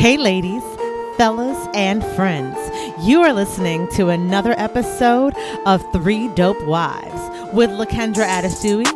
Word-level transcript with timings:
Hey, 0.00 0.16
ladies, 0.16 0.62
fellas, 1.18 1.68
and 1.74 2.02
friends. 2.16 2.56
You 3.06 3.20
are 3.20 3.34
listening 3.34 3.86
to 3.96 4.08
another 4.08 4.54
episode 4.56 5.34
of 5.66 5.84
Three 5.92 6.28
Dope 6.28 6.64
Wives 6.64 7.52
with 7.52 7.68
Lakendra 7.68 8.24
Adesui, 8.24 8.86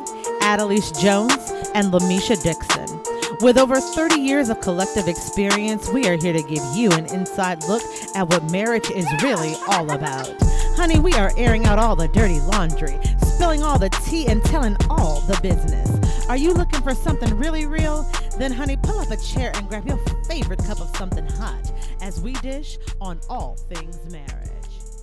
Adelise 0.41 0.99
Jones, 0.99 1.53
and 1.75 1.93
Lamisha 1.93 2.43
Dixon. 2.43 3.03
With 3.43 3.59
over 3.59 3.83
30 3.83 4.19
years 4.19 4.49
of 4.49 4.63
collective 4.63 5.07
experience, 5.07 5.91
we 5.91 6.09
are 6.09 6.17
here 6.17 6.33
to 6.33 6.43
give 6.43 6.65
you 6.75 6.91
an 6.93 7.05
inside 7.13 7.63
look 7.65 7.83
at 8.15 8.27
what 8.27 8.51
marriage 8.51 8.91
is 8.91 9.07
really 9.23 9.57
all 9.69 9.91
about. 9.91 10.35
Honey, 10.77 11.01
we 11.01 11.13
are 11.13 11.33
airing 11.37 11.67
out 11.67 11.79
all 11.79 11.95
the 11.95 12.09
dirty 12.09 12.41
laundry, 12.41 12.99
spilling 13.19 13.63
all 13.63 13.79
the 13.79 13.91
tea, 13.91 14.27
and 14.27 14.43
telling 14.43 14.75
all 14.89 15.21
the 15.21 15.39
business. 15.43 15.85
Are 16.31 16.39
you 16.39 16.55
looking 16.55 16.81
for 16.81 16.95
something 16.95 17.37
really 17.37 17.67
real? 17.67 18.11
Then, 18.39 18.53
honey, 18.53 18.79
pull 18.79 18.94
up 19.05 19.11
a 19.11 19.23
chair 19.23 19.53
and 19.55 19.69
grab 19.69 19.87
your 19.87 19.99
favorite 20.27 20.61
cup 20.61 20.81
of 20.81 20.97
something 20.97 21.27
hot 21.27 21.71
as 22.01 22.23
we 22.23 22.33
dish 22.35 22.79
on 23.03 23.21
all 23.29 23.55
things 23.69 23.99
marriage. 24.11 24.51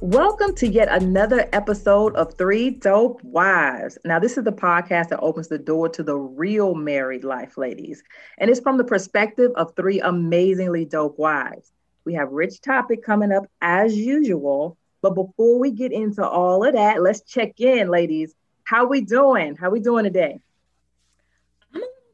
Welcome 0.01 0.55
to 0.55 0.67
yet 0.67 0.87
another 0.89 1.47
episode 1.53 2.15
of 2.15 2.33
Three 2.33 2.71
Dope 2.71 3.23
Wives. 3.23 3.99
Now, 4.03 4.17
this 4.17 4.39
is 4.39 4.43
the 4.43 4.51
podcast 4.51 5.09
that 5.09 5.19
opens 5.19 5.49
the 5.49 5.59
door 5.59 5.87
to 5.89 6.01
the 6.01 6.15
real 6.15 6.73
married 6.73 7.23
life, 7.23 7.59
ladies. 7.59 8.01
And 8.39 8.49
it's 8.49 8.59
from 8.59 8.77
the 8.77 8.83
perspective 8.83 9.51
of 9.55 9.75
three 9.75 9.99
amazingly 9.99 10.85
dope 10.85 11.19
wives. 11.19 11.71
We 12.03 12.15
have 12.15 12.31
rich 12.31 12.59
topic 12.61 13.03
coming 13.03 13.31
up 13.31 13.45
as 13.61 13.95
usual. 13.95 14.77
But 15.03 15.13
before 15.13 15.59
we 15.59 15.69
get 15.69 15.91
into 15.91 16.27
all 16.27 16.65
of 16.65 16.73
that, 16.73 17.03
let's 17.03 17.21
check 17.21 17.59
in, 17.59 17.87
ladies. 17.89 18.33
How 18.63 18.87
we 18.87 19.01
doing? 19.01 19.55
How 19.57 19.69
we 19.69 19.79
doing 19.79 20.05
today? 20.05 20.39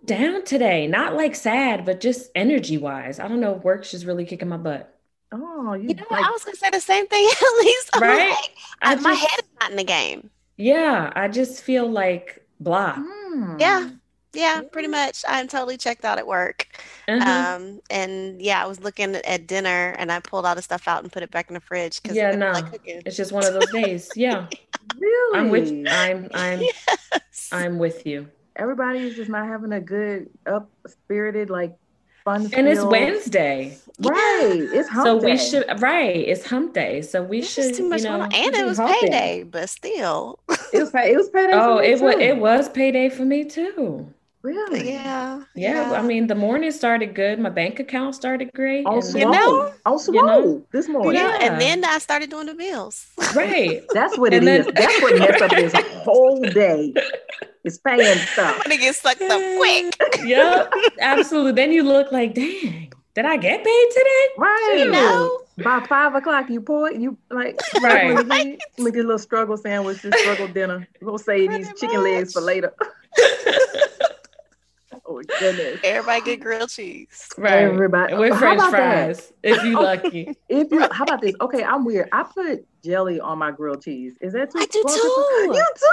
Down 0.08 0.44
today. 0.46 0.88
Not 0.88 1.16
like 1.16 1.36
sad, 1.36 1.86
but 1.86 2.00
just 2.02 2.32
energy 2.36 2.78
wise. 2.78 3.20
I 3.20 3.28
don't 3.28 3.40
know. 3.42 3.54
Work's 3.54 3.92
just 3.92 4.06
really 4.06 4.26
kicking 4.26 4.50
my 4.50 4.58
butt. 4.58 4.94
Oh, 5.32 5.74
you, 5.74 5.90
You 5.90 5.96
know, 5.96 6.06
like, 6.10 6.26
I 6.26 6.32
was 6.32 6.44
gonna 6.44 6.56
say 6.58 6.70
the 6.70 6.80
same 6.80 7.08
thing. 7.08 7.28
At 7.32 7.58
least, 7.60 7.90
I'm 7.94 8.02
Right? 8.02 8.30
like, 8.30 8.56
I 8.82 8.94
I- 8.94 8.96
my 8.96 9.14
just- 9.14 9.22
head 9.22 9.40
is 9.40 9.50
not 9.60 9.72
in 9.72 9.78
the 9.78 9.84
game. 9.84 10.32
Yeah, 10.58 11.12
I 11.16 11.28
just 11.28 11.62
feel 11.64 11.90
like 11.90 12.46
blah. 12.60 12.96
hmm. 12.96 13.58
Yeah, 13.60 13.90
yeah, 14.34 14.62
pretty 14.72 14.88
much. 14.88 15.24
I'm 15.28 15.48
totally 15.48 15.78
checked 15.78 16.04
out 16.06 16.18
at 16.18 16.26
work. 16.28 16.68
Mhm. 17.08 17.22
Um, 17.22 17.82
and 17.90 18.42
yeah, 18.42 18.64
I 18.64 18.68
was 18.68 18.80
looking 18.80 19.16
at 19.16 19.48
dinner, 19.48 19.96
and 20.00 20.12
I 20.12 20.20
pulled 20.20 20.46
all 20.46 20.56
the 20.56 20.62
stuff 20.62 20.88
out 20.88 21.04
and 21.04 21.12
put 21.12 21.24
it 21.24 21.32
back 21.32 21.50
in 21.50 21.54
the 21.54 21.60
fridge 21.60 22.02
because 22.02 22.18
Yeah, 22.18 22.30
I 22.30 22.32
feel 22.32 22.40
no. 22.40 22.52
like 22.52 22.72
cooking. 22.72 23.02
it's 23.06 23.18
just 23.18 23.32
one 23.32 23.46
of 23.46 23.54
those 23.54 23.70
days. 23.72 24.10
Yeah, 24.16 24.48
Really? 25.00 25.40
I'm 25.40 25.50
with. 25.50 25.86
I'm. 25.90 26.30
I'm. 26.34 26.62
Yes. 27.12 27.50
I'm 27.52 27.78
with 27.80 28.06
you. 28.06 28.30
Everybody 28.58 29.00
is 29.00 29.16
just 29.16 29.30
not 29.30 29.48
having 29.48 29.72
a 29.72 29.80
good, 29.80 30.30
up 30.46 30.70
spirited, 30.88 31.50
like 31.50 31.76
fun. 32.26 32.50
And 32.54 32.68
it's 32.68 32.82
Wednesday, 32.84 33.78
Right. 34.00 34.68
It's 34.74 34.90
hump 34.90 35.06
so 35.06 35.18
we 35.18 35.38
should. 35.38 35.66
Right, 35.82 36.16
it's 36.18 36.46
Hump 36.46 36.74
Day, 36.74 37.02
so 37.02 37.24
we 37.24 37.40
There's 37.40 37.50
should. 37.52 37.64
just 37.70 37.76
too 37.80 37.90
much 37.90 38.02
you 38.02 38.10
know. 38.10 38.22
on, 38.22 38.34
and 38.34 38.56
it 38.56 38.66
was 38.66 38.78
humping. 38.78 39.10
payday, 39.12 39.44
but 39.44 39.70
still, 39.70 40.40
It 40.74 40.80
was 40.80 40.92
pay, 40.92 41.14
it 41.14 41.18
was 41.18 41.30
payday. 41.30 41.54
Oh, 41.54 41.78
for 41.78 41.82
me 41.82 41.88
it 41.92 42.02
was. 42.02 42.16
too. 42.16 42.22
It 42.22 42.38
was 42.38 42.70
payday 42.70 43.10
for 43.10 43.26
me 43.26 43.44
too. 43.46 44.08
really. 44.44 44.92
yeah, 44.92 45.42
Yeah, 45.56 45.92
I 45.94 46.02
mean, 46.04 46.28
the 46.28 46.36
morning 46.36 46.72
started 46.72 47.14
good. 47.16 47.38
My 47.40 47.50
bank 47.50 47.80
account 47.80 48.14
started 48.16 48.52
great. 48.54 48.86
On 48.86 48.96
and 49.00 49.04
then- 49.14 49.32
know? 49.32 49.74
On 49.86 49.98
swole 50.00 50.16
You 50.16 50.26
know? 50.26 50.64
this 50.72 50.88
morning. 50.88 51.14
yeah. 51.16 51.38
Yeah. 51.40 51.52
And 51.52 51.62
then 51.62 51.84
I 51.86 51.98
started 51.98 52.30
doing 52.30 52.46
the 52.46 52.54
bills. 52.54 53.08
right. 53.36 53.82
That's 53.94 54.18
what 54.18 54.34
it 54.34 54.44
And 54.44 54.50
is. 54.68 54.74
That's 54.74 55.02
what 55.02 55.18
messed 55.20 55.42
up 55.42 55.52
this 55.52 55.74
whole 56.06 56.40
day. 56.42 56.94
It's 57.68 57.78
paying 57.80 58.18
stuff. 58.20 58.56
I'm 58.56 58.62
gonna 58.64 58.78
get 58.78 58.96
sucked 58.96 59.22
up 59.22 59.42
quick. 59.58 59.94
Yep, 60.26 60.74
absolutely. 61.00 61.52
Then 61.52 61.72
you 61.72 61.84
look 61.84 62.12
like, 62.12 62.34
dang, 62.34 62.92
did 63.14 63.26
I 63.26 63.36
get 63.38 63.64
paid 63.64 63.88
today? 63.90 64.28
Right. 64.38 64.76
You 64.80 64.92
know? 64.92 65.42
By 65.64 65.86
five 65.88 66.16
o'clock, 66.16 66.50
you 66.50 66.62
pour 66.62 66.90
it, 66.90 67.00
you 67.00 67.18
like 67.30 67.60
Right. 67.82 68.16
Let 68.16 68.28
me 68.28 68.58
get 68.78 68.96
a 68.96 69.02
little 69.02 69.20
struggle 69.20 69.58
sandwich, 69.58 70.02
this 70.02 70.20
struggle 70.22 70.48
dinner. 70.48 70.88
We're 71.02 71.08
gonna 71.08 71.20
save 71.20 71.52
these 71.52 71.68
Pretty 71.68 71.80
chicken 71.88 72.04
legs 72.04 72.34
for 72.34 72.42
later. 72.42 72.74
oh 75.08 75.22
goodness. 75.40 75.80
Everybody 75.84 76.22
get 76.22 76.40
grilled 76.42 76.70
cheese. 76.70 77.30
Right. 77.38 77.64
Everybody- 77.64 78.14
with 78.16 78.38
French 78.38 78.60
about 78.60 78.72
that? 78.72 79.16
fries, 79.18 79.34
if 79.44 79.64
you 79.64 79.74
lucky. 79.82 80.36
If 80.50 80.72
you 80.72 80.88
how 80.92 81.04
about 81.04 81.22
this? 81.22 81.34
Okay, 81.42 81.64
I'm 81.64 81.86
weird. 81.86 82.10
I 82.12 82.24
put 82.24 82.66
jelly 82.84 83.20
on 83.20 83.38
my 83.40 83.52
grilled 83.52 83.84
cheese. 83.84 84.16
Is 84.22 84.34
that 84.34 84.52
too 84.52 84.60
I 84.60 84.66
do 84.66 84.84
too. 84.84 84.88
You 84.88 85.54
do? 85.54 85.90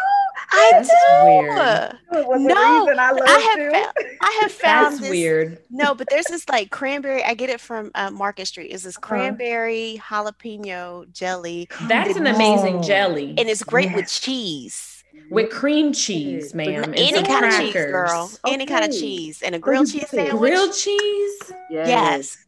I 0.52 0.68
That's 0.72 0.88
do. 0.88 0.94
weird. 1.24 1.98
It 2.24 2.28
was 2.28 2.42
the 2.42 2.48
No, 2.48 2.54
I 2.56 3.12
I 3.24 3.38
have 3.40 3.72
found, 3.72 4.18
I 4.20 4.38
have 4.42 4.52
found 4.64 4.86
That's 4.92 5.00
this. 5.00 5.10
weird. 5.10 5.58
No, 5.70 5.94
but 5.94 6.08
there's 6.10 6.26
this 6.26 6.48
like 6.48 6.70
cranberry. 6.70 7.24
I 7.24 7.34
get 7.34 7.50
it 7.50 7.60
from 7.60 7.90
uh, 7.94 8.10
Market 8.10 8.46
Street. 8.46 8.70
Is 8.70 8.82
Uh-huh. 8.82 8.88
this 8.88 8.96
cranberry 8.98 10.00
jalapeno 10.04 11.10
jelly, 11.12 11.68
That's 11.88 12.16
an 12.16 12.26
amazing 12.26 12.76
Oh. 12.76 12.82
jelly 12.82 13.34
and 13.38 13.48
it's 13.48 13.62
great 13.62 13.92
with 13.94 14.08
cheese. 14.08 14.93
With 15.30 15.50
cream 15.50 15.92
cheese, 15.92 16.54
ma'am. 16.54 16.92
Any 16.96 17.12
some 17.14 17.24
kind 17.24 17.46
of 17.46 17.52
cheese, 17.52 17.72
crackers. 17.72 17.92
girl. 17.92 18.30
Any 18.46 18.66
kind 18.66 18.84
of 18.84 18.90
cheese 18.90 19.42
and 19.42 19.54
a 19.54 19.58
grilled 19.58 19.86
cheese 19.90 20.02
get 20.02 20.10
sandwich. 20.10 20.38
Grilled 20.52 20.74
cheese. 20.74 21.52
Yes. 21.70 22.38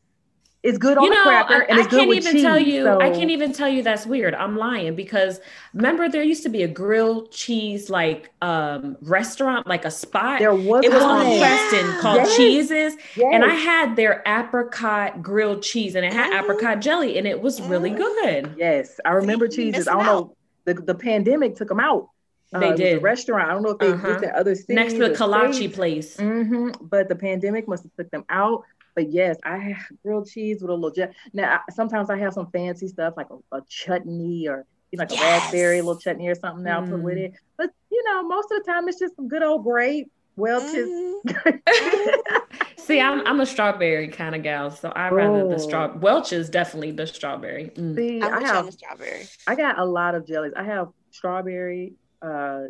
It's 0.63 0.79
good 0.79 0.99
on 0.99 1.05
You 1.05 1.11
the 1.11 1.15
know, 1.17 1.23
cracker 1.23 1.55
I, 1.55 1.67
and 1.67 1.79
I 1.79 1.83
it's 1.83 1.89
good 1.89 1.99
can't 1.99 2.09
with 2.09 2.19
even 2.19 2.33
cheese. 2.33 2.43
tell 2.43 2.59
you. 2.59 2.89
I 2.89 3.11
can't 3.11 3.31
even 3.31 3.53
tell 3.53 3.69
you 3.69 3.85
that's 3.85 4.05
weird. 4.05 4.35
I'm 4.35 4.57
lying 4.57 4.97
because 4.97 5.39
remember 5.75 6.09
there 6.09 6.25
used 6.25 6.43
to 6.43 6.49
be 6.49 6.65
a 6.65 6.69
grilled 6.69 7.31
cheese 7.31 7.89
like 7.89 8.33
um 8.43 8.97
restaurant, 9.01 9.69
like 9.69 9.85
a 9.85 9.93
spot. 9.93 10.41
There 10.41 10.53
was 10.55 10.85
it 10.85 10.93
was 10.93 11.03
Oh, 11.05 11.07
on 11.09 11.31
yeah. 11.31 12.01
Called 12.01 12.17
Yes. 12.17 12.37
Cheeses, 12.37 12.97
Yes. 13.15 13.31
and 13.33 13.45
I 13.45 13.55
had 13.55 13.95
their 13.95 14.23
apricot 14.27 15.23
grilled 15.23 15.63
cheese, 15.63 15.95
and 15.95 16.05
it 16.05 16.13
had 16.13 16.33
Mhm. 16.33 16.43
apricot 16.43 16.81
jelly, 16.81 17.17
and 17.17 17.29
it 17.29 17.41
was 17.41 17.63
really 17.63 17.91
Mhm. 17.91 17.97
good. 17.99 18.55
Yes, 18.59 18.99
I 19.05 19.11
remember 19.13 19.45
you're 19.45 19.53
cheeses. 19.53 19.87
I 19.87 19.93
don't 19.93 20.05
know. 20.05 20.37
The, 20.65 20.75
the 20.75 20.95
pandemic 20.97 21.55
took 21.55 21.69
them 21.69 21.79
out. 21.79 22.09
They 22.53 22.69
it 22.69 22.71
was 22.73 22.81
a 22.81 22.85
did. 22.85 23.03
restaurant. 23.03 23.51
I 23.51 23.53
don't 23.55 23.63
know 23.63 23.71
if 23.71 23.79
they 23.79 23.89
Uh-huh. 23.89 24.09
exist 24.09 24.25
in 24.25 24.31
other 24.37 24.55
cities. 24.55 24.75
Next 24.77 24.93
to 24.95 24.99
the 25.01 25.11
or 25.13 25.15
kolache 25.15 25.55
states. 25.55 25.75
place. 25.77 26.17
hmm 26.17 26.71
But 26.81 27.09
the 27.09 27.17
pandemic 27.17 27.67
must 27.69 27.83
have 27.83 27.93
took 27.99 28.11
them 28.11 28.25
out. 28.29 28.63
But 28.95 29.11
yes, 29.11 29.37
I 29.45 29.59
have 29.59 29.85
grilled 30.03 30.29
cheese 30.29 30.63
with 30.63 30.71
a 30.71 30.75
little 30.75 30.91
jet. 30.91 31.13
Now, 31.35 31.57
I, 31.69 31.73
sometimes 31.73 32.09
I 32.09 32.17
have 32.19 32.33
some 32.33 32.51
fancy 32.51 32.89
stuff 32.89 33.15
like 33.17 33.27
a, 33.31 33.57
a 33.57 33.63
chutney 33.69 34.49
or 34.49 34.65
you 34.93 34.99
know, 34.99 35.03
like 35.03 35.11
a 35.13 35.23
raspberry 35.23 35.77
Yes. 35.77 35.85
little 35.85 36.01
chutney 36.01 36.29
or 36.29 36.35
something 36.35 36.63
now 36.65 36.81
put 36.81 37.01
with 37.01 37.17
Mm. 37.19 37.25
it. 37.27 37.33
But 37.59 37.71
you 37.91 38.03
know, 38.05 38.23
most 38.23 38.51
of 38.53 38.65
the 38.65 38.71
time 38.73 38.89
it's 38.89 38.99
just 38.99 39.17
some 39.17 39.29
good 39.29 39.43
old 39.43 39.65
grape, 39.65 40.11
Welch's. 40.37 40.89
Mhm. 41.27 41.61
See, 42.79 43.01
I'm 43.01 43.27
I'm 43.27 43.41
a 43.41 43.47
strawberry 43.47 44.07
kind 44.09 44.35
of 44.37 44.43
gal, 44.45 44.71
so 44.71 44.91
I 44.91 45.09
rather 45.11 45.41
Oh. 45.41 45.49
the 45.49 45.59
straw. 45.59 45.93
Welch 45.99 46.33
is 46.33 46.49
definitely 46.49 46.93
the 46.93 47.07
strawberry. 47.07 47.73
Mm. 47.75 47.97
See, 47.97 48.23
I'm 48.23 48.33
I 48.33 48.39
with 48.39 48.43
you 48.43 48.49
on 48.49 48.55
have 48.55 48.67
the 48.67 48.73
strawberry. 48.73 49.23
I 49.49 49.55
got 49.57 49.79
a 49.79 49.85
lot 49.85 50.15
of 50.15 50.25
jellies. 50.27 50.53
I 50.57 50.63
have 50.63 50.89
strawberry, 51.11 51.95
uh, 52.23 52.63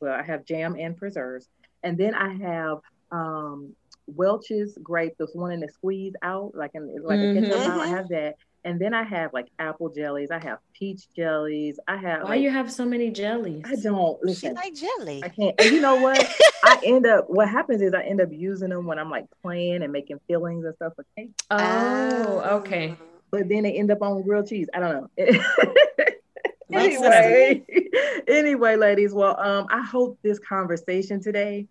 well, 0.00 0.12
I 0.18 0.22
have 0.22 0.44
jam 0.44 0.76
and 0.78 0.96
preserves, 0.96 1.48
and 1.82 1.96
then 1.98 2.14
I 2.14 2.34
have 2.34 2.78
um, 3.12 3.74
Welch's 4.06 4.78
grape, 4.82 5.14
the 5.18 5.26
one 5.34 5.52
in 5.52 5.60
the 5.60 5.68
squeeze 5.68 6.14
out, 6.22 6.52
like 6.54 6.70
in 6.74 6.94
like 7.02 7.20
a 7.20 7.34
ketchup 7.34 7.60
Mhm. 7.60 7.64
bottle. 7.64 7.82
I 7.82 7.88
have 7.88 8.08
that, 8.08 8.36
and 8.64 8.80
then 8.80 8.94
I 8.94 9.02
have 9.02 9.32
like 9.32 9.46
apple 9.58 9.88
jellies. 9.90 10.30
I 10.30 10.38
have 10.38 10.58
peach 10.74 11.06
jellies. 11.14 11.78
I 11.88 11.96
have 11.96 12.22
Why 12.22 12.30
like 12.30 12.40
you 12.42 12.50
have 12.50 12.72
so 12.72 12.84
many 12.84 13.10
jellies? 13.10 13.64
I 13.66 13.76
don't 13.76 14.18
She 14.20 14.26
listen. 14.26 14.54
like 14.54 14.74
jelly. 14.74 15.22
I 15.24 15.28
can't. 15.28 15.54
And 15.60 15.72
you 15.72 15.80
know 15.80 15.96
what? 15.96 16.18
I 16.64 16.78
end 16.84 17.06
up. 17.06 17.28
What 17.28 17.48
happens 17.48 17.82
is 17.82 17.94
I 17.94 18.02
end 18.02 18.20
up 18.20 18.28
using 18.32 18.68
them 18.70 18.86
when 18.86 18.98
I'm 18.98 19.10
like 19.10 19.26
playing 19.42 19.82
and 19.82 19.92
making 19.92 20.20
fillings 20.28 20.64
and 20.64 20.74
stuff 20.76 20.92
for 20.96 21.04
cake. 21.16 21.30
Oh, 21.50 22.40
okay. 22.58 22.96
But 23.32 23.48
then 23.48 23.62
they 23.62 23.72
end 23.72 23.90
up 23.90 24.02
on 24.02 24.22
grilled 24.22 24.48
cheese. 24.48 24.68
I 24.74 24.80
don't 24.80 24.92
know. 25.16 25.26
Makes 26.70 26.96
anyway, 27.02 27.64
anyway, 28.28 28.76
ladies. 28.76 29.12
Well, 29.12 29.38
um, 29.38 29.66
I 29.70 29.82
hope 29.82 30.18
this 30.22 30.38
conversation 30.38 31.20
today 31.20 31.66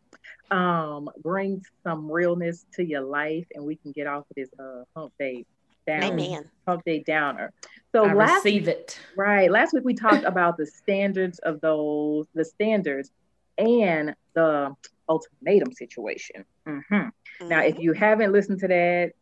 um 0.51 1.09
brings 1.21 1.61
some 1.83 2.11
realness 2.11 2.65
to 2.73 2.83
your 2.83 3.01
life 3.01 3.45
and 3.53 3.63
we 3.63 3.75
can 3.75 3.91
get 3.91 4.07
off 4.07 4.21
of 4.29 4.35
this 4.35 4.49
uh 4.59 4.83
hump 4.95 5.13
day 5.19 5.45
down 5.85 6.03
Amen. 6.19 6.49
hump 6.67 6.83
day 6.85 7.03
downer. 7.05 7.51
So 7.95 8.05
I 8.05 8.13
last 8.13 8.43
receive 8.45 8.67
it. 8.67 8.99
right, 9.15 9.49
last 9.51 9.73
week 9.73 9.83
we 9.85 9.93
talked 9.93 10.23
about 10.25 10.57
the 10.57 10.65
standards 10.65 11.39
of 11.39 11.61
those, 11.61 12.25
the 12.33 12.45
standards 12.45 13.11
and 13.57 14.15
the 14.33 14.73
ultimatum 15.07 15.71
situation. 15.73 16.45
Mhm. 16.67 17.11
Now, 17.41 17.63
if 17.63 17.75
Mhm. 17.75 17.81
you 17.81 17.93
haven't 17.93 18.31
listened 18.31 18.59
to 18.59 18.67
that, 18.67 19.13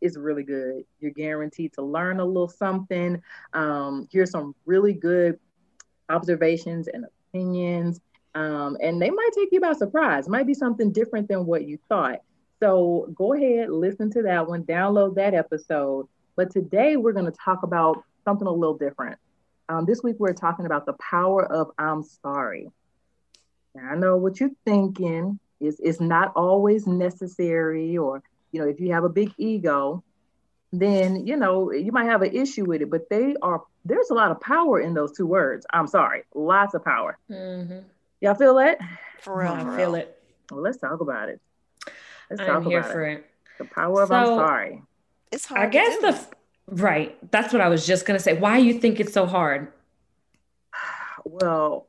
it's 0.00 0.16
really 0.16 0.42
good. 0.42 0.84
You're 1.00 1.12
guaranteed 1.12 1.72
to 1.74 1.82
learn 1.82 2.20
a 2.20 2.24
little 2.24 2.48
something. 2.48 3.22
Um, 3.52 4.08
here's 4.10 4.30
some 4.30 4.54
really 4.66 4.92
good 4.92 5.38
observations 6.08 6.88
and 6.88 7.04
opinions. 7.28 8.00
Um, 8.34 8.76
and 8.80 9.00
they 9.00 9.10
might 9.10 9.30
take 9.34 9.50
you 9.52 9.60
by 9.60 9.72
surprise. 9.72 10.28
Might 10.28 10.46
be 10.46 10.54
something 10.54 10.92
different 10.92 11.28
than 11.28 11.46
what 11.46 11.66
you 11.66 11.78
thought. 11.88 12.20
So 12.60 13.10
go 13.14 13.34
ahead, 13.34 13.70
listen 13.70 14.10
to 14.12 14.22
that 14.22 14.46
one, 14.46 14.64
download 14.64 15.16
that 15.16 15.34
episode. 15.34 16.06
But 16.36 16.50
today 16.50 16.96
we're 16.96 17.12
going 17.12 17.30
to 17.30 17.38
talk 17.44 17.62
about 17.62 18.04
something 18.24 18.46
a 18.46 18.52
little 18.52 18.76
different. 18.76 19.18
Um, 19.68 19.86
this 19.86 20.02
week 20.02 20.16
we're 20.18 20.32
talking 20.32 20.66
about 20.66 20.84
the 20.84 20.94
power 20.94 21.44
of 21.44 21.70
I'm 21.78 22.02
sorry. 22.02 22.68
Now, 23.74 23.90
I 23.92 23.94
know 23.94 24.16
what 24.16 24.40
you're 24.40 24.50
thinking 24.64 25.38
is 25.60 25.80
it's 25.80 26.00
not 26.00 26.32
always 26.34 26.86
necessary, 26.86 27.96
or 27.96 28.22
you 28.52 28.60
know, 28.60 28.68
if 28.68 28.80
you 28.80 28.92
have 28.92 29.04
a 29.04 29.08
big 29.08 29.32
ego, 29.38 30.02
then 30.72 31.26
you 31.26 31.36
know 31.36 31.72
you 31.72 31.92
might 31.92 32.04
have 32.04 32.22
an 32.22 32.34
issue 32.34 32.64
with 32.64 32.82
it. 32.82 32.90
But 32.90 33.08
they 33.10 33.34
are 33.42 33.62
there's 33.84 34.10
a 34.10 34.14
lot 34.14 34.30
of 34.30 34.40
power 34.40 34.80
in 34.80 34.94
those 34.94 35.12
two 35.16 35.26
words. 35.26 35.66
I'm 35.72 35.86
sorry, 35.86 36.22
lots 36.34 36.74
of 36.74 36.84
power. 36.84 37.18
Mm-hmm. 37.30 37.80
Y'all 38.20 38.34
feel 38.34 38.54
that? 38.56 38.78
For 39.20 39.38
real, 39.38 39.52
I 39.52 39.76
feel 39.76 39.94
it. 39.94 40.22
Well, 40.50 40.60
let's 40.60 40.78
talk 40.78 41.00
about 41.00 41.28
it. 41.28 41.40
Let's 42.28 42.42
talk 42.42 42.56
I'm 42.56 42.64
here 42.64 42.80
about 42.80 42.92
for 42.92 43.04
it. 43.04 43.18
it. 43.18 43.26
The 43.58 43.64
power 43.64 44.02
of 44.02 44.08
so, 44.08 44.14
I'm 44.14 44.26
sorry. 44.26 44.82
It's 45.32 45.46
hard. 45.46 45.60
I 45.60 45.66
guess 45.66 45.98
the 45.98 46.26
right. 46.68 47.30
That's 47.30 47.52
what 47.52 47.62
I 47.62 47.68
was 47.68 47.86
just 47.86 48.06
gonna 48.06 48.18
say. 48.18 48.34
Why 48.34 48.58
you 48.58 48.74
think 48.74 49.00
it's 49.00 49.12
so 49.12 49.26
hard? 49.26 49.72
Well, 51.26 51.86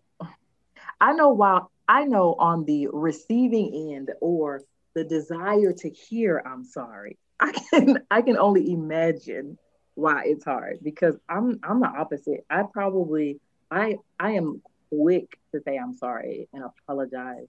I 0.99 1.13
know 1.13 1.29
while 1.29 1.71
I 1.87 2.03
know 2.03 2.35
on 2.37 2.65
the 2.65 2.87
receiving 2.91 3.93
end 3.93 4.11
or 4.19 4.61
the 4.93 5.03
desire 5.03 5.73
to 5.73 5.89
hear 5.89 6.41
I'm 6.45 6.63
sorry, 6.63 7.17
I 7.39 7.51
can 7.51 7.99
I 8.09 8.21
can 8.21 8.37
only 8.37 8.71
imagine 8.71 9.57
why 9.95 10.23
it's 10.25 10.45
hard 10.45 10.79
because 10.83 11.15
I'm 11.29 11.59
I'm 11.63 11.79
the 11.79 11.87
opposite. 11.87 12.45
I 12.49 12.63
probably 12.71 13.39
I 13.69 13.97
I 14.19 14.31
am 14.31 14.61
quick 14.89 15.37
to 15.53 15.61
say 15.61 15.77
I'm 15.77 15.95
sorry 15.95 16.47
and 16.53 16.63
apologize 16.63 17.47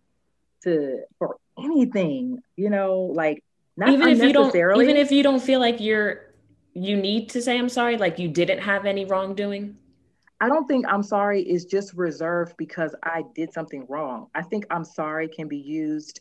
to 0.65 1.01
for 1.19 1.37
anything, 1.59 2.43
you 2.57 2.71
know, 2.71 3.11
like 3.15 3.43
not 3.77 3.91
even 3.91 4.09
if 4.09 4.23
you 4.23 4.33
don't 4.33 4.55
even 4.55 4.97
if 4.97 5.11
you 5.13 5.23
don't 5.23 5.43
feel 5.43 5.61
like 5.61 5.81
you're 5.81 6.33
you 6.75 6.97
need 6.97 7.29
to 7.31 7.43
say 7.43 7.59
I'm 7.59 7.69
sorry, 7.69 7.99
like 7.99 8.19
you 8.19 8.29
didn't 8.29 8.61
have 8.61 8.87
any 8.87 9.05
wrongdoing. 9.05 9.77
I 10.41 10.49
don't 10.49 10.67
think 10.67 10.87
I'm 10.89 11.05
sorry 11.05 11.41
is 11.43 11.65
just 11.65 11.95
reserved 11.95 12.57
because 12.57 12.97
I 13.05 13.23
did 13.35 13.53
something 13.53 13.87
wrong. 13.89 14.27
I 14.35 14.43
think 14.43 14.67
I'm 14.71 14.85
sorry 14.85 15.29
can 15.29 15.47
be 15.47 15.59
used 15.59 16.21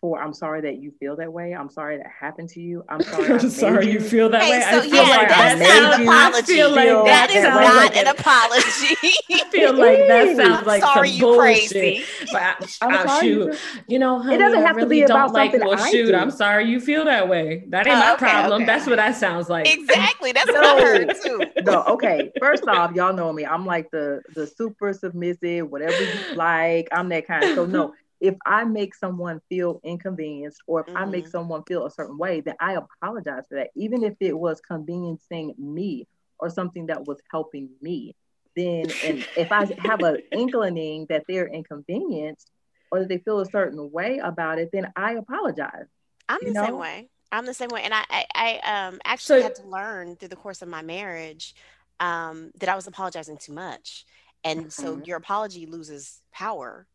for 0.00 0.20
I'm 0.20 0.32
sorry 0.32 0.62
that 0.62 0.78
you 0.78 0.92
feel 0.98 1.16
that 1.16 1.32
way. 1.32 1.54
I'm 1.54 1.68
sorry 1.68 1.98
that 1.98 2.06
happened 2.06 2.48
to 2.50 2.60
you. 2.60 2.84
I'm 2.88 3.02
sorry. 3.02 3.32
I'm 3.32 3.50
sorry 3.50 3.86
you. 3.86 3.92
you. 3.94 4.00
feel 4.00 4.30
that 4.30 4.42
hey, 4.42 4.50
way. 4.50 4.60
So, 4.62 4.78
I 4.78 4.80
feel 4.82 4.94
yeah, 4.94 5.16
like 5.16 5.28
that's 5.28 5.60
not 5.60 6.00
an 6.00 6.08
apology. 6.08 6.54
Feel 6.54 6.70
like 6.70 6.88
that, 6.88 7.04
that 7.04 7.30
is 7.30 7.44
not 7.44 7.76
like 7.76 7.96
an 7.96 8.06
apology. 8.06 8.96
I 9.30 9.50
feel 9.50 9.74
like 9.74 9.98
that 10.08 10.36
sounds 10.44 10.66
like 10.66 10.82
sorry 10.82 11.08
some 11.08 11.16
you 11.16 11.22
bullshit. 11.22 11.40
crazy. 11.40 12.04
But 12.32 12.42
I, 12.42 12.54
I, 12.82 13.04
oh, 13.06 13.20
shoot, 13.20 13.58
you 13.88 13.98
know, 13.98 14.18
honey, 14.20 14.36
it 14.36 14.38
doesn't 14.38 14.62
have 14.62 14.76
really 14.76 14.86
to 14.86 14.90
be 14.90 15.02
about 15.02 15.32
like, 15.32 15.52
something 15.52 15.68
well, 15.68 15.78
I 15.78 15.90
shoot, 15.90 16.06
do. 16.06 16.14
I'm 16.14 16.30
sorry 16.30 16.68
you 16.68 16.80
feel 16.80 17.04
that 17.04 17.28
way. 17.28 17.64
That 17.68 17.86
ain't 17.86 17.98
my 17.98 18.10
oh, 18.10 18.14
okay, 18.14 18.24
problem. 18.26 18.62
Okay. 18.62 18.66
That's 18.66 18.86
what 18.86 18.96
that 18.96 19.16
sounds 19.16 19.48
like. 19.48 19.72
Exactly. 19.72 20.32
That's 20.32 20.50
what 20.50 20.64
I 20.64 20.80
heard 20.80 21.14
too. 21.22 21.42
No, 21.62 21.82
okay. 21.84 22.30
First 22.40 22.66
off, 22.66 22.92
y'all 22.94 23.12
know 23.12 23.32
me. 23.32 23.44
I'm 23.44 23.66
like 23.66 23.90
the 23.90 24.22
the 24.34 24.46
super 24.46 24.92
submissive, 24.92 25.70
whatever 25.70 26.02
you 26.02 26.34
like. 26.34 26.88
I'm 26.92 27.08
that 27.10 27.26
kind. 27.26 27.54
So 27.54 27.66
no 27.66 27.92
if 28.20 28.36
I 28.44 28.64
make 28.64 28.94
someone 28.94 29.40
feel 29.48 29.80
inconvenienced 29.82 30.60
or 30.66 30.80
if 30.80 30.86
mm-hmm. 30.86 30.96
I 30.96 31.04
make 31.06 31.24
mm-hmm. 31.24 31.30
someone 31.30 31.62
feel 31.64 31.86
a 31.86 31.90
certain 31.90 32.18
way, 32.18 32.40
then 32.40 32.54
I 32.60 32.74
apologize 32.74 33.44
for 33.48 33.56
that. 33.56 33.70
Even 33.74 34.04
if 34.04 34.14
it 34.20 34.38
was 34.38 34.60
conveniencing 34.70 35.58
me 35.58 36.06
or 36.38 36.50
something 36.50 36.86
that 36.86 37.06
was 37.06 37.18
helping 37.30 37.70
me, 37.80 38.14
then 38.56 38.86
and 39.04 39.26
if 39.36 39.50
I 39.52 39.66
have 39.78 40.00
an 40.00 40.18
inkling 40.32 41.06
that 41.08 41.24
they're 41.26 41.48
inconvenienced 41.48 42.50
or 42.90 43.00
that 43.00 43.08
they 43.08 43.18
feel 43.18 43.40
a 43.40 43.46
certain 43.46 43.90
way 43.90 44.18
about 44.22 44.58
it, 44.58 44.70
then 44.72 44.92
I 44.96 45.14
apologize. 45.14 45.86
I'm 46.28 46.40
the 46.42 46.52
know? 46.52 46.66
same 46.66 46.78
way. 46.78 47.08
I'm 47.32 47.46
the 47.46 47.54
same 47.54 47.68
way. 47.68 47.82
And 47.82 47.94
I, 47.94 48.04
I, 48.10 48.26
I 48.34 48.86
um, 48.88 49.00
actually 49.04 49.40
so, 49.40 49.44
had 49.44 49.54
to 49.56 49.68
learn 49.68 50.16
through 50.16 50.28
the 50.28 50.36
course 50.36 50.62
of 50.62 50.68
my 50.68 50.82
marriage 50.82 51.54
um, 52.00 52.50
that 52.58 52.68
I 52.68 52.74
was 52.74 52.86
apologizing 52.86 53.36
too 53.38 53.52
much. 53.52 54.04
And 54.42 54.60
mm-hmm. 54.60 54.68
so 54.68 55.00
your 55.04 55.16
apology 55.16 55.66
loses 55.66 56.20
power 56.32 56.86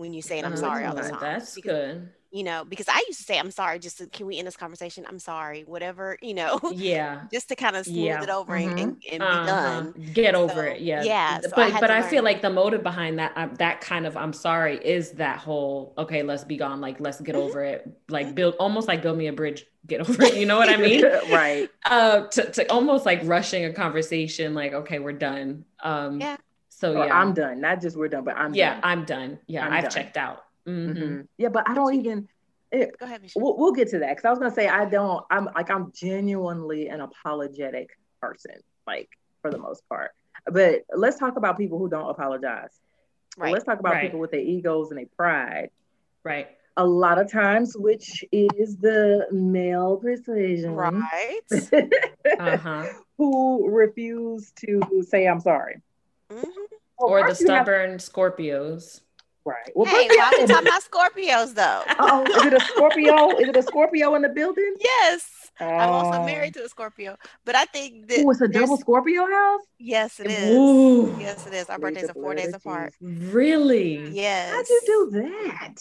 when 0.00 0.14
you 0.14 0.22
say 0.22 0.42
I'm 0.42 0.56
sorry 0.56 0.86
all 0.86 0.94
the 0.94 1.02
time. 1.02 1.18
That's 1.20 1.54
because, 1.54 1.98
good. 1.98 2.08
You 2.32 2.44
know, 2.44 2.64
because 2.64 2.88
I 2.88 3.04
used 3.08 3.18
to 3.18 3.24
say 3.24 3.38
I'm 3.38 3.50
sorry 3.50 3.78
just 3.78 3.98
to, 3.98 4.06
can 4.06 4.26
we 4.26 4.38
end 4.38 4.46
this 4.46 4.56
conversation? 4.56 5.04
I'm 5.06 5.18
sorry, 5.18 5.64
whatever, 5.64 6.16
you 6.22 6.32
know. 6.32 6.58
Yeah. 6.72 7.22
just 7.30 7.48
to 7.48 7.56
kind 7.56 7.76
of 7.76 7.84
smooth 7.84 7.98
yeah. 7.98 8.22
it 8.22 8.30
over 8.30 8.54
mm-hmm. 8.54 8.78
and, 8.78 9.02
and, 9.12 9.22
uh-huh. 9.22 9.80
be 9.92 10.00
done. 10.00 10.12
Get 10.14 10.34
over 10.34 10.54
so, 10.54 10.60
it. 10.60 10.80
Yeah. 10.80 11.02
Yeah. 11.02 11.40
So 11.40 11.50
but 11.54 11.74
I 11.74 11.80
but 11.80 11.90
I 11.90 12.00
feel 12.00 12.22
like 12.22 12.40
the 12.40 12.48
motive 12.48 12.82
behind 12.82 13.18
that 13.18 13.32
um, 13.36 13.54
that 13.56 13.82
kind 13.82 14.06
of 14.06 14.16
I'm 14.16 14.32
sorry 14.32 14.78
is 14.82 15.12
that 15.12 15.38
whole 15.38 15.92
okay, 15.98 16.22
let's 16.22 16.44
be 16.44 16.56
gone, 16.56 16.80
like 16.80 16.98
let's 17.00 17.20
get 17.20 17.34
mm-hmm. 17.34 17.44
over 17.44 17.62
it. 17.62 17.86
Like 18.08 18.34
build 18.34 18.54
almost 18.58 18.88
like 18.88 19.02
build 19.02 19.18
me 19.18 19.26
a 19.26 19.32
bridge, 19.32 19.66
get 19.86 20.00
over 20.08 20.22
it. 20.22 20.36
You 20.36 20.46
know 20.46 20.56
what 20.56 20.70
I 20.70 20.76
mean? 20.88 21.04
right. 21.30 21.68
Uh 21.84 22.26
to, 22.28 22.50
to 22.52 22.72
almost 22.72 23.04
like 23.04 23.20
rushing 23.24 23.66
a 23.66 23.72
conversation, 23.72 24.54
like, 24.54 24.72
okay, 24.72 24.98
we're 24.98 25.12
done. 25.12 25.66
Um 25.82 26.20
yeah 26.20 26.36
so 26.80 27.04
yeah, 27.04 27.14
I'm 27.14 27.34
done. 27.34 27.60
Not 27.60 27.82
just 27.82 27.96
we're 27.96 28.08
done, 28.08 28.24
but 28.24 28.38
I'm 28.38 28.54
yeah, 28.54 28.74
done. 28.74 28.80
I'm 28.84 29.04
done. 29.04 29.38
Yeah, 29.46 29.68
i 29.68 29.80
have 29.82 29.90
checked 29.92 30.16
out. 30.16 30.44
Mm-hmm. 30.66 31.02
Mm-hmm. 31.02 31.20
Yeah, 31.36 31.50
but 31.50 31.68
I 31.68 31.74
don't 31.74 31.94
even. 31.94 32.26
It, 32.72 32.96
Go 32.98 33.06
ahead, 33.06 33.22
we'll, 33.36 33.58
we'll, 33.58 33.72
get 33.72 33.88
to 33.90 33.98
that 33.98 34.10
because 34.10 34.24
I 34.24 34.30
was 34.30 34.38
gonna 34.38 34.54
say 34.54 34.66
I 34.66 34.86
don't. 34.86 35.24
I'm 35.30 35.46
like 35.54 35.70
I'm 35.70 35.92
genuinely 35.92 36.88
an 36.88 37.00
apologetic 37.00 37.90
person, 38.22 38.54
like 38.86 39.10
for 39.42 39.50
the 39.50 39.58
most 39.58 39.86
part. 39.88 40.12
But 40.46 40.84
let's 40.96 41.18
talk 41.18 41.36
about 41.36 41.58
people 41.58 41.78
who 41.78 41.90
don't 41.90 42.08
apologize. 42.08 42.70
Right. 43.36 43.52
Let's 43.52 43.64
talk 43.64 43.78
about 43.78 43.94
right. 43.94 44.02
people 44.04 44.20
with 44.20 44.30
their 44.30 44.40
egos 44.40 44.90
and 44.90 44.98
their 44.98 45.06
pride. 45.16 45.70
Right. 46.24 46.48
A 46.76 46.86
lot 46.86 47.18
of 47.18 47.30
times, 47.30 47.76
which 47.76 48.24
is 48.32 48.76
the 48.76 49.26
male 49.32 49.96
persuasion, 49.96 50.74
right? 50.74 51.40
uh-huh. 52.40 52.86
Who 53.18 53.68
refuse 53.68 54.50
to 54.64 55.04
say 55.06 55.26
I'm 55.26 55.40
sorry. 55.40 55.82
Mm-hmm. 56.30 56.60
Well, 56.98 57.10
or 57.10 57.28
the 57.28 57.34
stubborn 57.34 57.92
have... 57.92 58.00
Scorpios. 58.00 59.00
Right. 59.44 59.72
Well, 59.74 59.86
hey, 59.86 60.06
why 60.08 60.32
are 60.34 60.40
we 60.40 60.46
talking 60.46 60.66
about 60.66 60.82
Scorpios 60.82 61.54
though? 61.54 61.82
Oh, 61.98 62.24
is 62.24 62.44
it 62.44 62.54
a 62.54 62.60
Scorpio? 62.60 63.38
is 63.38 63.48
it 63.48 63.56
a 63.56 63.62
Scorpio 63.62 64.14
in 64.14 64.22
the 64.22 64.28
building? 64.28 64.74
Yes. 64.78 65.50
I'm 65.58 65.90
also 65.90 66.24
married 66.24 66.54
to 66.54 66.64
a 66.64 66.68
Scorpio, 66.68 67.16
but 67.44 67.54
I 67.54 67.66
think 67.66 68.08
that 68.08 68.24
oh, 68.24 68.30
it's 68.30 68.40
a 68.40 68.48
double 68.48 68.78
Scorpio 68.78 69.26
house. 69.26 69.60
Yes, 69.78 70.18
it 70.18 70.28
is. 70.28 70.56
Ooh. 70.56 71.14
Yes, 71.20 71.46
it 71.46 71.52
is. 71.52 71.68
Our 71.68 71.78
birthdays 71.78 72.08
are 72.08 72.14
four 72.14 72.34
days 72.34 72.54
apart. 72.54 72.94
Really? 73.00 74.08
Yes. 74.10 74.54
How'd 74.54 74.68
you 74.68 74.80
do 74.86 75.10
that? 75.20 75.74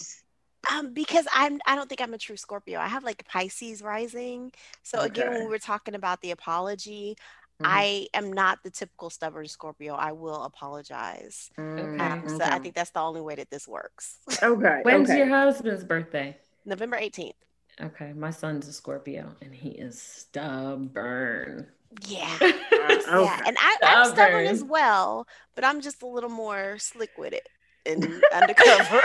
Um, 0.72 0.94
because 0.94 1.26
I'm 1.34 1.62
I 1.66 1.76
don't 1.76 1.88
think 1.88 2.02
I'm 2.02 2.14
a 2.14 2.18
true 2.18 2.36
Scorpio. 2.36 2.80
I 2.80 2.88
have 2.88 3.04
like 3.04 3.26
Pisces 3.26 3.82
rising. 3.82 4.52
So 4.84 5.00
okay. 5.00 5.08
again, 5.08 5.30
when 5.32 5.44
we 5.46 5.50
were 5.50 5.60
talking 5.60 5.96
about 5.96 6.20
the 6.22 6.32
apology, 6.32 7.16
Mm-hmm. 7.62 7.72
I 7.76 8.08
am 8.14 8.32
not 8.32 8.60
the 8.64 8.70
typical 8.70 9.10
stubborn 9.10 9.48
Scorpio. 9.48 9.94
I 9.94 10.14
will 10.14 10.44
apologize. 10.44 11.50
Mm-hmm. 11.58 12.00
Um, 12.00 12.30
so 12.30 12.46
I 12.46 12.58
think 12.60 12.74
that's 12.74 12.92
the 12.92 13.02
only 13.02 13.20
way 13.20 13.36
that 13.36 13.50
this 13.50 13.68
works. 13.68 14.20
Okay. 14.42 14.80
When's 14.84 15.10
okay. 15.10 15.18
your 15.18 15.28
husband's 15.28 15.84
birthday? 15.84 16.38
November 16.66 16.98
18th. 16.98 17.34
Okay. 17.82 18.14
My 18.14 18.32
son's 18.32 18.68
a 18.70 18.74
Scorpio 18.74 19.36
and 19.42 19.54
he 19.54 19.70
is 19.72 20.02
stubborn. 20.02 21.68
Yeah. 22.08 22.38
uh, 22.42 22.46
okay. 22.46 23.24
Yeah. 23.24 23.42
And 23.46 23.58
I, 23.60 23.78
am 23.82 24.06
stubborn 24.06 24.46
as 24.46 24.64
well, 24.64 25.28
but 25.56 25.66
I'm 25.66 25.82
just 25.82 26.02
a 26.02 26.08
little 26.08 26.30
more 26.30 26.78
slick 26.78 27.12
with 27.18 27.34
it 27.34 27.50
and 27.86 28.24
undercover. 28.34 29.02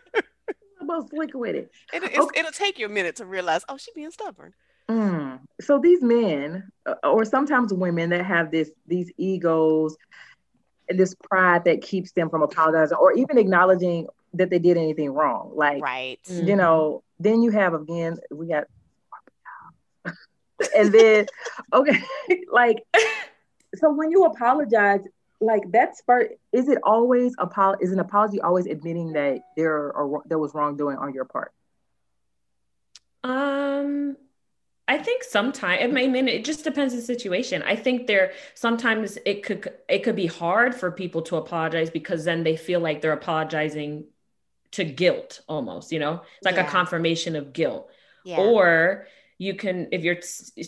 About 0.80 1.10
slick 1.10 1.34
with 1.34 1.54
it. 1.54 1.70
it 1.92 2.02
okay. 2.02 2.40
It'll 2.40 2.50
take 2.50 2.80
you 2.80 2.86
a 2.86 2.88
minute 2.88 3.16
to 3.16 3.26
realize, 3.26 3.64
oh, 3.68 3.76
she's 3.76 3.94
being 3.94 4.10
stubborn. 4.10 4.54
Mm. 4.90 5.40
So 5.60 5.78
these 5.78 6.02
men, 6.02 6.70
uh, 6.86 6.94
or 7.02 7.24
sometimes 7.24 7.72
women 7.72 8.10
that 8.10 8.24
have 8.24 8.50
this 8.50 8.70
these 8.86 9.10
egos 9.16 9.96
and 10.88 10.98
this 10.98 11.14
pride 11.14 11.64
that 11.64 11.82
keeps 11.82 12.12
them 12.12 12.30
from 12.30 12.42
apologizing 12.42 12.96
or 12.96 13.12
even 13.12 13.38
acknowledging 13.38 14.06
that 14.34 14.50
they 14.50 14.58
did 14.58 14.76
anything 14.76 15.10
wrong. 15.10 15.52
Like, 15.54 15.82
right. 15.82 16.20
You 16.26 16.42
mm-hmm. 16.42 16.56
know, 16.56 17.02
then 17.18 17.42
you 17.42 17.50
have 17.50 17.74
again, 17.74 18.18
we 18.30 18.48
got, 18.48 18.64
and 20.76 20.92
then, 20.92 21.26
okay, 21.72 22.02
like, 22.52 22.84
so 23.74 23.92
when 23.92 24.10
you 24.10 24.24
apologize, 24.24 25.00
like 25.40 25.62
that's 25.70 26.02
first, 26.06 26.32
is 26.52 26.68
it 26.68 26.78
always 26.82 27.34
apo- 27.38 27.76
is 27.80 27.92
an 27.92 28.00
apology 28.00 28.40
always 28.40 28.66
admitting 28.66 29.12
that 29.12 29.40
there 29.56 29.92
or 29.92 30.22
there 30.26 30.38
was 30.38 30.54
wrongdoing 30.54 30.96
on 30.96 31.12
your 31.12 31.24
part? 31.24 31.52
Um, 33.22 34.16
I 34.88 34.98
think 34.98 35.24
sometimes 35.24 35.82
I 35.82 35.86
mean 35.88 36.28
it 36.28 36.44
just 36.44 36.62
depends 36.62 36.94
on 36.94 37.00
the 37.00 37.06
situation. 37.06 37.62
I 37.62 37.74
think 37.74 38.06
there 38.06 38.32
sometimes 38.54 39.18
it 39.26 39.42
could 39.42 39.68
it 39.88 40.04
could 40.04 40.16
be 40.16 40.26
hard 40.26 40.74
for 40.74 40.90
people 40.92 41.22
to 41.22 41.36
apologize 41.36 41.90
because 41.90 42.24
then 42.24 42.44
they 42.44 42.56
feel 42.56 42.80
like 42.80 43.00
they're 43.00 43.12
apologizing 43.12 44.04
to 44.72 44.84
guilt 44.84 45.40
almost, 45.48 45.90
you 45.90 45.98
know? 45.98 46.22
It's 46.36 46.44
like 46.44 46.56
yeah. 46.56 46.66
a 46.66 46.70
confirmation 46.70 47.34
of 47.34 47.52
guilt. 47.52 47.90
Yeah. 48.24 48.38
Or 48.38 49.06
you 49.38 49.54
can 49.54 49.88
if 49.90 50.04
you're 50.04 50.20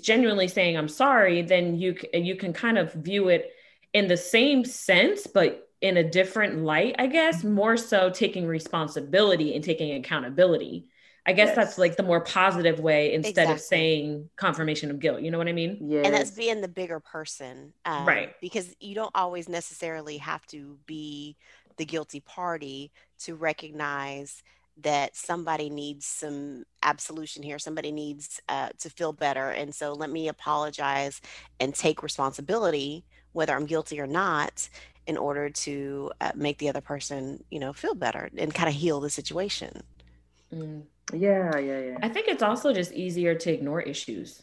genuinely 0.03 0.49
saying 0.49 0.77
I'm 0.77 0.89
sorry, 0.89 1.43
then 1.43 1.77
you 1.77 1.97
you 2.13 2.35
can 2.35 2.53
kind 2.53 2.77
of 2.77 2.93
view 2.93 3.29
it 3.29 3.53
in 3.93 4.09
the 4.09 4.17
same 4.17 4.65
sense 4.65 5.27
but 5.27 5.65
in 5.81 5.97
a 5.97 6.11
different 6.11 6.65
light, 6.65 6.97
I 6.99 7.07
guess, 7.07 7.39
mm-hmm. 7.39 7.53
more 7.53 7.77
so 7.77 8.11
taking 8.11 8.47
responsibility 8.47 9.55
and 9.55 9.63
taking 9.63 9.95
accountability 9.95 10.89
I 11.29 11.33
guess 11.33 11.49
yes. 11.49 11.57
that's 11.57 11.77
like 11.77 11.97
the 11.97 12.03
more 12.03 12.23
positive 12.23 12.81
way 12.81 13.13
instead 13.13 13.33
exactly. 13.33 13.55
of 13.55 13.61
saying 13.61 14.31
confirmation 14.37 14.91
of 14.91 14.99
guilt. 14.99 15.21
You 15.21 15.31
know 15.31 15.37
what 15.37 15.47
I 15.47 15.53
mean? 15.53 15.77
Yeah. 15.79 16.01
And 16.01 16.15
that's 16.15 16.31
being 16.31 16.63
the 16.63 16.69
bigger 16.69 17.01
person. 17.01 17.75
Um, 17.85 18.09
right. 18.09 18.35
Because 18.41 18.75
you 18.81 18.95
don't 18.95 19.11
always 19.15 19.47
necessarily 19.47 20.17
have 20.17 20.47
to 20.47 20.79
be 20.87 21.37
the 21.77 21.85
guilty 21.85 22.21
party 22.21 22.93
to 23.19 23.35
recognize 23.35 24.43
that 24.81 25.15
somebody 25.15 25.69
needs 25.69 26.07
some 26.07 26.65
absolution 26.83 27.43
here 27.43 27.59
somebody 27.59 27.91
needs 27.91 28.41
uh, 28.49 28.69
to 28.79 28.89
feel 28.89 29.13
better 29.13 29.51
and 29.51 29.75
so 29.75 29.93
let 29.93 30.09
me 30.09 30.29
apologize 30.29 31.21
and 31.59 31.75
take 31.75 32.01
responsibility 32.05 33.05
whether 33.33 33.57
i'm 33.57 33.67
guilty 33.67 34.01
or 34.01 34.07
not 34.07 34.69
in 35.09 35.17
order 35.17 35.51
to 35.51 36.13
uh, 36.21 36.31
make 36.37 36.59
the 36.59 36.69
other 36.69 36.81
person 36.81 37.43
you 37.51 37.59
know 37.59 37.73
feel 37.73 37.95
better 37.95 38.31
and 38.39 38.55
kind 38.55 38.69
of 38.69 38.75
heal 38.75 39.01
the 39.01 39.11
situation 39.11 39.83
mm. 40.55 40.83
Yeah 41.13 41.57
yeah 41.59 41.81
yeah. 41.81 41.99
I 42.03 42.09
think 42.09 42.29
it's 42.29 42.43
also 42.43 42.73
just 42.73 42.93
easier 42.93 43.35
to 43.35 43.53
ignore 43.53 43.81
issues 43.81 44.43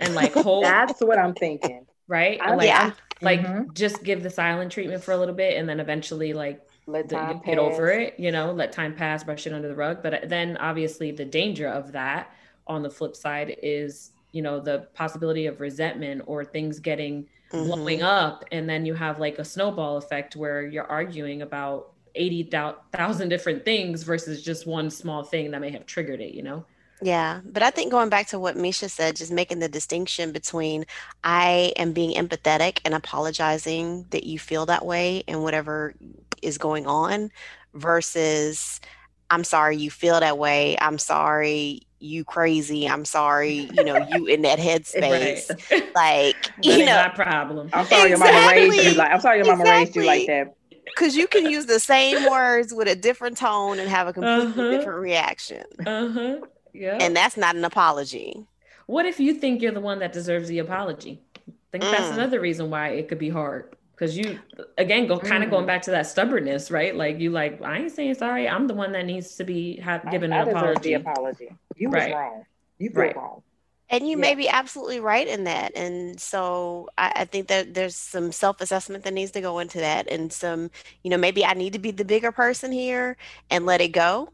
and 0.00 0.14
like 0.14 0.34
hold 0.34 0.64
that's 0.64 1.00
what 1.00 1.18
i'm 1.18 1.34
thinking. 1.34 1.86
Right? 2.06 2.38
I, 2.40 2.54
like 2.54 2.66
yeah. 2.66 2.92
like 3.22 3.40
mm-hmm. 3.40 3.72
just 3.72 4.04
give 4.04 4.22
the 4.22 4.28
silent 4.28 4.70
treatment 4.70 5.02
for 5.02 5.12
a 5.12 5.16
little 5.16 5.34
bit 5.34 5.56
and 5.56 5.66
then 5.66 5.80
eventually 5.80 6.34
like 6.34 6.60
let 6.86 7.08
time 7.08 7.40
get 7.44 7.58
over 7.58 7.88
it 7.88 8.14
you 8.18 8.30
know? 8.30 8.52
Let 8.52 8.72
time 8.72 8.94
pass 8.94 9.24
brush 9.24 9.46
it 9.46 9.54
under 9.54 9.68
the 9.68 9.74
rug. 9.74 10.02
But 10.02 10.28
then 10.28 10.58
obviously 10.58 11.12
the 11.12 11.24
danger 11.24 11.68
of 11.68 11.92
that 11.92 12.30
on 12.66 12.82
the 12.82 12.90
flip 12.90 13.16
side 13.16 13.56
is 13.62 14.10
you 14.32 14.42
know 14.42 14.60
the 14.60 14.88
possibility 14.94 15.46
of 15.46 15.60
resentment 15.60 16.22
or 16.26 16.44
things 16.44 16.78
getting 16.78 17.26
mm-hmm. 17.50 17.64
blowing 17.64 18.02
up. 18.02 18.44
And 18.52 18.68
then 18.68 18.84
you 18.84 18.92
have 18.92 19.18
like 19.18 19.38
a 19.38 19.44
snowball 19.44 19.96
effect 19.96 20.36
where 20.36 20.66
you're 20.66 20.86
arguing 20.86 21.40
about 21.40 21.93
80,000 22.14 23.28
different 23.28 23.64
things 23.64 24.02
versus 24.02 24.42
just 24.42 24.66
one 24.66 24.90
small 24.90 25.22
thing 25.22 25.50
that 25.50 25.60
may 25.60 25.70
have 25.70 25.86
triggered 25.86 26.20
it 26.20 26.34
you 26.34 26.42
know 26.42 26.64
yeah, 27.02 27.40
but 27.44 27.62
I 27.62 27.70
think 27.70 27.90
going 27.90 28.08
back 28.08 28.28
to 28.28 28.38
what 28.38 28.56
Misha 28.56 28.88
said, 28.88 29.16
just 29.16 29.32
making 29.32 29.58
the 29.58 29.68
distinction 29.68 30.32
between 30.32 30.86
I 31.22 31.72
am 31.76 31.92
being 31.92 32.16
empathetic 32.16 32.80
and 32.84 32.94
apologizing 32.94 34.06
that 34.10 34.24
you 34.24 34.38
feel 34.38 34.64
that 34.66 34.86
way 34.86 35.22
and 35.28 35.42
whatever 35.42 35.94
is 36.40 36.56
going 36.56 36.86
on 36.86 37.30
versus 37.74 38.80
I'm 39.28 39.44
sorry 39.44 39.76
you 39.76 39.90
feel 39.90 40.20
that 40.20 40.38
way. 40.38 40.76
I'm 40.80 40.98
sorry 40.98 41.82
you 41.98 42.24
crazy. 42.24 42.88
I'm 42.88 43.04
sorry, 43.04 43.68
you 43.72 43.84
know, 43.84 44.06
you 44.10 44.26
in 44.26 44.42
that 44.42 44.58
headspace. 44.60 45.50
Right. 45.70 45.94
Like, 45.94 46.52
you 46.62 46.84
know, 46.84 46.96
my 46.96 47.08
problem. 47.08 47.70
I'm 47.72 47.86
sorry 47.86 48.12
exactly. 48.12 48.32
your 48.32 48.40
mama 48.40 48.52
raised 48.52 48.86
you 48.86 48.94
like 48.94 49.10
I'm 49.10 49.20
sorry 49.20 49.38
your 49.38 49.46
mama 49.46 49.62
exactly. 49.62 49.80
raised 49.80 49.96
you 49.96 50.06
like 50.06 50.26
that. 50.26 50.56
Because 50.84 51.16
you 51.16 51.26
can 51.26 51.46
use 51.46 51.66
the 51.66 51.80
same 51.80 52.30
words 52.30 52.72
with 52.72 52.88
a 52.88 52.94
different 52.94 53.36
tone 53.36 53.78
and 53.78 53.88
have 53.88 54.06
a 54.06 54.12
completely 54.12 54.62
uh-huh. 54.62 54.70
different 54.70 55.00
reaction. 55.00 55.64
Uh-huh. 55.84 56.38
Yeah. 56.72 56.98
And 57.00 57.16
that's 57.16 57.36
not 57.36 57.56
an 57.56 57.64
apology. 57.64 58.46
What 58.86 59.06
if 59.06 59.18
you 59.18 59.34
think 59.34 59.62
you're 59.62 59.72
the 59.72 59.80
one 59.80 60.00
that 60.00 60.12
deserves 60.12 60.48
the 60.48 60.58
apology? 60.58 61.22
I 61.48 61.52
think 61.72 61.84
mm. 61.84 61.90
that's 61.90 62.10
another 62.10 62.40
reason 62.40 62.68
why 62.68 62.88
it 62.88 63.08
could 63.08 63.18
be 63.18 63.30
hard. 63.30 63.76
Because 63.92 64.18
you 64.18 64.40
again 64.76 65.06
go 65.06 65.18
kind 65.18 65.44
of 65.44 65.48
mm. 65.48 65.52
going 65.52 65.66
back 65.66 65.82
to 65.82 65.92
that 65.92 66.06
stubbornness, 66.08 66.70
right? 66.70 66.94
Like 66.94 67.20
you 67.20 67.30
like, 67.30 67.62
I 67.62 67.78
ain't 67.78 67.92
saying 67.92 68.14
sorry. 68.14 68.48
I'm 68.48 68.66
the 68.66 68.74
one 68.74 68.92
that 68.92 69.06
needs 69.06 69.36
to 69.36 69.44
be 69.44 69.76
have, 69.76 70.10
given 70.10 70.32
I, 70.32 70.42
an 70.42 70.48
I 70.48 70.50
apology. 70.50 70.80
The 70.80 70.94
apology. 70.94 71.48
You 71.76 71.88
right. 71.90 72.08
was 72.08 72.14
wrong. 72.14 72.44
You 72.78 72.90
feel 72.90 73.00
right. 73.00 73.16
wrong. 73.16 73.42
And 73.90 74.04
you 74.08 74.16
yeah. 74.16 74.22
may 74.22 74.34
be 74.34 74.48
absolutely 74.48 75.00
right 75.00 75.26
in 75.26 75.44
that. 75.44 75.76
And 75.76 76.18
so 76.18 76.88
I, 76.96 77.12
I, 77.16 77.24
think 77.26 77.48
that 77.48 77.74
there's 77.74 77.94
some 77.94 78.32
self 78.32 78.60
assessment 78.62 79.04
that 79.04 79.12
needs 79.12 79.30
to 79.32 79.42
go 79.42 79.58
into 79.58 79.78
that. 79.78 80.10
And 80.10 80.32
some, 80.32 80.70
you 81.02 81.10
know, 81.10 81.18
maybe 81.18 81.44
I 81.44 81.52
need 81.52 81.74
to 81.74 81.78
be 81.78 81.90
the 81.90 82.04
bigger 82.04 82.32
person 82.32 82.72
here 82.72 83.16
and 83.50 83.66
let 83.66 83.82
it 83.82 83.88
go. 83.88 84.30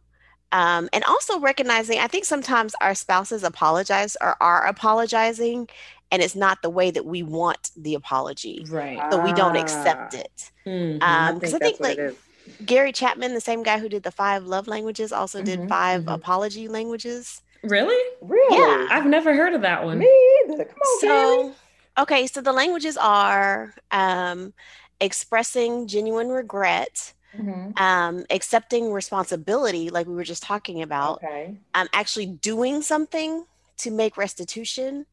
Um, 0.52 0.88
and 0.92 1.04
also 1.04 1.38
recognizing, 1.40 1.99
I 1.99 2.07
think 2.07 2.25
sometimes 2.25 2.75
our 2.80 2.95
spouses 2.95 3.45
apologize 3.45 4.16
or 4.21 4.37
are 4.40 4.66
apologizing, 4.66 5.69
and 6.11 6.23
it's 6.23 6.35
not 6.35 6.62
the 6.62 6.71
way 6.71 6.90
that 6.90 7.04
we 7.04 7.23
want 7.23 7.71
the 7.76 7.95
apology. 7.95 8.64
Right. 8.69 9.00
So 9.12 9.23
we 9.23 9.33
don't 9.33 9.57
accept 9.57 10.14
ah. 10.14 10.19
it. 10.19 10.50
Mm-hmm. 10.66 11.02
Um, 11.02 11.35
because 11.38 11.54
I 11.54 11.59
think, 11.59 11.80
I 11.80 11.85
think 11.85 11.99
like 11.99 12.66
Gary 12.66 12.92
Chapman, 12.92 13.35
the 13.35 13.40
same 13.40 13.62
guy 13.62 13.78
who 13.78 13.88
did 13.88 14.02
the 14.02 14.11
five 14.11 14.45
love 14.45 14.66
languages, 14.66 15.12
also 15.12 15.38
mm-hmm. 15.38 15.62
did 15.62 15.69
5 15.69 16.00
mm-hmm. 16.00 16.09
apology 16.09 16.69
languages. 16.69 17.42
Really? 17.62 18.02
Really? 18.20 18.56
Yeah. 18.56 18.88
I've 18.90 19.06
never 19.06 19.34
heard 19.34 19.54
of 19.54 19.62
that 19.62 19.84
one. 19.84 19.98
Me 19.98 20.06
either. 20.44 20.64
Come 20.64 20.78
on, 20.78 21.00
so, 21.00 21.42
Gary. 21.42 21.54
okay, 21.98 22.26
so 22.26 22.40
the 22.40 22.52
languages 22.52 22.96
are 22.96 23.74
um, 23.90 24.52
expressing 25.00 25.86
genuine 25.86 26.28
regret 26.28 27.12
Mm-hmm. 27.36 27.80
Um, 27.80 28.24
accepting 28.30 28.92
responsibility, 28.92 29.88
like 29.90 30.06
we 30.06 30.14
were 30.14 30.24
just 30.24 30.42
talking 30.42 30.82
about. 30.82 31.22
Okay. 31.22 31.54
Um, 31.74 31.88
actually 31.92 32.26
doing 32.26 32.82
something 32.82 33.46
to 33.78 33.90
make 33.90 34.16
restitution. 34.16 35.06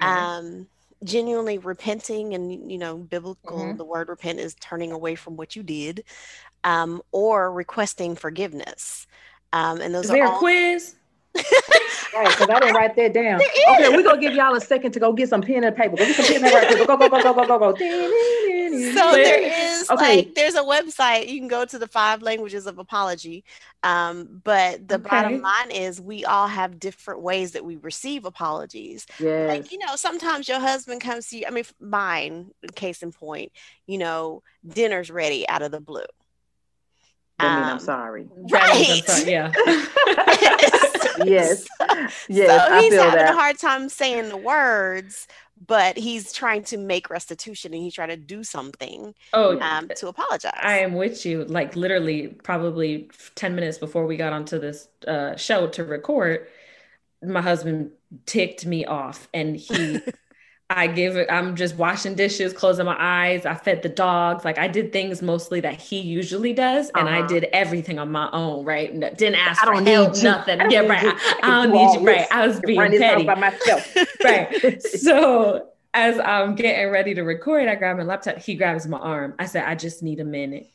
Um, 0.00 0.68
genuinely 1.02 1.58
repenting, 1.58 2.34
and 2.34 2.70
you 2.70 2.78
know, 2.78 2.96
biblical. 2.96 3.58
Mm-hmm. 3.58 3.76
The 3.76 3.84
word 3.84 4.08
repent 4.08 4.38
is 4.38 4.54
turning 4.60 4.92
away 4.92 5.16
from 5.16 5.36
what 5.36 5.56
you 5.56 5.62
did, 5.64 6.04
um, 6.62 7.02
or 7.10 7.52
requesting 7.52 8.14
forgiveness. 8.14 9.06
Um, 9.52 9.80
and 9.80 9.92
those 9.92 10.04
is 10.04 10.10
are 10.12 10.14
there 10.14 10.26
all- 10.28 10.36
a 10.36 10.38
quiz? 10.38 10.94
Right, 11.34 12.28
because 12.28 12.48
I 12.48 12.60
didn't 12.60 12.74
write 12.74 12.96
that 12.96 13.14
down. 13.14 13.40
Okay, 13.40 13.88
we're 13.88 14.02
gonna 14.02 14.20
give 14.20 14.34
y'all 14.34 14.54
a 14.54 14.60
second 14.60 14.92
to 14.92 15.00
go 15.00 15.12
get 15.12 15.28
some 15.28 15.42
pen 15.42 15.64
and 15.64 15.74
paper. 15.74 15.96
Go 15.96 16.04
get 16.04 16.16
some 16.16 16.26
pen 16.26 16.44
and 16.44 16.52
paper. 16.52 16.86
Go, 16.86 16.96
go, 16.96 17.08
go, 17.08 17.22
go, 17.22 17.34
go, 17.34 17.46
go, 17.46 17.72
go. 17.72 18.28
So 18.72 19.12
there 19.12 19.40
is 19.42 19.90
okay. 19.90 20.16
like 20.16 20.34
there's 20.34 20.54
a 20.54 20.62
website 20.62 21.28
you 21.28 21.38
can 21.38 21.48
go 21.48 21.64
to 21.64 21.78
the 21.78 21.86
five 21.86 22.22
languages 22.22 22.66
of 22.66 22.78
apology. 22.78 23.44
Um, 23.82 24.40
but 24.44 24.88
the 24.88 24.94
okay. 24.94 25.08
bottom 25.10 25.40
line 25.42 25.70
is 25.70 26.00
we 26.00 26.24
all 26.24 26.46
have 26.46 26.78
different 26.78 27.20
ways 27.20 27.52
that 27.52 27.64
we 27.64 27.76
receive 27.76 28.24
apologies. 28.24 29.06
Yes. 29.18 29.48
Like, 29.48 29.72
you 29.72 29.78
know, 29.78 29.96
sometimes 29.96 30.48
your 30.48 30.60
husband 30.60 31.02
comes 31.02 31.28
to 31.28 31.38
you, 31.38 31.44
I 31.46 31.50
mean 31.50 31.64
mine, 31.80 32.52
case 32.74 33.02
in 33.02 33.12
point, 33.12 33.52
you 33.86 33.98
know, 33.98 34.42
dinner's 34.66 35.10
ready 35.10 35.46
out 35.48 35.62
of 35.62 35.70
the 35.70 35.80
blue. 35.80 36.00
I 37.38 37.56
mean, 37.56 37.64
I'm 37.64 37.72
um, 37.72 37.78
sorry. 37.80 38.26
Right. 38.30 39.26
Yeah. 39.26 39.52
yes. 41.24 41.66
Yes. 42.28 42.68
So 42.68 42.80
he's 42.80 42.94
having 42.94 43.18
that. 43.18 43.30
a 43.30 43.36
hard 43.36 43.58
time 43.58 43.88
saying 43.88 44.28
the 44.28 44.36
words, 44.36 45.26
but 45.66 45.96
he's 45.96 46.32
trying 46.32 46.64
to 46.64 46.76
make 46.76 47.10
restitution 47.10 47.72
and 47.72 47.82
he's 47.82 47.94
trying 47.94 48.08
to 48.08 48.16
do 48.16 48.42
something 48.42 49.14
oh, 49.32 49.58
um, 49.60 49.88
to 49.96 50.08
apologize. 50.08 50.52
I 50.60 50.78
am 50.78 50.94
with 50.94 51.24
you. 51.24 51.44
Like 51.44 51.76
literally, 51.76 52.28
probably 52.28 53.10
10 53.34 53.54
minutes 53.54 53.78
before 53.78 54.06
we 54.06 54.16
got 54.16 54.32
onto 54.32 54.58
this 54.58 54.88
uh, 55.06 55.36
show 55.36 55.68
to 55.68 55.84
record, 55.84 56.46
my 57.22 57.40
husband 57.40 57.92
ticked 58.26 58.66
me 58.66 58.84
off 58.84 59.28
and 59.32 59.56
he 59.56 60.00
I 60.76 60.86
give 60.86 61.16
it, 61.16 61.28
I'm 61.30 61.56
just 61.56 61.76
washing 61.76 62.14
dishes, 62.14 62.52
closing 62.52 62.86
my 62.86 62.96
eyes. 62.98 63.46
I 63.46 63.54
fed 63.54 63.82
the 63.82 63.88
dogs. 63.88 64.44
Like 64.44 64.58
I 64.58 64.68
did 64.68 64.92
things 64.92 65.22
mostly 65.22 65.60
that 65.60 65.80
he 65.80 66.00
usually 66.00 66.52
does. 66.52 66.90
And 66.94 67.08
uh-huh. 67.08 67.24
I 67.24 67.26
did 67.26 67.44
everything 67.52 67.98
on 67.98 68.10
my 68.10 68.30
own, 68.32 68.64
right? 68.64 68.92
Didn't 68.92 69.36
ask 69.36 69.62
I 69.62 69.66
don't 69.66 69.84
for 69.84 69.90
help, 69.90 70.14
need 70.14 70.24
nothing. 70.24 70.70
yeah, 70.70 70.80
right. 70.80 71.04
I, 71.04 71.38
I, 71.42 71.66
don't 71.66 71.72
need 71.72 72.00
you. 72.00 72.06
Right. 72.06 72.26
I 72.30 72.46
was 72.46 72.60
being 72.60 72.80
petty. 72.98 73.24
By 73.24 73.34
myself. 73.34 73.96
right. 74.24 74.82
So 74.82 75.68
as 75.94 76.18
I'm 76.18 76.54
getting 76.54 76.90
ready 76.90 77.14
to 77.14 77.22
record, 77.22 77.68
I 77.68 77.74
grab 77.74 77.96
my 77.96 78.02
laptop. 78.02 78.38
He 78.38 78.54
grabs 78.54 78.86
my 78.86 78.98
arm. 78.98 79.34
I 79.38 79.46
said, 79.46 79.64
I 79.64 79.74
just 79.74 80.02
need 80.02 80.20
a 80.20 80.24
minute 80.24 80.68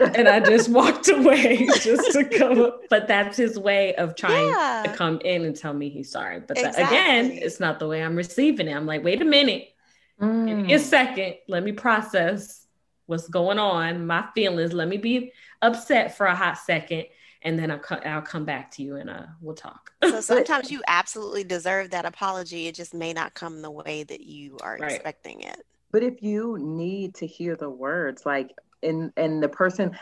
and 0.00 0.28
I 0.28 0.40
just 0.40 0.68
walked 0.68 1.08
away 1.08 1.66
just 1.80 2.12
to 2.12 2.24
come 2.24 2.60
up. 2.60 2.82
But 2.90 3.08
that's 3.08 3.36
his 3.36 3.58
way 3.58 3.94
of 3.96 4.16
trying 4.16 4.48
yeah. 4.48 4.82
to 4.86 4.92
come 4.92 5.20
in 5.24 5.44
and 5.44 5.56
tell 5.56 5.72
me 5.72 5.88
he's 5.88 6.10
sorry. 6.10 6.40
But 6.40 6.58
exactly. 6.58 6.82
that, 6.82 6.90
again, 6.92 7.30
it's 7.32 7.60
not 7.60 7.78
the 7.78 7.88
way 7.88 8.02
I'm 8.02 8.16
receiving 8.16 8.68
it. 8.68 8.74
I'm 8.74 8.86
like, 8.86 9.04
wait 9.04 9.22
a 9.22 9.24
minute, 9.24 9.68
mm. 10.20 10.46
give 10.46 10.58
me 10.58 10.74
a 10.74 10.78
second. 10.78 11.36
Let 11.48 11.64
me 11.64 11.72
process 11.72 12.66
what's 13.06 13.28
going 13.28 13.58
on, 13.58 14.06
my 14.06 14.26
feelings. 14.34 14.72
Let 14.72 14.88
me 14.88 14.96
be 14.96 15.32
upset 15.62 16.16
for 16.16 16.26
a 16.26 16.34
hot 16.34 16.58
second. 16.58 17.06
And 17.42 17.58
then 17.58 17.70
I'll, 17.70 17.78
co- 17.78 18.00
I'll 18.04 18.22
come 18.22 18.44
back 18.44 18.72
to 18.72 18.82
you 18.82 18.96
and 18.96 19.08
uh, 19.08 19.26
we'll 19.40 19.54
talk. 19.54 19.92
so 20.02 20.20
sometimes 20.20 20.70
you 20.70 20.82
absolutely 20.88 21.44
deserve 21.44 21.90
that 21.90 22.04
apology. 22.04 22.66
It 22.66 22.74
just 22.74 22.92
may 22.92 23.12
not 23.12 23.34
come 23.34 23.62
the 23.62 23.70
way 23.70 24.02
that 24.02 24.20
you 24.22 24.58
are 24.62 24.78
right. 24.80 24.92
expecting 24.92 25.42
it. 25.42 25.64
But 25.92 26.02
if 26.02 26.22
you 26.22 26.58
need 26.60 27.14
to 27.16 27.26
hear 27.26 27.54
the 27.54 27.70
words, 27.70 28.26
like 28.26 28.50
and 28.82 29.12
and 29.16 29.42
the 29.42 29.48
person 29.48 29.96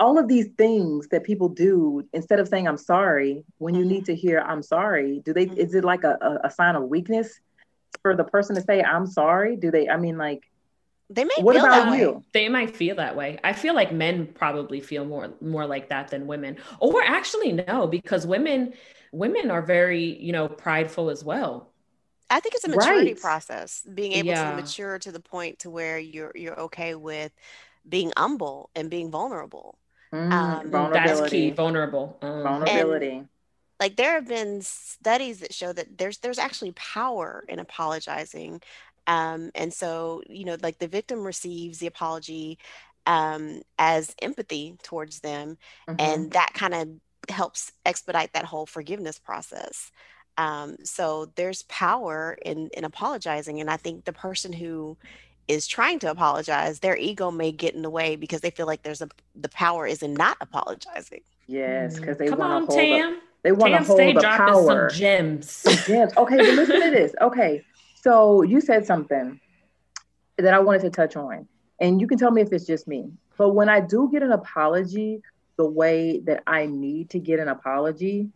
all 0.00 0.18
of 0.18 0.28
these 0.28 0.48
things 0.56 1.08
that 1.08 1.22
people 1.22 1.48
do 1.48 2.02
instead 2.12 2.40
of 2.40 2.48
saying 2.48 2.66
i'm 2.66 2.78
sorry 2.78 3.44
when 3.58 3.74
you 3.74 3.84
need 3.84 4.04
to 4.04 4.14
hear 4.14 4.40
i'm 4.40 4.62
sorry 4.62 5.20
do 5.24 5.32
they 5.32 5.46
mm-hmm. 5.46 5.58
is 5.58 5.74
it 5.74 5.84
like 5.84 6.04
a, 6.04 6.40
a, 6.42 6.50
sign 6.50 6.74
of 6.74 6.84
weakness 6.84 7.38
for 8.02 8.16
the 8.16 8.24
person 8.24 8.56
to 8.56 8.62
say 8.62 8.82
i'm 8.82 9.06
sorry 9.06 9.56
do 9.56 9.70
they 9.70 9.88
i 9.88 9.96
mean 9.96 10.16
like 10.16 10.50
they 11.10 11.24
may 11.24 11.34
what 11.40 11.56
about 11.56 11.96
you 11.98 12.12
way. 12.12 12.22
they 12.32 12.48
might 12.48 12.74
feel 12.74 12.96
that 12.96 13.14
way 13.14 13.38
i 13.44 13.52
feel 13.52 13.74
like 13.74 13.92
men 13.92 14.26
probably 14.26 14.80
feel 14.80 15.04
more 15.04 15.32
more 15.40 15.66
like 15.66 15.88
that 15.88 16.08
than 16.08 16.26
women 16.26 16.56
or 16.80 17.02
actually 17.02 17.52
no 17.52 17.86
because 17.86 18.26
women 18.26 18.72
women 19.12 19.50
are 19.50 19.62
very 19.62 20.04
you 20.20 20.32
know 20.32 20.48
prideful 20.48 21.10
as 21.10 21.22
well 21.22 21.70
I 22.32 22.38
think 22.38 22.54
it's 22.54 22.64
a 22.64 22.68
maturity 22.68 23.12
right. 23.12 23.20
process, 23.20 23.82
being 23.92 24.12
able 24.12 24.28
yeah. 24.28 24.50
to 24.52 24.62
mature 24.62 25.00
to 25.00 25.10
the 25.10 25.18
point 25.18 25.58
to 25.60 25.70
where 25.70 25.98
you're 25.98 26.30
you're 26.36 26.60
okay 26.60 26.94
with 26.94 27.32
being 27.88 28.12
humble 28.16 28.70
and 28.74 28.90
being 28.90 29.10
vulnerable. 29.10 29.78
Mm, 30.12 30.32
um, 30.32 30.70
vulnerability. 30.70 31.20
That's 31.20 31.30
key. 31.30 31.50
Vulnerable. 31.50 32.18
Um, 32.22 32.42
vulnerability. 32.42 33.16
And, 33.18 33.28
like 33.80 33.96
there 33.96 34.12
have 34.12 34.28
been 34.28 34.60
studies 34.60 35.40
that 35.40 35.54
show 35.54 35.72
that 35.72 35.96
there's 35.96 36.18
there's 36.18 36.38
actually 36.38 36.72
power 36.72 37.44
in 37.48 37.58
apologizing. 37.58 38.60
Um, 39.06 39.50
and 39.54 39.72
so, 39.72 40.22
you 40.28 40.44
know, 40.44 40.56
like 40.62 40.78
the 40.78 40.86
victim 40.86 41.24
receives 41.24 41.78
the 41.78 41.86
apology 41.86 42.58
um, 43.06 43.62
as 43.78 44.14
empathy 44.20 44.76
towards 44.82 45.20
them, 45.20 45.56
mm-hmm. 45.88 45.96
and 45.98 46.30
that 46.32 46.52
kind 46.54 46.74
of 46.74 46.88
helps 47.28 47.72
expedite 47.86 48.34
that 48.34 48.44
whole 48.44 48.66
forgiveness 48.66 49.18
process. 49.18 49.90
Um, 50.36 50.76
so 50.84 51.32
there's 51.34 51.62
power 51.62 52.38
in 52.42 52.68
in 52.76 52.84
apologizing, 52.84 53.60
and 53.60 53.70
I 53.70 53.78
think 53.78 54.04
the 54.04 54.12
person 54.12 54.52
who 54.52 54.96
is 55.50 55.66
trying 55.66 55.98
to 56.00 56.10
apologize, 56.10 56.80
their 56.80 56.96
ego 56.96 57.30
may 57.30 57.52
get 57.52 57.74
in 57.74 57.82
the 57.82 57.90
way 57.90 58.16
because 58.16 58.40
they 58.40 58.50
feel 58.50 58.66
like 58.66 58.82
there's 58.82 59.02
a 59.02 59.08
the 59.34 59.48
power 59.48 59.86
is 59.86 60.02
in 60.02 60.14
not 60.14 60.36
apologizing. 60.40 61.22
Yes, 61.46 61.98
because 61.98 62.16
they 62.16 62.30
want 62.30 62.70
to 62.70 62.72
hold 62.72 62.78
Tam. 62.78 63.14
The, 63.14 63.20
they 63.42 63.52
want 63.52 63.72
to 63.74 63.82
hold 63.82 63.98
the 63.98 64.20
power. 64.22 64.90
Some 64.90 64.98
gems. 64.98 65.64
Gems. 65.86 66.16
Okay, 66.16 66.36
but 66.36 66.54
listen 66.54 66.80
to 66.80 66.90
this. 66.90 67.14
Okay, 67.20 67.64
so 68.00 68.42
you 68.42 68.60
said 68.60 68.86
something 68.86 69.40
that 70.38 70.54
I 70.54 70.60
wanted 70.60 70.82
to 70.82 70.90
touch 70.90 71.16
on, 71.16 71.48
and 71.80 72.00
you 72.00 72.06
can 72.06 72.18
tell 72.18 72.30
me 72.30 72.42
if 72.42 72.52
it's 72.52 72.66
just 72.66 72.86
me. 72.86 73.10
But 73.36 73.50
when 73.50 73.68
I 73.68 73.80
do 73.80 74.08
get 74.12 74.22
an 74.22 74.32
apology, 74.32 75.22
the 75.56 75.68
way 75.68 76.20
that 76.20 76.42
I 76.46 76.66
need 76.66 77.10
to 77.10 77.18
get 77.18 77.40
an 77.40 77.48
apology, 77.48 78.28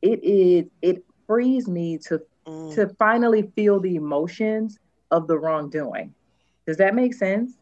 it 0.00 0.22
is 0.24 0.64
it 0.80 1.04
frees 1.26 1.68
me 1.68 1.98
to 1.98 2.22
mm. 2.46 2.74
to 2.74 2.88
finally 2.98 3.50
feel 3.54 3.80
the 3.80 3.96
emotions 3.96 4.78
of 5.10 5.26
the 5.26 5.38
wrongdoing. 5.38 6.14
Does 6.66 6.76
that 6.78 6.94
make 6.94 7.14
sense? 7.14 7.52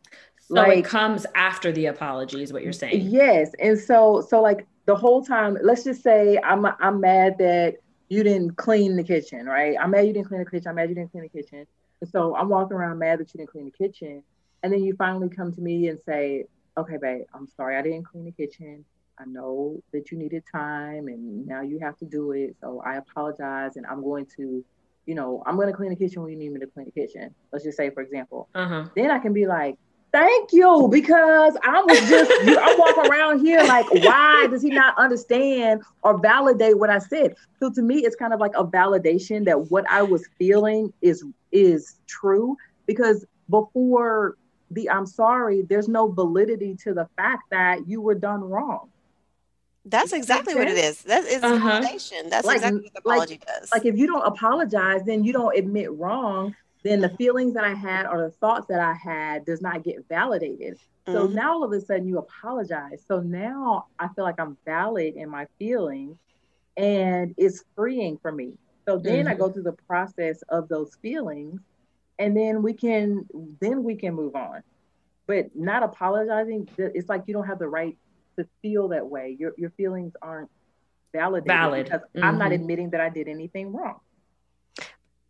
So 0.40 0.54
like, 0.54 0.78
it 0.78 0.84
comes 0.84 1.26
after 1.34 1.72
the 1.72 1.86
apology, 1.86 2.42
is 2.42 2.52
what 2.52 2.62
you're 2.62 2.72
saying. 2.72 3.08
Yes, 3.10 3.52
and 3.58 3.78
so 3.78 4.24
so 4.28 4.42
like 4.42 4.66
the 4.86 4.94
whole 4.94 5.24
time, 5.24 5.56
let's 5.62 5.84
just 5.84 6.02
say 6.02 6.38
I'm 6.44 6.66
I'm 6.80 7.00
mad 7.00 7.38
that 7.38 7.76
you 8.08 8.22
didn't 8.22 8.56
clean 8.56 8.96
the 8.96 9.02
kitchen, 9.02 9.46
right? 9.46 9.76
I'm 9.80 9.90
mad 9.90 10.06
you 10.06 10.12
didn't 10.12 10.28
clean 10.28 10.40
the 10.40 10.50
kitchen. 10.50 10.68
I'm 10.68 10.74
mad 10.76 10.88
you 10.88 10.94
didn't 10.94 11.10
clean 11.12 11.22
the 11.22 11.28
kitchen. 11.28 11.66
And 12.00 12.10
so 12.10 12.36
I'm 12.36 12.48
walking 12.48 12.76
around 12.76 12.98
mad 12.98 13.18
that 13.20 13.32
you 13.32 13.38
didn't 13.38 13.50
clean 13.50 13.64
the 13.64 13.70
kitchen. 13.70 14.22
And 14.62 14.72
then 14.72 14.82
you 14.82 14.94
finally 14.96 15.28
come 15.28 15.52
to 15.54 15.60
me 15.60 15.88
and 15.88 15.98
say, 16.06 16.44
okay, 16.76 16.96
babe, 17.00 17.22
I'm 17.34 17.46
sorry 17.46 17.76
I 17.76 17.82
didn't 17.82 18.04
clean 18.04 18.24
the 18.24 18.32
kitchen. 18.32 18.84
I 19.18 19.24
know 19.24 19.80
that 19.92 20.10
you 20.10 20.18
needed 20.18 20.42
time 20.50 21.08
and 21.08 21.46
now 21.46 21.62
you 21.62 21.78
have 21.80 21.96
to 21.98 22.04
do 22.04 22.32
it. 22.32 22.56
So 22.60 22.82
I 22.84 22.96
apologize 22.96 23.76
and 23.76 23.86
I'm 23.86 24.02
going 24.02 24.26
to, 24.36 24.64
you 25.06 25.14
know, 25.14 25.42
I'm 25.46 25.56
going 25.56 25.68
to 25.68 25.74
clean 25.74 25.90
the 25.90 25.96
kitchen 25.96 26.22
when 26.22 26.30
you 26.32 26.38
need 26.38 26.52
me 26.52 26.60
to 26.60 26.66
clean 26.66 26.86
the 26.86 26.92
kitchen. 26.92 27.34
Let's 27.52 27.64
just 27.64 27.76
say, 27.76 27.90
for 27.90 28.02
example. 28.02 28.48
Uh-huh. 28.54 28.86
Then 28.96 29.10
I 29.10 29.18
can 29.18 29.32
be 29.32 29.46
like, 29.46 29.76
thank 30.14 30.52
you 30.52 30.88
because 30.92 31.56
I 31.64 31.82
was 31.82 31.98
just 32.08 32.30
I'm 32.46 32.78
walking 32.78 33.10
around 33.10 33.40
here 33.40 33.64
like 33.64 33.92
why 34.04 34.46
does 34.48 34.62
he 34.62 34.70
not 34.70 34.96
understand 34.96 35.82
or 36.04 36.20
validate 36.20 36.78
what 36.78 36.88
I 36.88 37.00
said? 37.00 37.34
So 37.58 37.68
to 37.72 37.82
me 37.82 38.04
it's 38.04 38.14
kind 38.14 38.32
of 38.32 38.38
like 38.38 38.52
a 38.56 38.64
validation 38.64 39.44
that 39.46 39.72
what 39.72 39.84
I 39.90 40.02
was 40.02 40.24
feeling 40.38 40.92
is 41.02 41.24
is 41.50 41.96
true 42.06 42.56
because 42.86 43.26
before 43.50 44.36
the 44.70 44.88
I'm 44.88 45.04
sorry 45.04 45.62
there's 45.62 45.88
no 45.88 46.06
validity 46.06 46.76
to 46.84 46.94
the 46.94 47.08
fact 47.16 47.50
that 47.50 47.88
you 47.88 48.00
were 48.00 48.14
done 48.14 48.40
wrong. 48.40 48.90
That's 49.84 50.12
exactly 50.12 50.54
what 50.54 50.68
it 50.68 50.78
is. 50.78 51.02
That 51.02 51.24
is 51.24 51.42
uh-huh. 51.42 51.80
validation. 51.80 52.30
That's 52.30 52.46
like, 52.46 52.56
exactly 52.56 52.82
what 52.82 52.92
the 52.94 52.98
apology 53.00 53.34
like, 53.34 53.46
does. 53.46 53.72
Like 53.72 53.84
if 53.84 53.96
you 53.98 54.06
don't 54.06 54.26
apologize, 54.26 55.02
then 55.04 55.24
you 55.24 55.32
don't 55.32 55.56
admit 55.56 55.92
wrong. 55.92 56.54
Then 56.82 57.00
the 57.00 57.10
feelings 57.10 57.54
that 57.54 57.64
I 57.64 57.74
had 57.74 58.06
or 58.06 58.22
the 58.22 58.30
thoughts 58.30 58.66
that 58.68 58.80
I 58.80 58.92
had 58.92 59.44
does 59.44 59.62
not 59.62 59.82
get 59.82 60.06
validated. 60.08 60.78
So 61.06 61.26
mm-hmm. 61.26 61.34
now 61.34 61.54
all 61.54 61.64
of 61.64 61.72
a 61.72 61.80
sudden 61.80 62.06
you 62.06 62.18
apologize. 62.18 63.02
So 63.06 63.20
now 63.20 63.86
I 63.98 64.08
feel 64.08 64.24
like 64.24 64.38
I'm 64.38 64.56
valid 64.64 65.14
in 65.16 65.28
my 65.28 65.46
feelings 65.58 66.18
and 66.76 67.34
it's 67.36 67.64
freeing 67.74 68.18
for 68.18 68.32
me. 68.32 68.54
So 68.86 68.98
then 68.98 69.20
mm-hmm. 69.20 69.28
I 69.28 69.34
go 69.34 69.50
through 69.50 69.62
the 69.62 69.72
process 69.72 70.42
of 70.48 70.68
those 70.68 70.94
feelings 71.00 71.60
and 72.18 72.36
then 72.36 72.62
we 72.62 72.72
can 72.74 73.26
then 73.60 73.82
we 73.82 73.96
can 73.96 74.14
move 74.14 74.34
on. 74.34 74.62
But 75.26 75.56
not 75.56 75.82
apologizing, 75.82 76.68
it's 76.76 77.08
like 77.08 77.24
you 77.26 77.32
don't 77.32 77.46
have 77.46 77.58
the 77.58 77.68
right 77.68 77.96
to 78.36 78.46
feel 78.62 78.88
that 78.88 79.06
way. 79.06 79.36
Your 79.38 79.52
your 79.56 79.70
feelings 79.70 80.12
aren't 80.20 80.50
validated 81.12 81.46
valid 81.46 81.84
because 81.84 82.00
mm-hmm. 82.14 82.24
I'm 82.24 82.38
not 82.38 82.50
mm-hmm. 82.50 82.62
admitting 82.62 82.90
that 82.90 83.00
I 83.00 83.08
did 83.08 83.28
anything 83.28 83.72
wrong. 83.72 84.00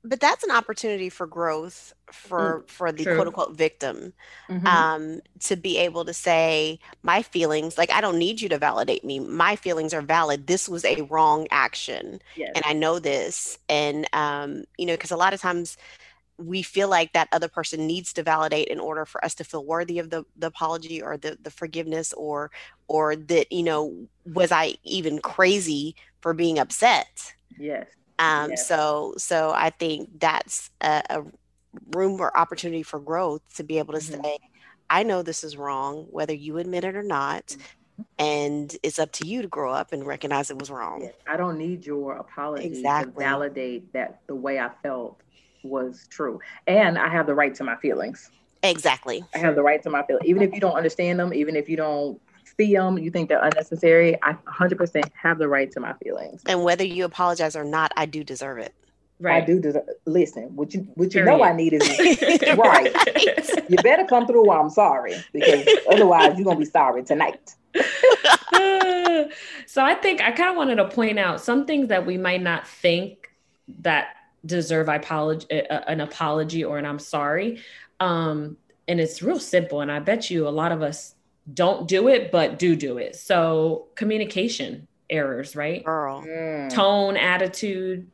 But 0.07 0.21
that's 0.21 0.45
an 0.45 0.51
opportunity 0.51 1.09
for 1.09 1.27
growth 1.27 1.95
for 2.13 2.61
mm, 2.61 2.69
for 2.69 2.93
the 2.93 3.05
true. 3.05 3.15
quote 3.15 3.27
unquote 3.27 3.57
victim 3.57 4.13
mm-hmm. 4.51 4.67
um, 4.67 5.21
to 5.41 5.57
be 5.57 5.79
able 5.79 6.05
to 6.05 6.13
say 6.13 6.79
my 7.03 7.23
feelings 7.23 7.79
like 7.79 7.91
I 7.91 8.03
don't 8.03 8.19
need 8.19 8.41
you 8.43 8.51
to 8.51 8.59
validate 8.59 9.03
me. 9.03 9.19
My 9.19 9.57
feelings 9.57 9.95
are 9.95 10.03
valid. 10.03 10.47
This 10.47 10.69
was 10.69 10.85
a 10.85 11.03
wrong 11.03 11.47
action, 11.51 12.21
yes. 12.37 12.53
and 12.55 12.65
I 12.67 12.75
know 12.75 12.99
this. 12.99 13.59
And 13.71 14.07
um, 14.13 14.65
you 14.77 14.85
know, 14.85 14.93
because 14.93 15.11
a 15.11 15.17
lot 15.17 15.33
of 15.33 15.41
times 15.41 15.79
we 16.39 16.63
feel 16.63 16.89
like 16.89 17.13
that 17.13 17.29
other 17.33 17.49
person 17.49 17.87
needs 17.87 18.13
to 18.13 18.23
validate 18.23 18.69
in 18.69 18.81
order 18.81 19.05
for 19.05 19.25
us 19.25 19.35
to 19.37 19.45
feel 19.45 19.65
worthy 19.65 19.99
of 19.99 20.11
the, 20.11 20.25
the 20.37 20.49
apology 20.49 21.01
or 21.01 21.17
the, 21.17 21.39
the 21.43 21.51
forgiveness 21.51 22.13
or 22.15 22.51
or 22.89 23.17
that 23.17 23.51
you 23.53 23.63
know 23.63 24.07
was 24.27 24.51
i 24.51 24.75
even 24.85 25.19
crazy 25.21 25.95
for 26.21 26.35
being 26.35 26.59
upset 26.59 27.35
yes 27.59 27.87
um 28.19 28.51
yes. 28.51 28.67
so 28.67 29.15
so 29.17 29.53
i 29.55 29.71
think 29.71 30.09
that's 30.19 30.71
a, 30.81 31.03
a, 31.11 31.23
room 31.91 32.21
or 32.21 32.37
opportunity 32.37 32.85
for 32.85 33.01
growth 33.01 33.43
to 33.55 33.65
be 33.65 33.79
able 33.79 33.93
to 33.93 34.01
mm-hmm. 34.01 34.23
say 34.23 34.39
i 34.91 35.03
know 35.03 35.23
this 35.23 35.43
is 35.43 35.57
wrong 35.57 36.07
whether 36.11 36.35
you 36.35 36.59
admit 36.59 36.85
it 36.85 36.95
or 36.95 37.03
not 37.03 37.47
mm-hmm. 37.47 38.03
and 38.19 38.77
it's 38.83 38.99
up 38.99 39.11
to 39.11 39.27
you 39.27 39.43
to 39.43 39.49
grow 39.49 39.73
up 39.73 39.93
and 39.93 40.07
recognize 40.07 40.51
it 40.51 40.59
was 40.59 40.71
wrong 40.71 41.01
yes. 41.03 41.15
i 41.27 41.37
don't 41.37 41.59
need 41.59 41.85
your 41.85 42.17
apology 42.17 42.65
exactly. 42.65 43.13
to 43.13 43.19
validate 43.19 43.93
that 43.93 44.21
the 44.27 44.35
way 44.35 44.61
i 44.61 44.71
felt 44.83 45.21
was 45.65 46.07
true. 46.11 46.41
And 46.67 46.99
I 46.99 47.09
have 47.09 47.27
the 47.27 47.35
right 47.35 47.55
to 47.57 47.65
my 47.65 47.77
feelings. 47.77 48.31
Exactly. 48.63 49.25
I 49.35 49.39
have 49.39 49.55
the 49.55 49.63
right 49.63 49.83
to 49.83 49.91
my 49.91 50.03
feelings. 50.05 50.27
Even 50.27 50.43
if 50.43 50.53
you 50.55 50.61
don't 50.61 50.75
understand 50.75 51.19
them, 51.19 51.35
even 51.35 51.57
if 51.57 51.69
you 51.69 51.77
don't 51.77 52.21
see 52.57 52.75
them, 52.75 52.99
you 52.99 53.11
think 53.11 53.29
they're 53.29 53.43
unnecessary, 53.43 54.17
I 54.23 54.35
100% 54.35 55.11
have 55.15 55.39
the 55.39 55.49
right 55.49 55.71
to 55.73 55.81
my 55.81 55.93
feelings. 55.95 56.43
And 56.47 56.63
whether 56.63 56.85
you 56.85 57.05
apologize 57.05 57.57
or 57.57 57.65
not, 57.65 57.93
I 57.97 58.07
do 58.07 58.25
deserve 58.25 58.59
it. 58.59 58.75
Right. 59.21 59.43
I 59.43 59.47
do 59.47 59.61
deserve. 59.61 59.85
Listen, 60.07 60.55
what 60.57 60.75
you 60.75 60.81
what 60.95 61.15
you 61.15 61.25
know 61.25 61.43
I 61.43 61.55
need 61.55 61.73
is 61.73 61.89
right. 62.59 62.93
right. 62.93 63.71
You 63.71 63.77
better 63.77 64.05
come 64.05 64.27
through. 64.27 64.45
While 64.45 64.61
I'm 64.61 64.71
sorry 64.71 65.15
because 65.33 65.67
otherwise 65.89 66.37
you're 66.37 66.45
gonna 66.45 66.59
be 66.59 66.65
sorry 66.65 67.05
tonight. 67.05 67.55
so 69.67 69.85
I 69.85 69.95
think 69.95 70.21
I 70.21 70.33
kind 70.33 70.51
of 70.51 70.57
wanted 70.57 70.77
to 70.77 70.89
point 70.89 71.21
out 71.21 71.41
some 71.41 71.65
things 71.65 71.89
that 71.89 72.05
we 72.05 72.19
might 72.19 72.43
not 72.43 72.67
think 72.67 73.31
that 73.81 74.09
deserve 74.45 74.89
apology, 74.89 75.47
an 75.51 76.01
apology 76.01 76.65
or 76.65 76.79
an 76.79 76.87
I'm 76.87 76.99
sorry. 76.99 77.61
Um, 78.01 78.57
and 78.87 79.01
it's 79.01 79.23
real 79.23 79.39
simple. 79.39 79.81
And 79.81 79.91
I 79.91 79.99
bet 79.99 80.31
you 80.31 80.47
a 80.47 80.51
lot 80.51 80.73
of 80.73 80.83
us 80.83 81.15
don't 81.53 81.87
do 81.89 82.09
it, 82.09 82.31
but 82.31 82.59
do 82.59 82.77
do 82.77 82.99
it. 82.99 83.17
So 83.17 83.89
communication 83.95 84.87
errors, 85.11 85.57
right? 85.57 85.85
Girl. 85.85 86.23
Mm. 86.23 86.71
Tone, 86.71 87.17
attitude. 87.17 88.11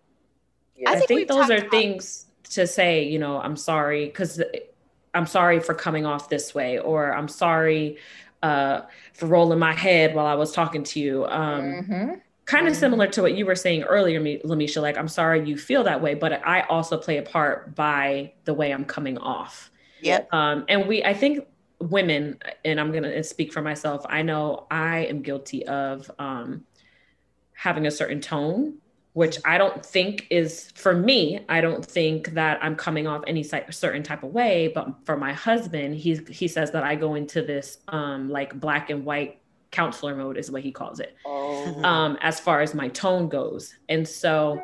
Yeah. 0.77 0.91
I, 0.91 0.95
think, 0.95 1.03
I 1.03 1.07
think 1.07 1.29
those 1.29 1.51
are 1.51 1.59
about- 1.59 1.71
things 1.71 2.27
to 2.51 2.67
say, 2.67 3.05
you 3.05 3.19
know, 3.19 3.41
I'm 3.41 3.57
sorry 3.57 4.07
because 4.07 4.43
I'm 5.15 5.27
sorry 5.27 5.61
for 5.61 5.75
coming 5.75 6.07
off 6.07 6.29
this 6.29 6.55
way, 6.55 6.79
or 6.79 7.13
I'm 7.15 7.29
sorry 7.29 7.99
uh, 8.43 8.83
for 9.13 9.27
rolling 9.27 9.59
my 9.59 9.73
head 9.73 10.15
while 10.15 10.27
I 10.27 10.35
was 10.35 10.53
talking 10.53 10.83
to 10.85 11.01
you. 11.01 11.27
Um, 11.27 11.63
mm-hmm 11.63 12.15
kind 12.51 12.67
of 12.67 12.75
similar 12.75 13.07
to 13.07 13.23
what 13.23 13.35
you 13.35 13.47
were 13.47 13.55
saying 13.55 13.85
earlier, 13.85 14.21
Lamisha. 14.21 14.83
Like, 14.83 14.99
I'm 14.99 15.09
sorry 15.09 15.49
you 15.49 15.57
feel 15.57 15.85
that 15.85 16.03
way, 16.03 16.15
but 16.15 16.45
I 16.45 16.63
also 16.63 16.99
play 16.99 17.19
a 17.19 17.23
part 17.23 17.77
by 17.77 18.33
the 18.45 18.53
way 18.53 18.73
I'm 18.73 18.85
coming 18.85 19.19
off. 19.19 19.71
Yep. 20.03 20.35
Um, 20.35 20.65
and 20.69 20.89
we, 20.89 21.05
I 21.05 21.15
think 21.15 21.47
women, 21.79 22.41
and 22.65 22.81
I'm 22.81 22.91
going 22.91 23.05
to 23.05 23.23
speak 23.23 23.53
for 23.53 23.63
myself, 23.63 24.05
I 24.09 24.23
know 24.23 24.67
I 24.69 25.07
am 25.07 25.23
guilty 25.23 25.65
of 25.67 26.11
um, 26.19 26.65
having 27.53 27.87
a 27.87 27.91
certain 27.91 28.21
tone, 28.21 28.79
which 29.13 29.39
I 29.45 29.57
don't 29.57 29.87
think 29.87 30.27
is 30.31 30.73
for 30.75 30.93
me. 30.93 31.45
I 31.49 31.61
don't 31.61 31.87
think 31.87 32.35
that 32.35 32.59
I'm 32.63 32.75
coming 32.75 33.07
off 33.07 33.23
any 33.29 33.45
certain 33.45 34.03
type 34.03 34.25
of 34.25 34.33
way, 34.33 34.73
but 34.75 34.89
for 35.05 35.17
my 35.17 35.33
husband, 35.33 35.95
he 35.95 36.17
he 36.31 36.49
says 36.49 36.73
that 36.73 36.83
I 36.83 36.95
go 36.97 37.15
into 37.15 37.43
this 37.43 37.79
um, 37.89 38.29
like 38.29 38.59
black 38.59 38.91
and 38.91 39.05
white 39.05 39.40
counselor 39.71 40.15
mode 40.15 40.37
is 40.37 40.51
what 40.51 40.63
he 40.63 40.73
calls 40.73 41.01
it. 41.01 41.17
Oh. 41.25 41.83
um, 41.85 42.19
as 42.21 42.41
far 42.41 42.61
as 42.61 42.75
my 42.75 42.89
tone 42.89 43.29
goes. 43.29 43.75
And 43.89 44.07
so 44.07 44.63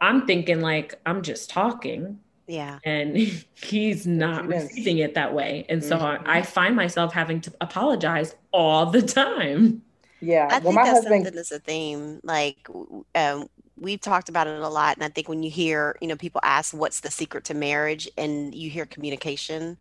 i'm 0.00 0.26
thinking 0.26 0.60
like 0.60 1.00
i'm 1.06 1.22
just 1.22 1.50
talking. 1.50 2.18
Yeah. 2.46 2.78
And 2.84 3.16
he's 3.54 4.06
not 4.06 4.46
receiving 4.46 4.98
it 4.98 5.14
that 5.14 5.34
way. 5.34 5.66
And 5.68 5.82
so 5.82 5.96
mm-hmm. 5.96 6.28
I, 6.28 6.38
I, 6.38 6.42
find 6.42 6.76
myself 6.76 7.12
having 7.12 7.40
to 7.40 7.52
apologize 7.60 8.36
all 8.52 8.86
the 8.86 9.02
time. 9.02 9.82
Yeah. 10.20 10.48
I 10.50 10.58
well, 10.58 10.60
think 10.60 10.74
that's 10.76 10.88
husband... 10.90 11.24
something 11.24 11.34
that's 11.34 11.50
a 11.50 11.58
theme 11.58 12.20
like 12.22 12.68
um, 13.14 13.48
we've 13.76 14.00
talked 14.00 14.28
about 14.28 14.46
it 14.46 14.60
a 14.60 14.68
lot. 14.68 14.96
And 14.96 15.04
i 15.04 15.08
think 15.08 15.28
when 15.28 15.42
you 15.42 15.50
hear 15.50 15.96
you 16.00 16.08
know 16.08 16.16
people 16.16 16.40
ask 16.44 16.72
what's 16.72 17.00
the 17.00 17.10
secret 17.10 17.44
to 17.44 17.54
marriage 17.54 18.08
and 18.16 18.54
you 18.54 18.70
hear 18.70 18.86
communication 18.86 19.76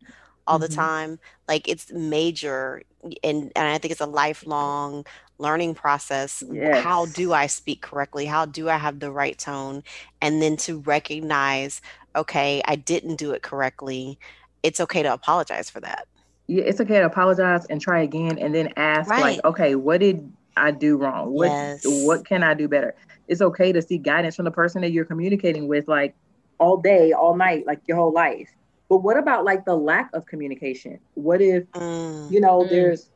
all 0.48 0.60
mm-hmm. 0.60 0.70
the 0.70 0.76
time 0.76 1.20
like 1.48 1.68
it's 1.68 1.92
major 1.92 2.82
and, 3.24 3.52
and 3.56 3.68
i 3.68 3.78
think 3.78 3.92
it's 3.92 4.02
a 4.02 4.06
lifelong 4.06 5.06
learning 5.38 5.76
process 5.76 6.44
yes. 6.52 6.84
how 6.84 7.06
do 7.08 7.34
i 7.34 7.48
speak 7.48 7.82
correctly 7.82 8.26
how 8.26 8.46
do 8.46 8.70
i 8.70 8.78
have 8.78 9.00
the 9.00 9.12
right 9.12 9.38
tone 9.38 9.84
and 10.22 10.42
then 10.42 10.56
to 10.56 10.80
recognize 10.80 11.82
okay 12.16 12.62
i 12.66 12.76
didn't 12.76 13.18
do 13.18 13.32
it 13.32 13.42
correctly 13.42 14.18
it's 14.64 14.80
okay 14.80 15.04
to 15.04 15.12
apologize 15.12 15.70
for 15.70 15.80
that 15.80 16.08
yeah 16.48 16.64
it's 16.64 16.80
okay 16.80 17.00
to 17.00 17.06
apologize 17.06 17.66
and 17.66 17.82
try 17.82 18.02
again 18.02 18.38
and 18.38 18.56
then 18.56 18.72
ask 18.78 19.10
right. 19.10 19.22
like 19.22 19.46
okay 19.46 19.76
what 19.76 20.00
did 20.00 20.32
I 20.58 20.72
do 20.72 20.98
wrong? 20.98 21.34
What 21.34 21.48
Yes. 21.48 21.84
what 21.86 22.26
can 22.26 22.44
I 22.44 22.54
do 22.54 22.68
better? 22.68 22.96
It's 23.28 23.42
okay 23.42 23.72
to 23.72 23.82
seek 23.82 24.04
guidance 24.04 24.36
from 24.36 24.46
the 24.46 24.52
person 24.52 24.82
that 24.82 24.92
you're 24.92 25.06
communicating 25.06 25.68
with, 25.68 25.88
like 25.88 26.16
all 26.60 26.78
day, 26.78 27.12
all 27.12 27.36
night, 27.36 27.66
like 27.66 27.82
your 27.88 27.98
whole 27.98 28.14
life. 28.14 28.50
But 28.90 29.00
what 29.00 29.18
about 29.18 29.46
like 29.46 29.66
the 29.66 29.76
lack 29.76 30.10
of 30.14 30.26
communication? 30.26 31.00
What 31.16 31.42
if 31.42 31.66
Mm. 31.76 32.32
you 32.32 32.40
know 32.40 32.64
Mm. 32.66 32.70
there's 32.70 33.10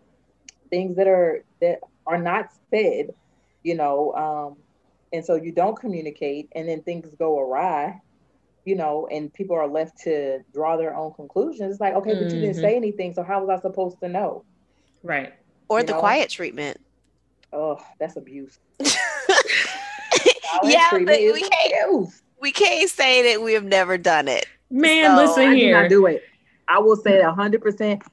things 0.69 0.95
that 0.97 1.07
are 1.07 1.43
that 1.61 1.79
are 2.05 2.17
not 2.17 2.47
said, 2.73 3.07
you 3.63 3.75
know, 3.75 4.13
um, 4.13 4.57
and 5.13 5.23
so 5.25 5.35
you 5.35 5.51
don't 5.51 5.79
communicate, 5.79 6.49
and 6.55 6.67
then 6.67 6.81
things 6.83 7.07
go 7.17 7.39
awry, 7.39 7.99
you 8.65 8.75
know, 8.75 9.07
and 9.11 9.33
people 9.33 9.55
are 9.55 9.67
left 9.67 9.99
to 10.03 10.39
draw 10.53 10.77
their 10.77 10.95
own 10.95 11.13
conclusions. 11.13 11.71
It's 11.71 11.81
like, 11.81 11.95
okay, 11.95 12.13
but 12.13 12.31
you 12.33 12.39
didn't 12.39 12.57
Mhm. 12.57 12.61
say 12.61 12.75
anything, 12.75 13.13
so 13.13 13.23
how 13.23 13.43
was 13.43 13.49
I 13.49 13.61
supposed 13.61 13.99
to 14.01 14.09
know? 14.09 14.43
Right. 15.03 15.33
Or 15.69 15.79
you 15.79 15.85
the 15.85 15.93
know? 15.93 15.99
quiet 15.99 16.29
treatment. 16.29 16.79
Oh, 17.53 17.79
that's 17.99 18.15
abuse. 18.15 18.57
yeah, 20.63 20.89
but 20.89 20.89
treatment 20.89 21.19
is 21.21 21.33
we 21.33 21.41
can't 21.41 21.73
abuse. 21.89 22.21
we 22.41 22.51
can't 22.51 22.89
say 22.89 23.31
that 23.33 23.41
we 23.41 23.53
have 23.53 23.63
never 23.63 23.97
done 23.97 24.27
it. 24.27 24.45
Man, 24.71 25.17
So, 25.17 25.23
listen 25.25 25.43
do 25.43 25.49
not 25.49 25.55
here. 25.55 25.89
do 25.89 26.05
it. 26.07 26.23
I 26.67 26.79
will 26.79 26.95
say 26.95 27.19
a 27.21 27.31
hundred 27.31 27.61
percent. 27.61 28.03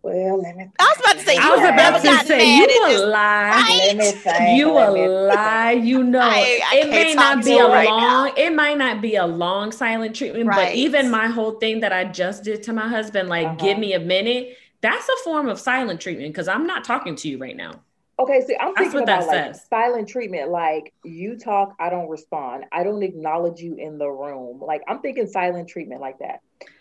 Well, 0.00 0.40
let 0.40 0.56
me. 0.56 0.70
I 0.78 0.84
was 0.84 1.00
about 1.00 1.18
to 1.18 1.24
say, 1.26 1.36
I 1.36 1.44
you 1.44 1.50
was 1.50 1.60
have 1.60 1.74
about 1.74 2.02
to 2.02 2.26
say 2.26 2.56
you 2.56 2.66
a 2.86 3.04
lie. 3.06 3.50
Right? 3.50 3.80
Let 3.88 3.96
me 3.96 4.10
think. 4.12 4.56
You 4.58 4.70
a 4.70 4.88
lie. 5.26 5.72
You 5.72 6.04
know 6.04 6.20
I- 6.20 6.60
I 6.72 6.76
it 6.78 6.88
may 6.88 7.14
not 7.14 7.44
be 7.44 7.58
a 7.58 7.66
right 7.66 7.88
long. 7.88 8.32
It 8.36 8.54
might 8.54 8.78
not 8.78 9.02
be 9.02 9.16
a 9.16 9.26
long 9.26 9.72
silent 9.72 10.14
treatment, 10.16 10.46
but 10.46 10.74
even 10.74 11.10
my 11.10 11.26
whole 11.26 11.52
thing 11.58 11.80
that 11.80 11.92
I 11.92 12.04
just 12.04 12.44
did 12.44 12.62
to 12.64 12.72
my 12.72 12.88
husband, 12.88 13.28
like 13.28 13.46
Uh-huh. 13.46 13.56
give 13.56 13.78
me 13.78 13.92
a 13.92 14.00
minute. 14.00 14.56
That's 14.80 15.06
a 15.08 15.16
form 15.24 15.48
of 15.48 15.58
silent 15.58 16.00
treatment 16.00 16.32
because 16.32 16.46
I'm 16.48 16.66
not 16.66 16.84
talking 16.84 17.16
to 17.16 17.28
you 17.28 17.36
right 17.38 17.56
now. 17.56 17.72
Okay, 18.20 18.40
see, 18.44 18.56
I'm 18.58 18.74
thinking 18.74 19.02
about 19.02 19.26
like 19.26 19.54
says. 19.54 19.66
silent 19.70 20.08
treatment. 20.08 20.50
Like 20.50 20.92
you 21.04 21.38
talk, 21.38 21.76
I 21.78 21.88
don't 21.88 22.08
respond. 22.08 22.64
I 22.72 22.82
don't 22.82 23.02
acknowledge 23.02 23.60
you 23.60 23.76
in 23.76 23.98
the 23.98 24.08
room. 24.08 24.60
Like 24.60 24.82
I'm 24.88 25.00
thinking 25.00 25.28
silent 25.28 25.68
treatment 25.68 26.00
like 26.00 26.18
that. 26.18 26.40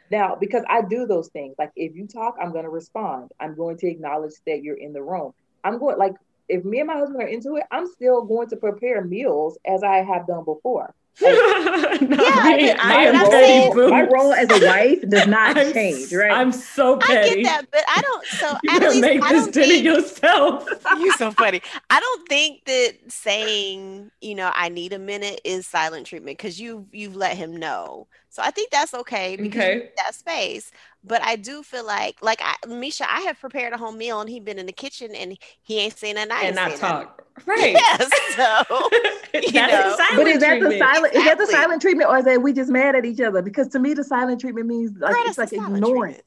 Now, 0.10 0.36
because 0.36 0.64
I 0.68 0.82
do 0.82 1.06
those 1.06 1.28
things. 1.30 1.56
Like 1.60 1.72
if 1.76 1.96
you 1.96 2.08
talk, 2.08 2.36
I'm 2.42 2.52
going 2.52 2.64
to 2.64 2.70
respond. 2.70 3.32
I'm 3.40 3.56
going 3.56 3.78
to 3.78 3.88
acknowledge 3.88 4.34
that 4.48 4.64
you're 4.64 4.78
in 4.78 4.94
the 4.94 5.04
room. 5.04 5.34
I'm 5.64 5.78
going 5.78 5.98
like 5.98 6.16
if 6.50 6.64
me 6.64 6.80
and 6.80 6.88
my 6.88 6.96
husband 6.96 7.22
are 7.22 7.28
into 7.28 7.58
it, 7.58 7.64
I'm 7.72 7.88
still 7.88 8.24
going 8.24 8.50
to 8.50 8.56
prepare 8.56 9.04
meals 9.04 9.58
as 9.66 9.84
I 9.84 9.98
have 9.98 10.26
done 10.26 10.46
before. 10.46 10.96
No, 12.02 12.24
Yeah, 12.24 12.78
I 12.80 12.80
I- 12.80 13.04
am 13.06 13.16
I'm 13.16 13.22
role, 13.24 13.32
petty 13.32 13.32
saying- 13.32 13.90
my 13.90 14.02
role 14.04 14.34
as 14.34 14.50
a 14.52 14.66
wife 14.68 15.02
does 15.10 15.28
not 15.38 15.58
I'm, 15.58 15.74
change, 15.74 16.14
right? 16.14 16.32
I'm 16.32 16.52
so 16.52 16.98
I 17.02 17.06
petty. 17.08 17.44
get 17.44 17.46
that, 17.46 17.72
but 17.72 17.84
I 17.88 18.02
don't. 18.02 18.26
So 18.26 18.48
You 18.64 18.70
at 18.72 18.80
gotta 18.82 18.90
least 18.90 19.02
make 19.02 19.24
I 19.24 19.34
this 19.34 19.44
don't 19.46 19.54
dinner 19.54 19.68
think 19.68 19.84
yourself. 19.86 20.68
you're 21.00 21.14
so 21.14 21.32
funny. 21.32 21.62
I 21.90 22.00
don't 22.00 22.28
think 22.30 22.66
that 22.66 22.94
saying 23.10 24.12
you 24.22 24.36
know 24.36 24.52
I 24.54 24.70
need 24.70 24.94
a 24.94 25.00
minute 25.00 25.42
is 25.44 25.66
silent 25.68 26.06
treatment 26.08 26.38
because 26.38 26.60
you 26.60 26.88
you've 26.92 27.16
let 27.16 27.36
him 27.36 27.56
know. 27.58 28.08
So 28.38 28.44
I 28.44 28.52
think 28.52 28.70
that's 28.70 28.94
okay 28.94 29.36
because 29.36 29.64
Okay. 29.64 29.90
that 29.98 30.14
space. 30.14 30.70
But 31.04 31.24
I 31.24 31.38
do 31.38 31.64
feel 31.64 31.84
like 31.84 32.18
like 32.22 32.40
I, 32.44 32.54
Misha, 32.68 33.12
I 33.12 33.22
have 33.22 33.40
prepared 33.40 33.74
a 33.74 33.78
whole 33.78 33.92
meal 33.92 34.22
and 34.22 34.30
he 34.30 34.40
been 34.40 34.60
in 34.60 34.68
the 34.68 34.72
kitchen 34.72 35.16
and 35.16 35.40
he 35.64 35.80
ain't 35.80 35.98
saying 35.98 36.16
nothing. 36.16 36.32
I 36.32 36.44
and 36.44 36.56
not 36.56 36.70
saying 36.70 36.82
nothing. 36.82 37.08
talk. 37.08 37.24
Right. 37.48 37.74
Yes. 37.74 38.12
So 38.36 38.90
That's 39.34 39.54
you 39.54 39.66
know. 39.66 39.96
silent 39.98 40.16
but 40.16 40.28
is 40.28 40.40
that 40.42 40.60
the 40.60 40.70
treatment. 40.70 40.80
silent? 40.80 41.14
Is 41.16 41.24
that 41.24 41.38
the 41.40 41.48
silent 41.48 41.82
treatment, 41.82 42.10
or 42.12 42.18
is 42.20 42.26
that 42.26 42.42
we 42.44 42.54
just 42.54 42.70
mad 42.70 42.96
at 42.96 43.06
each 43.06 43.22
other? 43.22 43.42
Because 43.42 43.70
to 43.70 43.80
me, 43.80 43.96
the 43.96 44.04
silent 44.04 44.40
treatment 44.40 44.68
means 44.68 44.92
like 45.00 45.14
Girl, 45.14 45.24
it's 45.26 45.38
that's 45.38 45.52
like 45.52 45.54
ignoring. 45.54 46.14
treatment. 46.14 46.24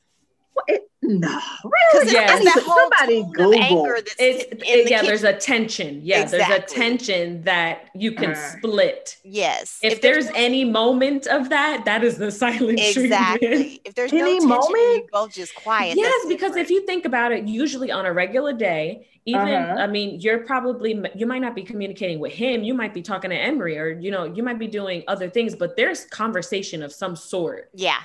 What? 0.52 0.64
It, 0.68 0.82
no, 1.02 1.28
'Cause 1.28 1.40
really? 1.64 2.02
it's, 2.04 2.12
Yes. 2.12 2.40
It's 2.44 2.54
that 2.54 2.62
whole 2.64 2.76
somebody 2.76 3.22
tone 3.22 3.32
Google. 3.32 3.54
of 3.54 3.60
anger 3.60 3.94
that's 3.96 4.14
It's 4.18 4.42
sitting 4.44 4.58
in 4.80 4.84
the 4.84 4.90
yeah. 4.90 5.02
There's 5.02 5.24
a 5.24 5.32
tension. 5.32 6.00
Yeah, 6.04 6.24
there's 6.24 6.48
a 6.48 6.60
tension 6.60 7.42
that 7.44 7.88
you 7.94 8.12
can 8.12 8.32
Uh, 8.32 8.34
split. 8.58 9.16
yes. 9.24 9.78
If, 9.82 10.02
there's, 10.02 10.26
any 10.34 10.64
moment 10.64 11.26
of 11.26 11.48
that, 11.48 11.84
that 11.86 12.04
is 12.04 12.18
the 12.18 12.30
silent 12.30 12.78
treatment. 12.92 13.06
exactly 13.06 13.80
if 13.84 13.94
there's 13.94 14.12
no 14.12 14.18
Any 14.20 14.32
tension 14.40 14.52
and 14.52 14.62
you 14.62 14.76
moment? 14.76 15.10
both 15.10 15.32
just 15.34 15.54
quiet. 15.54 15.96
Yes, 15.96 16.26
because 16.28 16.50
different. 16.50 16.66
if 16.66 16.70
you 16.70 16.86
think 16.86 17.04
about 17.06 17.32
it, 17.32 17.44
usually 17.48 17.90
on 17.90 18.04
a 18.06 18.12
regular 18.12 18.52
day, 18.52 19.08
even 19.24 19.40
Uh-huh. 19.48 19.76
I 19.80 19.86
mean, 19.86 20.20
you're 20.20 20.38
probably 20.40 21.02
you 21.14 21.26
might 21.26 21.40
not 21.40 21.54
be 21.54 21.62
communicating 21.62 22.20
with 22.20 22.32
him. 22.32 22.62
You 22.62 22.74
might 22.74 22.92
be 22.94 23.02
talking 23.02 23.30
to 23.30 23.36
Emery, 23.36 23.78
or 23.78 23.88
you 23.90 24.10
know, 24.10 24.24
you 24.24 24.42
might 24.42 24.58
be 24.58 24.66
doing 24.66 25.02
other 25.08 25.28
things. 25.30 25.54
But 25.56 25.76
there's 25.76 26.04
conversation 26.06 26.82
of 26.82 26.92
some 26.92 27.16
sort, 27.16 27.70
yeah, 27.74 28.00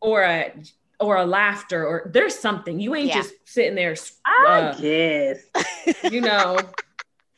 or 0.00 0.22
a 0.22 0.52
or 1.00 1.16
a 1.16 1.24
laughter, 1.24 1.86
or 1.86 2.10
there's 2.12 2.34
something. 2.38 2.80
You 2.80 2.94
ain't 2.94 3.08
Yeah. 3.08 3.16
just 3.16 3.34
sitting 3.44 3.74
there, 3.74 3.94
I 4.26 4.58
uh, 4.60 4.74
guess. 4.78 5.38
you 6.10 6.20
know, 6.20 6.58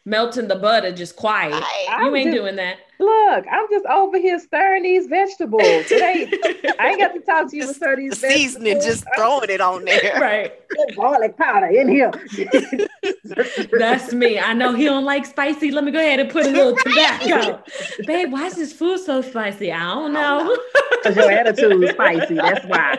melting 0.06 0.48
the 0.48 0.56
butter, 0.56 0.92
just 0.92 1.16
quiet. 1.16 1.54
I- 1.54 1.86
I 1.90 2.04
you 2.04 2.16
ain't 2.16 2.30
do- 2.32 2.38
doing 2.38 2.56
that. 2.56 2.78
Look, 2.98 3.46
I'm 3.50 3.66
just 3.70 3.86
over 3.86 4.18
here 4.18 4.38
stirring 4.38 4.82
these 4.82 5.06
vegetables. 5.06 5.62
It 5.64 6.02
ain't, 6.02 6.34
I 6.80 6.90
ain't 6.90 7.00
got 7.00 7.14
to 7.14 7.20
talk 7.20 7.50
to 7.50 7.56
you 7.56 7.62
The- 7.62 7.68
to 7.68 7.74
stir 7.74 7.96
the 7.96 8.02
these 8.10 8.20
seasoning 8.20 8.80
just 8.80 9.04
throwing 9.16 9.48
it 9.48 9.60
on 9.62 9.84
there. 9.86 10.14
right. 10.20 10.52
Garlic 10.96 11.36
powder 11.38 11.66
in 11.66 11.88
here. 11.88 12.10
That's 13.78 14.12
me. 14.12 14.38
I 14.38 14.52
know 14.52 14.74
he 14.74 14.84
don't 14.84 15.04
like 15.06 15.24
spicy. 15.24 15.70
Let 15.70 15.84
me 15.84 15.92
go 15.92 15.98
ahead 15.98 16.20
and 16.20 16.30
put 16.30 16.44
a 16.46 16.50
little 16.50 16.76
Tabasco. 16.76 17.62
Babe, 18.06 18.30
why 18.32 18.46
is 18.46 18.56
this 18.56 18.72
food 18.72 18.98
so 19.00 19.22
spicy? 19.22 19.72
I 19.72 19.78
don't 19.94 20.14
I 20.16 20.20
don't 20.20 20.46
know. 20.46 20.58
Because 21.02 21.16
your 21.16 21.30
attitude 21.30 21.82
is 21.82 21.90
spicy. 21.90 22.34
That's 22.34 22.66
why. 22.66 22.98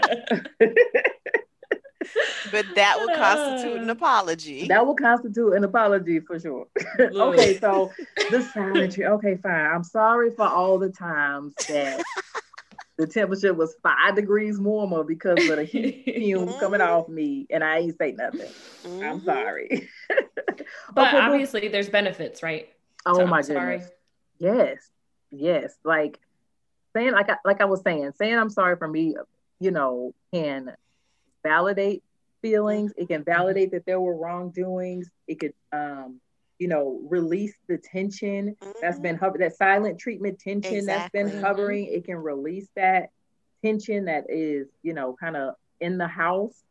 But 2.52 2.66
that 2.76 3.00
would 3.00 3.14
constitute 3.14 3.82
an 3.82 3.90
apology. 3.98 4.68
That 4.68 4.86
will 4.86 4.96
constitute 4.96 5.54
an 5.54 5.64
apology 5.64 6.20
for 6.20 6.40
sure. 6.40 6.68
okay, 7.00 7.58
so 7.60 7.92
the 8.30 8.42
silent 8.42 8.94
treatment. 8.94 9.24
Okay, 9.24 9.36
fine. 9.38 9.66
I'm 9.66 9.84
sorry 9.84 10.32
for 10.36 10.46
all 10.48 10.78
the 10.80 10.90
times 10.90 11.54
that 11.68 12.02
the 12.98 13.08
temperature 13.08 13.54
was 13.54 13.76
five 13.82 14.16
degrees 14.16 14.60
warmer 14.60 15.04
because 15.04 15.40
of 15.50 15.56
the 15.58 15.64
heat 15.64 16.04
fumes 16.06 16.56
coming 16.60 16.82
off 16.82 17.08
me, 17.10 17.48
and 17.50 17.64
I 17.64 17.80
ain't 17.80 17.98
say 17.98 18.12
nothing. 18.12 18.52
I'm 18.86 19.22
Mhm. 19.22 19.26
sorry. 19.26 19.90
But 20.94 21.08
Okay, 21.08 21.18
obviously, 21.18 21.68
there's 21.70 21.90
benefits, 21.90 22.44
right? 22.44 22.70
Oh 23.06 23.16
So, 23.16 23.28
my 23.28 23.38
I'm 23.38 23.44
sorry. 23.44 23.78
goodness. 23.78 23.92
Yes. 24.40 24.90
Yes. 25.32 25.76
Like 25.84 26.20
saying 26.94 27.14
like 27.14 27.30
I 27.30 27.38
like 27.46 27.62
I 27.62 27.66
was 27.66 27.82
saying, 27.82 28.12
saying 28.18 28.38
I'm 28.38 28.50
sorry 28.50 28.76
for 28.76 28.88
me, 28.88 29.16
you 29.60 29.72
know, 29.72 30.14
can 30.34 30.76
validate 31.44 32.04
feelings. 32.42 32.94
It 32.98 33.08
can 33.08 33.24
validate 33.24 33.72
that 33.72 33.86
there 33.86 34.00
were 34.00 34.16
wrongdoings. 34.16 35.10
It 35.28 35.40
could 35.40 35.54
um, 35.72 36.20
you 36.60 36.68
know, 36.68 37.00
release 37.10 37.56
the 37.68 37.80
tension 37.80 38.56
that's 38.82 39.00
Mhm. 39.00 39.02
been 39.02 39.16
hover 39.16 39.40
that 39.40 39.56
silent 39.56 40.00
treatment 40.00 40.40
tension 40.40 40.86
that's 40.86 41.10
been 41.10 41.26
Exactly. 41.26 41.42
hovering. 41.42 41.86
It 41.86 42.06
can 42.06 42.18
release 42.18 42.68
that 42.76 43.10
tension 43.64 44.06
that 44.06 44.26
is, 44.30 44.68
you 44.84 44.94
know, 44.94 45.16
kind 45.20 45.36
of 45.36 45.56
in 45.80 45.98
the 45.98 46.08
house. 46.08 46.64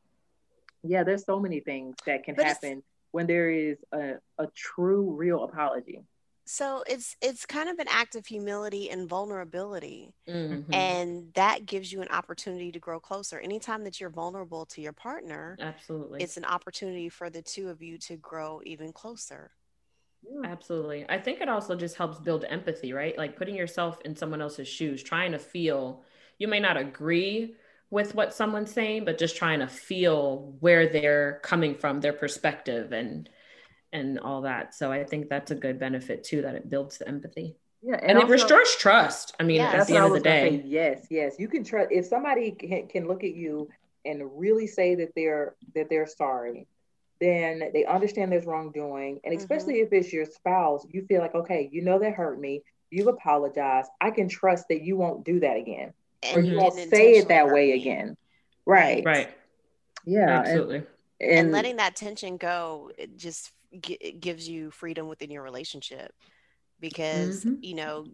Yeah, 0.85 1.03
there's 1.03 1.25
so 1.25 1.41
many 1.41 1.59
things 1.59 1.97
that 2.07 2.23
can 2.23 2.37
But 2.37 2.47
happen 2.47 2.85
when 3.11 3.27
there 3.27 3.51
is 3.51 3.79
a, 3.91 4.15
a 4.39 4.47
true, 4.55 5.11
real 5.11 5.43
apology. 5.43 6.05
So 6.53 6.83
it's 6.89 7.17
it's 7.21 7.47
kind 7.47 7.69
of 7.69 7.79
an 7.79 7.87
act 7.89 8.17
of 8.17 8.27
humility 8.27 8.91
and 8.91 9.09
vulnerability. 9.09 10.15
Mhm. 10.27 10.73
And 10.73 11.35
that 11.35 11.67
gives 11.67 11.93
you 11.93 12.03
an 12.03 12.09
opportunity 12.09 12.73
to 12.73 12.81
grow 12.81 13.01
closer. 13.01 13.39
Anytime 13.41 13.85
that 13.85 14.01
you're 14.01 14.11
vulnerable 14.11 14.67
to 14.67 14.81
your 14.83 14.93
partner, 14.95 15.61
Absolutely. 15.61 16.21
it's 16.21 16.37
an 16.39 16.45
opportunity 16.47 17.09
for 17.11 17.31
the 17.31 17.43
two 17.43 17.71
of 17.71 17.83
you 17.83 17.99
to 18.01 18.17
grow 18.19 18.63
even 18.67 18.93
closer. 18.93 19.53
Absolutely. 20.45 21.07
I 21.09 21.19
think 21.19 21.41
it 21.41 21.49
also 21.49 21.75
just 21.77 21.97
helps 21.97 22.19
build 22.19 22.45
empathy, 22.45 22.93
right? 22.93 23.17
Like 23.17 23.37
putting 23.37 23.55
yourself 23.57 24.01
in 24.05 24.17
someone 24.17 24.41
else's 24.41 24.69
shoes, 24.69 25.03
trying 25.03 25.33
to 25.33 25.39
feel. 25.39 26.03
You 26.39 26.49
may 26.49 26.61
not 26.61 26.77
agree 26.77 27.57
with 27.91 28.15
what 28.15 28.33
someone's 28.35 28.73
saying, 28.73 29.05
but 29.05 29.19
just 29.19 29.37
trying 29.37 29.61
to 29.61 29.67
feel 29.67 30.57
where 30.61 30.87
they're 30.89 31.41
coming 31.43 31.75
from, 31.75 32.01
their 32.01 32.13
perspective 32.13 32.93
and 32.93 33.29
and 33.93 34.19
all 34.21 34.43
that. 34.43 34.75
So 34.75 34.93
I 34.93 35.05
think 35.05 35.29
that's 35.29 35.51
a 35.51 35.55
good 35.55 35.79
benefit 35.79 36.25
too 36.25 36.43
that 36.43 36.55
it 36.55 36.69
builds 36.71 36.99
the 36.99 37.09
empathy. 37.09 37.57
Yeah, 37.83 37.97
And, 38.03 38.13
it 38.13 38.17
also- 38.23 38.29
restores 38.33 38.77
trust. 38.77 39.35
I 39.41 39.43
mean, 39.43 39.57
Yeah. 39.57 39.73
at 39.73 39.87
the 39.87 39.97
end 39.97 40.07
of 40.07 40.13
the 40.13 40.21
day. 40.21 40.51
say. 40.61 40.63
Yes, 40.67 41.07
yes. 41.11 41.37
You 41.39 41.49
can 41.49 41.65
trust 41.65 41.91
if 41.91 42.07
somebody 42.07 42.51
can, 42.53 42.87
can 42.89 43.09
look 43.09 43.25
at 43.25 43.35
you 43.35 43.69
and 44.05 44.39
really 44.39 44.67
say 44.67 44.95
that 44.97 45.15
they're 45.15 45.55
that 45.75 45.89
they're 45.91 46.07
sorry, 46.07 46.67
then 47.21 47.71
they 47.73 47.85
understand 47.85 48.33
there's 48.33 48.47
wrongdoing. 48.47 49.21
And 49.25 49.35
Mhm. 49.35 49.39
especially 49.39 49.81
if 49.81 49.93
it's 49.93 50.13
your 50.13 50.25
spouse, 50.27 50.87
you 50.91 51.05
feel 51.07 51.21
like, 51.21 51.35
okay, 51.35 51.69
you 51.73 51.83
know 51.83 51.99
that 51.99 52.15
hurt 52.15 52.39
me. 52.39 52.63
You've 52.91 53.09
apologized. 53.09 53.91
I 54.01 54.11
can 54.11 54.29
trust 54.29 54.69
that 54.69 54.83
you 54.83 54.97
won't 54.97 55.25
do 55.25 55.41
that 55.41 55.57
again. 55.57 55.93
And 56.23 56.37
Or 56.37 56.41
you 56.41 56.57
won't 56.59 56.75
say 56.75 57.13
it 57.17 57.29
that 57.29 57.47
way 57.49 57.69
me. 57.69 57.81
again. 57.81 58.17
Right. 58.67 59.03
Right. 59.05 59.31
Yeah. 60.05 60.21
and- 60.23 60.31
Absolutely. 60.31 60.83
And, 61.21 61.39
and 61.39 61.53
letting 61.53 61.77
that 61.77 61.97
tension 61.97 62.37
go 62.39 62.91
it 62.97 63.17
just 63.17 63.53
gi- 63.81 63.99
it 64.01 64.21
gives 64.21 64.49
you 64.49 64.71
freedom 64.71 65.09
within 65.09 65.31
your 65.31 65.43
relationship 65.43 66.13
because 66.81 67.45
Mhm. 67.45 67.59
you 67.63 67.75
know 67.75 68.07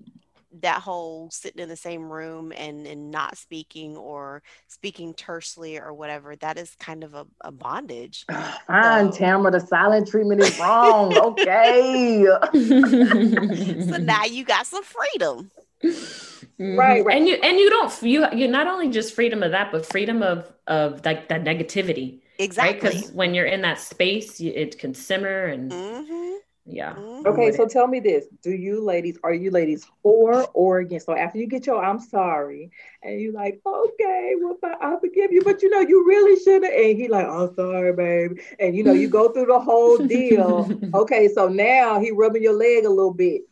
that 0.61 0.81
whole 0.81 1.29
sitting 1.31 1.61
in 1.63 1.69
the 1.69 1.77
same 1.77 2.09
room 2.11 2.51
and, 2.57 2.87
and 2.87 3.11
not 3.11 3.37
speaking 3.37 3.95
or 3.97 4.43
speaking 4.69 5.13
tersely 5.13 5.79
or 5.79 5.93
whatever, 5.93 6.35
that 6.37 6.57
is 6.57 6.75
kind 6.79 7.05
of 7.05 7.15
a, 7.15 7.27
a 7.43 7.53
bondage. 7.53 8.25
Fine, 8.67 9.13
so. 9.13 9.19
Tamara, 9.19 9.51
the 9.51 9.61
silent 9.61 10.09
treatment 10.09 10.41
is 10.41 10.59
wrong. 10.59 11.15
okay. 11.15 12.25
so 12.55 13.97
now 13.99 14.25
you 14.25 14.45
got 14.45 14.67
some 14.67 14.83
freedom. 14.85 15.51
Mm-hmm. 15.83 16.77
Right, 16.79 17.05
right, 17.05 17.17
and 17.19 17.29
you 17.29 17.35
and 17.35 17.59
you 17.59 17.69
don't 17.69 18.03
you 18.03 18.27
you're 18.33 18.49
not 18.49 18.67
only 18.67 18.89
just 18.89 19.15
freedom 19.15 19.43
of 19.43 19.51
that, 19.51 19.71
but 19.73 19.85
freedom 19.85 20.23
of 20.23 20.51
of 20.67 21.05
like 21.05 21.29
that 21.29 21.45
negativity. 21.45 22.21
Exactly. 22.39 22.75
Because 22.75 23.07
right? 23.07 23.15
when 23.15 23.35
you're 23.35 23.47
in 23.47 23.63
that 23.63 23.79
space, 23.79 24.41
you, 24.41 24.53
it 24.55 24.79
can 24.79 24.95
simmer 24.95 25.47
and. 25.47 25.71
Mm-hmm 25.73 26.37
yeah. 26.67 26.95
Mm-hmm. 26.95 27.29
Okay, 27.29 27.53
so 27.53 27.67
tell 27.67 27.87
me 27.87 28.01
this: 28.01 28.27
Do 28.43 28.51
you 28.51 28.83
ladies 28.83 29.19
are 29.23 29.33
you 29.33 29.53
ladies 29.53 29.87
for 30.03 30.49
or 30.53 30.81
against? 30.81 31.07
So 31.07 31.17
after 31.17 31.39
you 31.39 31.47
get 31.47 31.65
your 31.67 31.83
"I'm 31.83 32.01
sorry," 32.01 32.71
and 33.05 33.21
you're 33.21 33.33
like, 33.33 33.61
okay, 33.65 34.33
well, 34.41 34.59
I 34.81 34.97
forgive 35.01 35.31
you, 35.31 35.43
but 35.45 35.63
you 35.63 35.71
know 35.71 35.81
you 35.81 36.05
really 36.07 36.41
shouldn't. 36.41 36.75
And 36.75 36.99
he 36.99 37.07
like, 37.07 37.27
I'm 37.27 37.55
sorry, 37.55 37.93
babe. 37.93 38.41
And 38.59 38.75
you 38.75 38.83
know 38.83 38.93
you 38.93 39.09
go 39.09 39.29
through 39.29 39.47
the 39.47 39.61
whole 39.61 39.99
deal. 40.09 40.69
okay, 40.95 41.29
so 41.29 41.47
now 41.47 42.01
he 42.01 42.11
rubbing 42.11 42.43
your 42.43 42.55
leg 42.55 42.85
a 42.85 42.91
little 42.91 43.15
bit. 43.15 43.43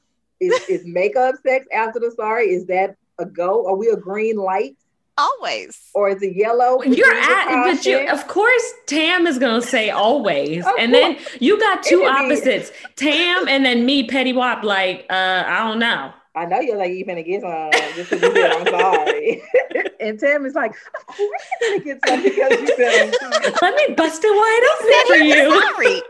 Is 0.41 0.53
is 0.69 0.85
makeup 0.85 1.37
sex 1.47 1.67
after 1.73 2.01
the 2.01 2.11
sorry? 2.11 2.47
Is 2.47 2.67
that 2.67 2.97
a 3.21 3.27
go? 3.27 3.69
Are 3.69 3.77
we 3.77 3.91
a 3.91 3.97
green 3.97 4.37
light? 4.37 4.77
Always. 5.17 5.79
Or 5.95 6.15
the 6.15 6.33
yellow? 6.35 6.83
You're 6.83 7.15
at, 7.15 7.65
but 7.65 7.87
you, 7.87 8.09
of 8.09 8.27
course, 8.27 8.73
Tam 8.87 9.27
is 9.27 9.39
going 9.39 9.61
to 9.61 9.67
say 9.67 9.91
always. 10.05 10.65
and 10.79 10.93
then 10.93 11.19
you 11.41 11.59
got 11.61 11.83
two 11.83 12.05
opposites 12.05 12.73
Tam 12.97 13.49
and 13.49 13.65
then 13.65 13.87
me, 13.87 14.07
Petty 14.07 14.33
Wap, 14.33 14.65
like, 14.65 15.07
uh, 15.11 15.45
I 15.47 15.65
don't 15.69 15.79
know. 15.79 16.13
I 16.37 16.47
know 16.47 16.59
you're 16.59 16.77
like, 16.77 16.91
you 16.93 17.05
finna 17.05 17.25
get 17.25 17.43
some 17.43 17.71
just 17.95 18.11
because 18.11 18.23
you 18.23 18.35
did, 18.35 18.51
I'm 18.51 18.67
sorry. 18.67 19.43
and 20.01 20.19
Tam 20.19 20.45
is 20.47 20.55
like, 20.55 20.73
of 20.73 21.07
course 21.07 21.43
you're 21.61 21.71
gonna 21.71 21.85
get 21.85 22.01
some 22.09 22.23
because 22.25 22.61
you 22.61 22.77
said 22.77 23.15
I'm 23.23 23.33
sorry. 23.41 23.55
Let 23.63 23.75
me 23.77 23.95
bust 23.95 24.21
it 24.25 24.35
wide 24.35 24.65
open 24.75 25.07
for 25.07 25.23
you. 25.23 25.51
Sorry. 25.61 26.03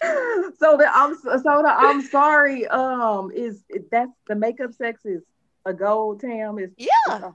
so 0.58 0.76
the 0.78 0.88
I'm 0.94 1.14
so 1.16 1.62
the 1.62 1.74
I'm 1.76 2.00
sorry 2.02 2.66
um 2.68 3.30
is 3.32 3.64
that's 3.90 4.12
the 4.28 4.34
makeup 4.34 4.72
sex 4.72 5.04
is 5.04 5.22
a 5.68 5.74
gold, 5.74 6.20
Tam? 6.20 6.58
Is 6.58 6.70
yeah. 6.76 6.88
Uh, 7.08 7.32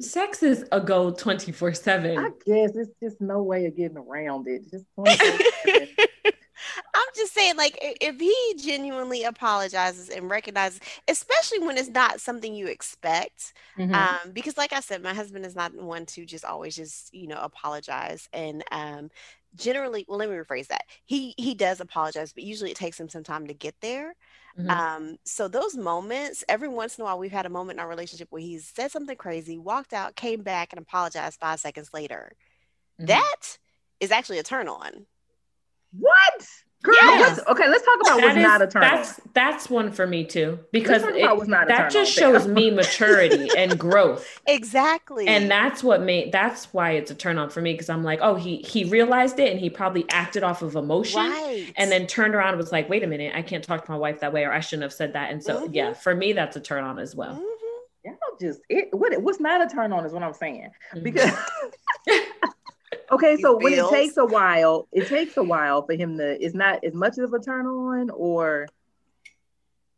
Sex 0.00 0.42
is 0.42 0.64
a 0.72 0.80
goal 0.80 1.12
24 1.12 1.74
7. 1.74 2.18
I 2.18 2.30
guess 2.44 2.74
it's 2.74 2.90
just 3.00 3.20
no 3.20 3.42
way 3.42 3.66
of 3.66 3.76
getting 3.76 3.96
around 3.96 4.48
it. 4.48 4.68
Just 4.70 4.84
I'm 6.94 7.08
just 7.14 7.32
saying, 7.34 7.56
like, 7.56 7.78
if 7.80 8.18
he 8.18 8.54
genuinely 8.58 9.24
apologizes 9.24 10.08
and 10.08 10.28
recognizes, 10.28 10.80
especially 11.08 11.60
when 11.60 11.78
it's 11.78 11.88
not 11.88 12.20
something 12.20 12.54
you 12.54 12.66
expect, 12.66 13.52
mm-hmm. 13.78 13.94
um, 13.94 14.32
because, 14.32 14.56
like 14.56 14.72
I 14.72 14.80
said, 14.80 15.02
my 15.02 15.14
husband 15.14 15.46
is 15.46 15.54
not 15.54 15.74
one 15.74 16.06
to 16.06 16.24
just 16.24 16.44
always 16.44 16.74
just, 16.74 17.14
you 17.14 17.28
know, 17.28 17.38
apologize. 17.40 18.28
And 18.32 18.64
um, 18.72 19.10
generally, 19.54 20.04
well, 20.08 20.18
let 20.18 20.30
me 20.30 20.36
rephrase 20.36 20.68
that. 20.68 20.84
He 21.04 21.34
he 21.36 21.54
does 21.54 21.80
apologize, 21.80 22.32
but 22.32 22.42
usually 22.42 22.70
it 22.70 22.76
takes 22.76 22.98
him 22.98 23.08
some 23.08 23.22
time 23.24 23.46
to 23.46 23.54
get 23.54 23.74
there. 23.80 24.14
Mm-hmm. 24.58 24.70
Um, 24.70 25.18
so 25.24 25.48
those 25.48 25.76
moments, 25.76 26.44
every 26.48 26.68
once 26.68 26.96
in 26.96 27.02
a 27.02 27.04
while, 27.04 27.18
we've 27.18 27.32
had 27.32 27.46
a 27.46 27.50
moment 27.50 27.78
in 27.78 27.80
our 27.80 27.88
relationship 27.88 28.28
where 28.30 28.42
he 28.42 28.58
said 28.58 28.90
something 28.90 29.16
crazy, 29.16 29.58
walked 29.58 29.92
out, 29.92 30.14
came 30.14 30.42
back, 30.42 30.72
and 30.72 30.80
apologized 30.80 31.40
five 31.40 31.58
seconds 31.58 31.90
later. 31.92 32.32
Mm-hmm. 33.00 33.06
That 33.06 33.58
is 34.00 34.12
actually 34.12 34.38
a 34.38 34.44
turn 34.44 34.68
on. 34.68 35.06
What? 35.98 36.46
Girl, 36.84 36.94
yes. 37.00 37.40
okay, 37.48 37.66
let's 37.66 37.82
talk 37.82 37.96
about 38.02 38.16
that 38.18 38.22
what's 38.26 38.36
is, 38.36 38.42
not 38.42 38.60
a 38.60 38.66
turn 38.66 38.82
that's, 38.82 39.18
on. 39.18 39.30
That's 39.32 39.70
one 39.70 39.90
for 39.90 40.06
me 40.06 40.22
too, 40.22 40.58
because 40.70 41.02
it, 41.02 41.14
that 41.66 41.90
just 41.90 42.12
shows 42.12 42.46
me 42.46 42.70
maturity 42.70 43.48
and 43.56 43.78
growth. 43.78 44.42
Exactly. 44.46 45.26
And 45.26 45.50
that's 45.50 45.82
what 45.82 46.02
made 46.02 46.30
that's 46.30 46.74
why 46.74 46.90
it's 46.90 47.10
a 47.10 47.14
turn 47.14 47.38
on 47.38 47.48
for 47.48 47.62
me 47.62 47.72
because 47.72 47.88
I'm 47.88 48.04
like, 48.04 48.18
oh, 48.20 48.34
he 48.34 48.58
he 48.58 48.84
realized 48.84 49.40
it 49.40 49.50
and 49.50 49.58
he 49.58 49.70
probably 49.70 50.04
acted 50.10 50.42
off 50.42 50.60
of 50.60 50.76
emotion 50.76 51.22
right. 51.22 51.72
and 51.76 51.90
then 51.90 52.06
turned 52.06 52.34
around 52.34 52.48
and 52.48 52.58
was 52.58 52.70
like, 52.70 52.86
wait 52.90 53.02
a 53.02 53.06
minute, 53.06 53.32
I 53.34 53.40
can't 53.40 53.64
talk 53.64 53.86
to 53.86 53.90
my 53.90 53.96
wife 53.96 54.20
that 54.20 54.34
way 54.34 54.44
or 54.44 54.52
I 54.52 54.60
shouldn't 54.60 54.82
have 54.82 54.92
said 54.92 55.14
that. 55.14 55.30
And 55.30 55.42
so 55.42 55.62
mm-hmm. 55.62 55.72
yeah, 55.72 55.94
for 55.94 56.14
me 56.14 56.34
that's 56.34 56.54
a 56.56 56.60
turn 56.60 56.84
on 56.84 56.98
as 56.98 57.16
well. 57.16 57.32
Mm-hmm. 57.32 57.70
Yeah, 58.04 58.12
just 58.38 58.60
it 58.68 58.88
what 58.92 59.18
what's 59.22 59.40
not 59.40 59.62
a 59.62 59.74
turn 59.74 59.90
on 59.90 60.04
is 60.04 60.12
what 60.12 60.22
I'm 60.22 60.34
saying. 60.34 60.68
Mm-hmm. 60.92 61.02
Because 61.02 61.32
Okay, 63.14 63.36
so 63.36 63.56
when 63.56 63.72
it 63.74 63.88
takes 63.90 64.16
a 64.16 64.24
while, 64.24 64.88
it 64.92 65.08
takes 65.08 65.36
a 65.36 65.42
while 65.42 65.84
for 65.86 65.94
him 65.94 66.18
to. 66.18 66.44
It's 66.44 66.54
not 66.54 66.84
as 66.84 66.94
much 66.94 67.18
of 67.18 67.32
a 67.32 67.38
turn 67.38 67.66
on, 67.66 68.10
or 68.10 68.66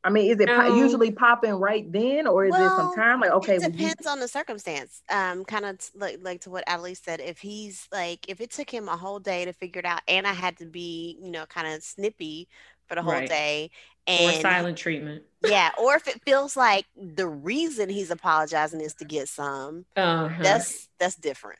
I 0.06 0.10
mean, 0.10 0.30
is 0.30 0.38
it 0.38 0.46
no. 0.46 0.76
usually 0.76 1.10
popping 1.10 1.54
right 1.54 1.90
then, 1.90 2.28
or 2.28 2.44
is 2.44 2.52
well, 2.52 2.60
there 2.60 2.70
some 2.70 2.94
time? 2.94 3.20
Like, 3.20 3.32
okay, 3.32 3.56
it 3.56 3.72
depends 3.72 4.06
on 4.06 4.20
the 4.20 4.28
circumstance. 4.28 5.02
Um, 5.10 5.44
kind 5.44 5.64
of 5.64 5.78
t- 5.78 5.98
like 5.98 6.18
like 6.22 6.42
to 6.42 6.50
what 6.50 6.64
Adelie 6.66 6.96
said. 6.96 7.20
If 7.20 7.38
he's 7.38 7.88
like, 7.90 8.28
if 8.28 8.40
it 8.40 8.52
took 8.52 8.70
him 8.70 8.88
a 8.88 8.96
whole 8.96 9.18
day 9.18 9.44
to 9.46 9.52
figure 9.52 9.80
it 9.80 9.84
out, 9.84 10.02
and 10.06 10.24
I 10.24 10.32
had 10.32 10.58
to 10.58 10.66
be, 10.66 11.18
you 11.20 11.30
know, 11.30 11.44
kind 11.46 11.66
of 11.66 11.82
snippy 11.82 12.46
for 12.86 12.94
the 12.94 13.02
whole 13.02 13.14
right. 13.14 13.28
day, 13.28 13.70
and 14.06 14.36
or 14.36 14.40
silent 14.40 14.78
treatment. 14.78 15.24
Yeah, 15.44 15.70
or 15.76 15.96
if 15.96 16.06
it 16.06 16.22
feels 16.22 16.56
like 16.56 16.86
the 16.96 17.26
reason 17.26 17.88
he's 17.88 18.12
apologizing 18.12 18.80
is 18.80 18.94
to 18.94 19.04
get 19.04 19.28
some, 19.28 19.86
uh-huh. 19.96 20.40
that's 20.40 20.88
that's 21.00 21.16
different. 21.16 21.58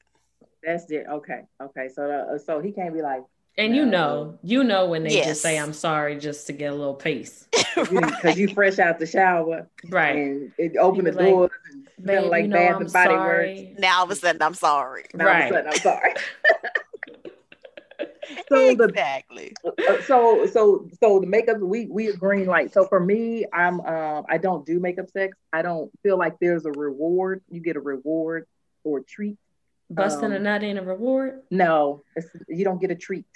That's 0.66 0.90
it. 0.90 1.06
Okay. 1.08 1.42
Okay. 1.62 1.88
So 1.88 2.10
uh, 2.10 2.38
so 2.38 2.60
he 2.60 2.72
can't 2.72 2.92
be 2.92 3.00
like. 3.00 3.22
And 3.56 3.72
no. 3.72 3.78
you 3.78 3.86
know, 3.86 4.38
you 4.42 4.64
know 4.64 4.86
when 4.86 5.04
they 5.04 5.14
yes. 5.14 5.26
just 5.26 5.42
say 5.42 5.58
I'm 5.58 5.72
sorry 5.72 6.18
just 6.18 6.46
to 6.48 6.52
get 6.52 6.72
a 6.72 6.74
little 6.74 6.94
peace. 6.94 7.48
Because 7.76 8.38
you 8.38 8.48
fresh 8.48 8.78
out 8.78 8.98
the 8.98 9.06
shower. 9.06 9.68
Right. 9.90 10.16
And 10.16 10.52
it 10.56 10.78
open 10.78 11.04
the 11.04 11.12
like, 11.12 11.26
doors 11.26 11.50
and 11.70 11.86
smell 12.00 12.30
like 12.30 12.44
you 12.44 12.48
know, 12.48 12.56
bath 12.56 12.80
and 12.80 12.92
body 12.92 13.10
sorry. 13.10 13.68
works. 13.68 13.80
Now 13.80 13.98
all 13.98 14.04
of 14.04 14.10
a 14.10 14.16
sudden 14.16 14.42
I'm 14.42 14.54
sorry. 14.54 15.04
Now 15.12 15.26
right. 15.26 15.52
all 15.52 15.58
of 15.58 15.66
a 15.66 15.68
sudden 15.68 15.72
I'm 15.72 15.78
sorry. 15.78 16.14
so 18.48 18.68
exactly. 18.68 19.52
The, 19.62 19.98
uh, 19.98 20.02
so 20.02 20.46
so 20.46 20.88
so 21.00 21.20
the 21.20 21.26
makeup 21.26 21.58
we 21.58 21.86
we 21.86 22.12
green 22.14 22.46
light. 22.46 22.72
So 22.72 22.86
for 22.86 22.98
me, 22.98 23.44
I'm 23.52 23.80
um 23.80 24.24
I 24.28 24.38
don't 24.38 24.64
do 24.64 24.80
makeup 24.80 25.10
sex. 25.10 25.36
I 25.52 25.62
don't 25.62 25.90
feel 26.02 26.18
like 26.18 26.38
there's 26.40 26.64
a 26.64 26.72
reward. 26.72 27.42
You 27.50 27.60
get 27.60 27.76
a 27.76 27.80
reward 27.80 28.46
or 28.84 29.00
treat 29.00 29.36
Busting 29.88 30.26
um, 30.26 30.32
a 30.32 30.38
nut 30.38 30.64
ain't 30.64 30.78
a 30.78 30.82
reward? 30.82 31.42
No, 31.50 32.02
you 32.48 32.64
don't 32.64 32.80
get 32.80 32.90
a 32.90 32.96
treat. 32.96 33.26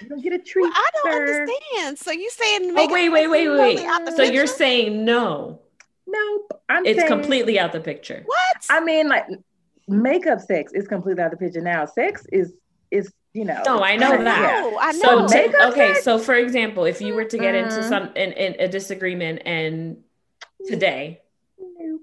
You 0.00 0.08
don't 0.08 0.22
get 0.22 0.32
a 0.32 0.38
treat. 0.38 0.62
Well, 0.62 0.72
I 0.74 0.90
don't 0.94 1.12
sir. 1.12 1.42
understand. 1.42 1.98
So 1.98 2.12
you 2.12 2.30
saying? 2.30 2.72
Oh 2.76 2.92
wait, 2.92 3.10
wait, 3.10 3.28
wait, 3.28 3.48
wait. 3.48 3.78
So 3.78 4.16
picture? 4.16 4.32
you're 4.32 4.46
saying 4.46 5.04
no? 5.04 5.60
Nope. 6.06 6.62
I'm 6.68 6.86
it's 6.86 7.00
saying, 7.00 7.08
completely 7.08 7.58
out 7.58 7.72
the 7.72 7.80
picture. 7.80 8.22
What? 8.24 8.66
I 8.70 8.80
mean, 8.80 9.08
like 9.08 9.26
makeup 9.88 10.40
sex 10.40 10.72
is 10.72 10.86
completely 10.86 11.22
out 11.22 11.32
the 11.32 11.36
picture 11.36 11.60
now. 11.60 11.84
Sex 11.84 12.26
is 12.32 12.54
is 12.92 13.12
you 13.32 13.44
know. 13.44 13.62
No, 13.66 13.82
I 13.82 13.96
know 13.96 14.22
that. 14.22 14.70
Yeah. 14.72 14.76
I 14.80 14.92
know. 14.92 15.26
So 15.26 15.28
t- 15.28 15.54
okay, 15.64 15.94
sex? 15.94 16.04
so 16.04 16.18
for 16.18 16.34
example, 16.34 16.84
if 16.84 17.00
you 17.00 17.14
were 17.14 17.24
to 17.24 17.38
get 17.38 17.56
into 17.56 17.76
mm-hmm. 17.76 17.88
some 17.88 18.04
in, 18.14 18.32
in 18.32 18.56
a 18.60 18.68
disagreement 18.68 19.42
and 19.44 19.98
today. 20.66 21.20
Nope. 21.58 22.02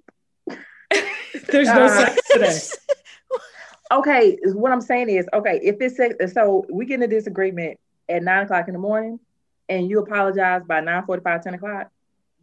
There's 1.48 1.68
no 1.68 1.86
uh, 1.86 1.90
sex 1.90 2.22
today 2.32 2.60
okay, 3.92 4.38
what 4.44 4.72
I'm 4.72 4.82
saying 4.82 5.10
is, 5.10 5.28
okay, 5.34 5.60
if 5.64 5.78
it's 5.80 6.34
so 6.34 6.66
we 6.72 6.86
get 6.86 6.96
in 6.96 7.04
a 7.04 7.08
disagreement 7.08 7.80
at 8.10 8.24
nine 8.24 8.44
o'clock 8.44 8.68
in 8.68 8.74
the 8.74 8.80
morning 8.80 9.20
and 9.70 9.90
you 9.90 10.00
apologize 10.00 10.62
by 10.66 10.80
9 10.82 11.06
45, 11.06 11.44
10 11.44 11.54
o'clock, 11.56 11.92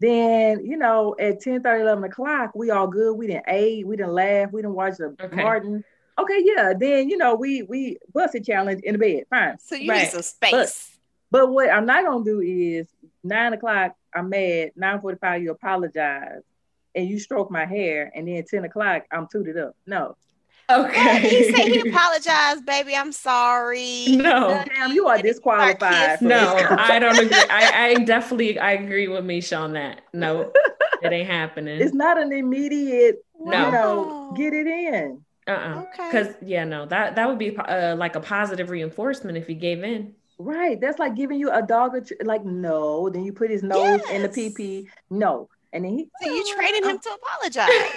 then 0.01 0.65
you 0.65 0.77
know 0.77 1.15
at 1.19 1.41
10 1.41 1.63
30, 1.63 1.83
11 1.83 2.05
o'clock, 2.05 2.53
we 2.55 2.71
all 2.71 2.87
good. 2.87 3.15
We 3.15 3.27
didn't 3.27 3.49
eat, 3.49 3.87
we 3.87 3.97
didn't 3.97 4.13
laugh, 4.13 4.53
we 4.53 4.63
didn't 4.63 4.75
watch 4.75 4.97
the 4.99 5.15
okay. 5.21 5.37
Martin. 5.37 5.85
Okay, 6.19 6.43
yeah, 6.45 6.73
then 6.79 7.09
you 7.09 7.17
know, 7.17 7.35
we 7.35 7.63
we 7.63 7.99
bust 8.13 8.35
a 8.35 8.41
challenge 8.41 8.83
in 8.83 8.93
the 8.93 8.99
bed. 8.99 9.25
Fine. 9.31 9.59
So 9.59 9.75
you 9.75 9.91
right. 9.91 10.03
need 10.03 10.11
some 10.11 10.23
space. 10.23 10.91
But, 11.31 11.41
but 11.41 11.53
what 11.53 11.71
I'm 11.71 11.87
not 11.87 12.05
gonna 12.05 12.25
do 12.25 12.41
is 12.41 12.87
nine 13.23 13.53
o'clock, 13.53 13.97
I'm 14.15 14.29
mad, 14.29 14.73
9 14.77 15.01
45, 15.01 15.43
you 15.43 15.51
apologize, 15.51 16.43
and 16.95 17.09
you 17.09 17.19
stroke 17.19 17.51
my 17.51 17.65
hair, 17.65 18.13
and 18.15 18.29
then 18.29 18.45
10 18.45 18.65
o'clock, 18.65 19.05
I'm 19.11 19.27
tooted 19.27 19.59
up. 19.59 19.77
No. 19.87 20.17
Okay. 20.71 21.21
he 21.21 21.53
said 21.53 21.69
he 21.69 21.81
apologized, 21.89 22.65
baby. 22.65 22.97
I'm 22.97 23.13
sorry. 23.13 24.07
No, 24.09 24.65
damn, 24.75 24.93
you 24.93 25.07
are 25.07 25.21
disqualified. 25.21 26.23
No, 26.23 26.55
I 26.71 26.99
don't 26.99 27.19
agree. 27.19 27.37
I, 27.51 27.87
I 27.87 27.95
definitely 28.05 28.59
I 28.59 28.73
agree 28.73 29.09
with 29.09 29.25
Misha 29.25 29.57
on 29.57 29.75
that. 29.75 30.03
No, 30.13 30.53
it 31.03 31.13
ain't 31.13 31.29
happening. 31.29 31.81
It's 31.81 31.95
not 31.95 32.21
an 32.21 32.33
immediate. 32.33 33.25
No, 33.39 33.67
you 33.67 33.73
know, 33.73 34.35
get 34.37 34.55
it 34.55 34.67
in. 34.67 35.23
Uh 35.47 35.51
uh-uh. 35.51 35.81
uh 35.81 35.85
Because 36.07 36.35
yeah, 36.41 36.65
no, 36.65 36.87
that 36.87 37.17
that 37.17 37.29
would 37.29 37.39
be 37.39 37.57
uh, 37.57 37.97
like 37.97 38.17
a 38.17 38.21
positive 38.21 38.71
reinforcement 38.71 39.37
if 39.37 39.47
he 39.47 39.55
gave 39.55 39.85
in. 39.85 40.15
Right. 40.39 40.81
That's 40.81 40.99
like 40.99 41.15
giving 41.15 41.39
you 41.39 41.51
a 41.51 41.63
dog 41.63 41.95
a 41.95 42.01
tr- 42.01 42.15
like 42.25 42.45
no. 42.45 43.09
Then 43.11 43.25
you 43.25 43.33
put 43.33 43.51
his 43.51 43.63
nose 43.63 44.01
yes. 44.07 44.11
in 44.11 44.23
the 44.23 44.29
PP. 44.29 44.87
No, 45.11 45.49
and 45.73 45.85
then 45.85 45.99
he. 45.99 46.09
So 46.23 46.33
you 46.33 46.55
training 46.57 46.85
him 46.85 46.99
to 46.99 47.11
apologize. 47.11 47.93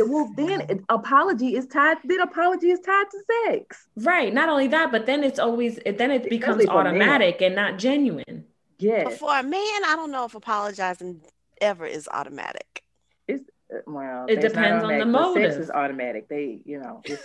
Well, 0.00 0.30
then 0.36 0.84
apology 0.88 1.56
is 1.56 1.66
tied. 1.66 1.98
Then 2.04 2.20
apology 2.20 2.70
is 2.70 2.80
tied 2.80 3.04
to 3.10 3.18
sex. 3.46 3.86
Right. 3.96 4.32
Not 4.32 4.48
only 4.48 4.68
that, 4.68 4.90
but 4.92 5.06
then 5.06 5.22
it's 5.24 5.38
always 5.38 5.78
then 5.84 6.10
it 6.10 6.28
becomes 6.28 6.66
automatic 6.66 7.40
and 7.42 7.54
not 7.54 7.78
genuine. 7.78 8.44
Yes. 8.78 9.04
But 9.04 9.18
for 9.18 9.36
a 9.38 9.42
man, 9.42 9.84
I 9.86 9.94
don't 9.96 10.10
know 10.10 10.24
if 10.24 10.34
apologizing 10.34 11.20
ever 11.60 11.84
is 11.86 12.08
automatic. 12.12 12.82
It's 13.28 13.44
uh, 13.72 13.78
well, 13.86 14.26
It 14.28 14.40
depends 14.40 14.82
on 14.82 14.90
the 14.90 15.00
automatic, 15.02 15.12
but 15.12 15.34
Sex 15.52 15.56
is 15.56 15.70
automatic. 15.70 16.28
They, 16.28 16.60
you 16.64 16.80
know, 16.80 17.02
it's, 17.04 17.22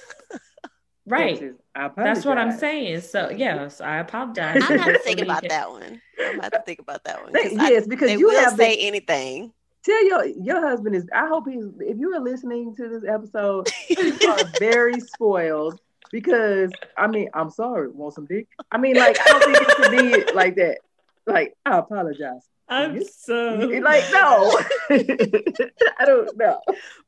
Right. 1.08 1.41
is- 1.41 1.55
That's 1.95 2.25
what 2.25 2.38
I'm 2.38 2.51
saying. 2.58 3.01
So 3.01 3.29
yes, 3.36 3.79
I 3.79 3.97
apologize. 3.99 4.55
I'm 4.63 4.67
gonna 4.69 4.81
have 4.81 4.93
to 4.93 4.99
think 4.99 5.21
about 5.27 5.47
that 5.47 5.69
one. 5.71 6.01
I'm 6.19 6.31
gonna 6.31 6.43
have 6.43 6.51
to 6.53 6.62
think 6.65 6.79
about 6.79 7.03
that 7.05 7.23
one. 7.23 7.31
They- 7.31 7.43
'cause 7.49 7.58
I- 7.60 7.69
yes, 7.69 7.88
because 7.88 8.10
they 8.10 8.17
you 8.17 8.25
will 8.27 8.39
have 8.39 8.55
say 8.58 8.75
been- 8.75 8.88
anything. 8.88 9.53
Tell 9.85 10.05
your 10.05 10.25
your 10.25 10.61
husband 10.67 10.95
is. 10.95 11.05
I 11.13 11.27
hope 11.27 11.47
he's. 11.47 11.63
If 11.79 11.97
you 11.99 12.13
are 12.15 12.19
listening 12.19 12.75
to 12.75 12.89
this 12.89 13.03
episode, 13.07 13.69
you 13.87 14.17
are 14.29 14.39
very 14.59 14.99
spoiled 14.99 15.79
because 16.11 16.71
I 16.97 17.07
mean 17.07 17.29
I'm 17.33 17.51
sorry. 17.51 17.89
Want 17.89 18.15
some 18.15 18.25
dick? 18.25 18.47
I 18.71 18.77
mean, 18.79 18.95
like 18.95 19.17
I 19.21 19.25
don't 19.29 19.43
think 19.43 19.57
it 19.61 19.75
should 19.77 20.27
be 20.27 20.33
like 20.33 20.55
that. 20.55 20.79
Like 21.27 21.53
I 21.65 21.77
apologize. 21.77 22.49
I'm 22.67 22.95
You- 22.95 23.05
so 23.05 23.57
Like 23.83 24.03
no, 24.11 24.59
I 24.89 26.05
don't 26.05 26.35
know. 26.35 26.59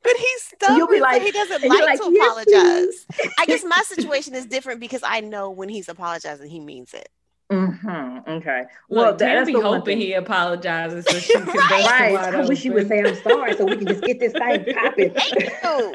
But 0.04 0.14
he's 0.16 0.44
stubborn. 0.44 0.78
You'll 0.78 0.88
be 0.88 1.00
like- 1.00 1.24
he 1.24 1.32
doesn't 1.32 1.64
like, 1.68 1.82
like, 1.84 2.00
to 2.00 2.12
"Yes, 2.14 2.28
apologize. 2.30 3.34
I 3.40 3.46
guess 3.48 3.64
my 3.64 3.82
situation 3.88 4.36
is 4.36 4.46
different 4.46 4.80
because 4.82 5.02
I 5.04 5.22
know 5.22 5.50
when 5.50 5.70
he's 5.70 5.90
apologizing, 5.90 6.48
he 6.50 6.60
means 6.60 6.94
it. 6.94 7.10
Hmm 7.50 8.18
Okay. 8.28 8.64
Well, 8.90 9.06
Look, 9.12 9.18
that- 9.20 9.34
that's 9.36 9.48
be 9.48 9.54
the 9.54 9.60
one 9.60 9.80
hoping 9.80 9.98
thing. 10.00 10.08
he 10.08 10.14
apologizes 10.14 11.06
so 11.06 11.20
she 11.20 11.34
can 11.34 11.46
bust 11.70 11.70
Right. 11.70 12.16
I 12.18 12.46
wish 12.46 12.66
you 12.66 12.74
would 12.74 12.88
say 12.88 13.00
I'm 13.00 13.16
sorry 13.16 13.56
so 13.56 13.66
we 13.66 13.78
can 13.78 13.88
just 13.88 14.04
get 14.04 14.20
this 14.20 14.34
thing 14.34 14.66
popping. 14.74 15.14
Thank 15.14 15.34
you. 15.64 15.94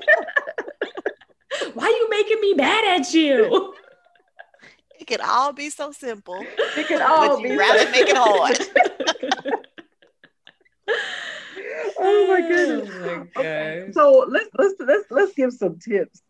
Why 1.74 1.84
are 1.84 1.90
you 1.90 2.08
making 2.10 2.40
me 2.40 2.54
mad 2.54 3.00
at 3.00 3.12
you? 3.12 3.74
It 4.98 5.06
could 5.06 5.20
all 5.20 5.52
be 5.52 5.68
so 5.68 5.92
simple, 5.92 6.46
It 6.76 6.86
could 6.88 7.00
all 7.02 7.36
but 7.36 7.42
you 7.42 7.48
be 7.50 7.56
rather 7.56 7.90
make 7.90 8.08
it 8.08 8.16
hard. 8.16 8.58
oh 11.98 12.26
my 12.28 12.40
goodness. 12.40 12.88
Oh 12.94 13.24
my 13.34 13.40
Okay. 13.42 13.86
So 13.92 14.24
let's 14.28 14.48
let's 14.58 14.74
let's 14.80 15.04
let's 15.10 15.32
give 15.34 15.52
some 15.52 15.78
tips, 15.78 16.22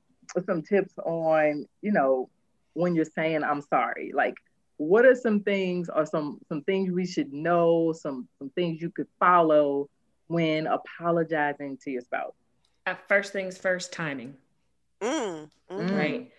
some 0.47 0.63
tips 0.63 0.95
on 1.05 1.67
you 1.83 1.93
know 1.93 2.31
when 2.75 2.95
you're 2.95 3.05
saying 3.05 3.45
I'm 3.45 3.61
sorry. 3.63 4.13
Like, 4.15 4.35
what 4.83 5.05
are 5.05 5.15
some 5.15 5.41
things 5.41 5.89
or 5.89 6.07
some 6.07 6.41
some 6.49 6.63
things 6.63 6.91
we 6.91 7.07
should 7.07 7.33
know? 7.33 7.93
Some 7.93 8.29
some 8.39 8.51
things 8.51 8.81
you 8.81 8.91
could 8.91 9.09
follow 9.19 9.89
when 10.29 10.67
apologizing 10.67 11.79
to 11.85 11.91
your 11.91 12.03
spouse. 12.03 12.35
Uh, 12.87 12.95
first 13.09 13.33
things 13.33 13.59
first, 13.59 13.93
timing. 13.93 14.35
Mm, 15.01 15.51
mm. 15.71 15.81
Mm. 15.81 15.99
right 15.99 16.33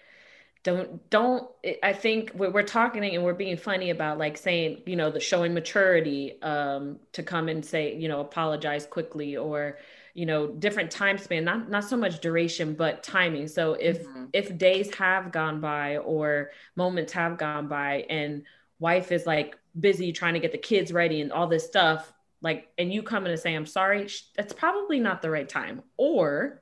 don't 0.63 1.09
don't 1.09 1.49
i 1.83 1.91
think 1.91 2.31
we're, 2.33 2.49
we're 2.49 2.63
talking 2.63 3.03
and 3.03 3.23
we're 3.23 3.33
being 3.33 3.57
funny 3.57 3.89
about 3.89 4.17
like 4.17 4.37
saying 4.37 4.81
you 4.85 4.95
know 4.95 5.11
the 5.11 5.19
showing 5.19 5.53
maturity 5.53 6.41
um 6.41 6.97
to 7.11 7.21
come 7.21 7.49
and 7.49 7.65
say 7.65 7.95
you 7.95 8.07
know 8.07 8.21
apologize 8.21 8.85
quickly 8.85 9.35
or 9.35 9.77
you 10.13 10.25
know 10.27 10.47
different 10.47 10.91
time 10.91 11.17
span 11.17 11.43
not 11.43 11.69
not 11.69 11.83
so 11.83 11.97
much 11.97 12.19
duration 12.21 12.75
but 12.75 13.01
timing 13.01 13.47
so 13.47 13.73
if 13.73 14.05
Mhm. 14.07 14.29
if 14.33 14.55
days 14.57 14.93
have 14.95 15.31
gone 15.31 15.59
by 15.59 15.97
or 15.97 16.51
moments 16.75 17.13
have 17.13 17.37
gone 17.37 17.67
by 17.67 18.05
and 18.09 18.43
wife 18.79 19.11
is 19.11 19.25
like 19.25 19.57
busy 19.79 20.11
trying 20.11 20.35
to 20.35 20.39
get 20.39 20.51
the 20.51 20.57
kids 20.57 20.93
ready 20.93 21.21
and 21.21 21.31
all 21.31 21.47
this 21.47 21.65
stuff 21.65 22.13
like 22.41 22.69
and 22.77 22.93
you 22.93 23.01
come 23.01 23.25
in 23.25 23.31
and 23.31 23.39
say 23.39 23.55
i'm 23.55 23.65
sorry 23.65 24.07
sh- 24.07 24.25
that's 24.35 24.53
probably 24.53 24.99
not 24.99 25.21
the 25.23 25.29
right 25.31 25.49
time 25.49 25.81
or 25.97 26.61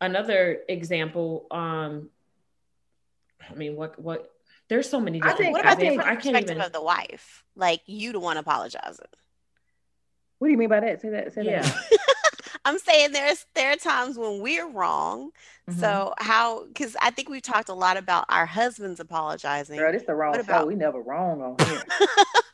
another 0.00 0.60
example 0.68 1.46
um 1.50 2.08
i 3.50 3.54
mean 3.54 3.76
what 3.76 3.98
what 3.98 4.32
there's 4.68 4.88
so 4.88 5.00
many 5.00 5.18
I 5.22 5.28
different 5.28 5.38
think- 5.38 5.52
What 5.52 5.60
about 5.60 5.72
I 5.72 5.74
the 5.80 5.86
examples. 5.86 6.06
i 6.06 6.10
can't 6.12 6.22
perspective 6.22 6.50
even 6.56 6.60
of 6.66 6.72
the 6.72 6.82
wife? 6.82 7.44
Like 7.54 7.82
you 7.86 8.12
don't 8.12 8.22
want 8.22 8.36
to 8.36 8.40
apologize 8.40 8.98
What 10.38 10.48
do 10.48 10.50
you 10.52 10.58
mean 10.58 10.68
by 10.68 10.80
that? 10.80 11.00
Say 11.00 11.10
that. 11.10 11.32
Say 11.34 11.44
yeah 11.44 11.62
that. 11.62 11.98
I'm 12.66 12.78
saying 12.80 13.12
there's 13.12 13.46
there 13.54 13.70
are 13.70 13.76
times 13.76 14.18
when 14.18 14.40
we're 14.42 14.68
wrong. 14.68 15.30
Mm-hmm. 15.70 15.80
So 15.80 16.14
how? 16.18 16.66
Because 16.66 16.96
I 17.00 17.10
think 17.10 17.28
we've 17.28 17.40
talked 17.42 17.68
a 17.68 17.74
lot 17.74 17.96
about 17.96 18.24
our 18.28 18.44
husbands 18.44 18.98
apologizing. 18.98 19.78
Girl, 19.78 19.92
this 19.92 20.02
the 20.02 20.14
wrong 20.16 20.32
What 20.32 20.44
show. 20.44 20.52
about- 20.52 20.66
We 20.66 20.74
never 20.74 21.00
wrong 21.00 21.40
on 21.42 21.66
here. 21.66 21.82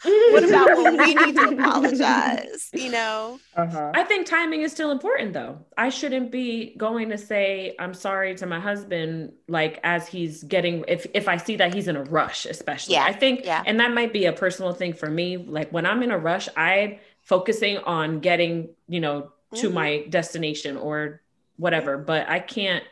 what 0.32 0.44
about 0.44 0.68
when 0.76 0.98
we 0.98 1.14
need 1.26 1.34
to 1.34 1.48
apologize? 1.48 2.68
You 2.74 2.90
know. 2.90 3.40
Uh-huh. 3.56 3.92
I 3.94 4.04
think 4.04 4.26
timing 4.26 4.60
is 4.60 4.72
still 4.72 4.90
important 4.90 5.32
though. 5.32 5.58
I 5.78 5.88
shouldn't 5.88 6.30
be 6.30 6.74
going 6.76 7.08
to 7.08 7.16
say 7.16 7.74
I'm 7.78 7.94
sorry 7.94 8.34
to 8.34 8.46
my 8.46 8.60
husband 8.60 9.32
like 9.48 9.80
as 9.82 10.06
he's 10.06 10.42
getting 10.42 10.84
if 10.88 11.06
if 11.14 11.26
I 11.26 11.38
see 11.38 11.56
that 11.56 11.72
he's 11.72 11.88
in 11.88 11.96
a 11.96 12.04
rush 12.04 12.44
especially. 12.44 12.96
Yeah, 12.96 13.04
I 13.04 13.14
think 13.14 13.46
yeah. 13.46 13.62
and 13.64 13.80
that 13.80 13.94
might 13.94 14.12
be 14.12 14.26
a 14.26 14.32
personal 14.32 14.74
thing 14.74 14.92
for 14.92 15.08
me 15.08 15.38
like 15.38 15.72
when 15.72 15.86
I'm 15.86 16.02
in 16.02 16.10
a 16.10 16.18
rush 16.18 16.50
I 16.54 17.00
focusing 17.22 17.78
on 17.78 18.20
getting, 18.20 18.68
you 18.88 19.00
know, 19.00 19.30
to 19.54 19.70
Mhm. 19.70 19.72
my 19.72 20.04
destination 20.08 20.76
or 20.76 21.20
whatever, 21.56 21.98
but 21.98 22.28
I 22.28 22.40
can't 22.40 22.84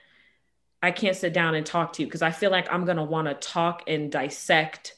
I 0.83 0.92
can't 0.92 1.14
sit 1.14 1.35
down 1.35 1.55
and 1.55 1.66
talk 1.66 1.92
to 1.94 2.03
you 2.03 2.07
because 2.07 2.23
I 2.23 2.31
feel 2.31 2.51
like 2.51 2.73
I'm 2.73 2.87
going 2.87 2.96
to 2.96 3.03
want 3.05 3.29
to 3.29 3.35
talk 3.35 3.83
and 3.87 4.11
dissect 4.11 4.94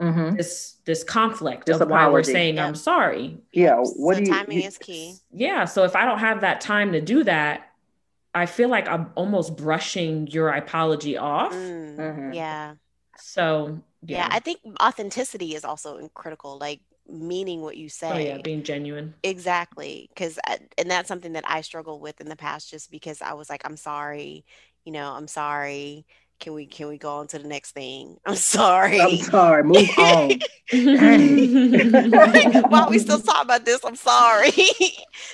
Mhm. 0.00 0.36
this 0.36 0.76
this 0.84 1.02
conflict 1.02 1.66
This 1.66 1.80
of 1.80 1.88
why 1.88 2.08
we're 2.08 2.22
saying 2.22 2.56
Yeah. 2.56 2.66
I'm 2.66 2.76
sorry. 2.76 3.38
Yeah. 3.52 3.74
What 3.78 4.14
so 4.18 4.20
do 4.20 4.26
you? 4.30 4.32
timing 4.32 4.60
you- 4.60 4.68
is 4.68 4.78
key. 4.78 5.14
Yeah. 5.32 5.64
So 5.64 5.82
if 5.82 5.96
I 5.96 6.04
don't 6.04 6.20
have 6.20 6.42
that 6.42 6.60
time 6.60 6.92
to 6.92 7.00
do 7.00 7.24
that, 7.24 7.72
I 8.36 8.46
feel 8.46 8.68
like 8.68 8.86
I'm 8.88 9.10
almost 9.16 9.56
brushing 9.56 10.28
your 10.28 10.50
apology 10.50 11.16
off. 11.16 11.52
Mm, 11.52 11.96
Mhm. 11.96 12.34
Yeah. 12.34 12.74
So 13.18 13.80
yeah. 14.02 14.18
yeah. 14.18 14.28
I 14.30 14.38
think 14.38 14.60
authenticity 14.80 15.56
is 15.56 15.64
also 15.64 16.08
critical. 16.14 16.56
Like 16.58 16.80
meaning 17.08 17.62
what 17.62 17.76
you 17.76 17.88
say. 17.88 18.10
oh 18.12 18.18
yeah, 18.18 18.38
being 18.42 18.62
genuine. 18.62 19.14
Exactly. 19.22 20.08
Because, 20.08 20.38
and 20.78 20.90
that's 20.90 21.08
something 21.08 21.32
that 21.32 21.44
I 21.46 21.60
struggled 21.60 22.00
with 22.00 22.20
in 22.20 22.28
the 22.28 22.36
past 22.36 22.70
just 22.70 22.90
because 22.90 23.22
I 23.22 23.34
was 23.34 23.50
like, 23.50 23.62
I'm 23.64 23.76
sorry, 23.76 24.44
you 24.84 24.92
know, 24.92 25.12
I'm 25.12 25.28
sorry. 25.28 26.06
Can 26.38 26.52
we, 26.52 26.66
can 26.66 26.88
we 26.88 26.98
go 26.98 27.16
on 27.16 27.28
to 27.28 27.38
the 27.38 27.48
next 27.48 27.72
thing? 27.72 28.18
I'm 28.26 28.36
sorry. 28.36 29.00
I'm 29.00 29.16
sorry. 29.16 29.64
Move 29.64 29.88
on. 29.98 30.40
Why 30.70 32.80
are 32.80 32.90
we 32.90 32.98
still 32.98 33.18
talk 33.20 33.44
about 33.44 33.64
this? 33.64 33.84
I'm 33.84 33.96
sorry. 33.96 34.52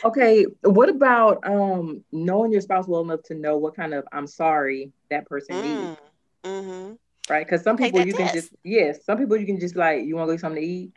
Okay, 0.04 0.46
what 0.62 0.88
about 0.88 1.46
um 1.46 2.02
knowing 2.10 2.52
your 2.52 2.60
spouse 2.60 2.88
well 2.88 3.02
enough 3.02 3.22
to 3.24 3.34
know 3.34 3.56
what 3.56 3.76
kind 3.76 3.94
of 3.94 4.04
I'm 4.12 4.26
sorry 4.26 4.90
that 5.10 5.26
person 5.26 5.60
needs, 5.60 5.96
mm, 6.44 6.44
hmm 6.44 6.92
right? 7.30 7.46
Because 7.46 7.62
some 7.62 7.76
people 7.76 8.00
that 8.00 8.06
you 8.06 8.14
can 8.14 8.32
just 8.32 8.50
yes, 8.64 9.04
some 9.04 9.18
people 9.18 9.36
you 9.36 9.46
can 9.46 9.60
just 9.60 9.76
like 9.76 10.04
you 10.04 10.16
want 10.16 10.26
to 10.26 10.32
go 10.32 10.34
get 10.34 10.40
something 10.40 10.60
to 10.60 10.68
eat, 10.68 10.92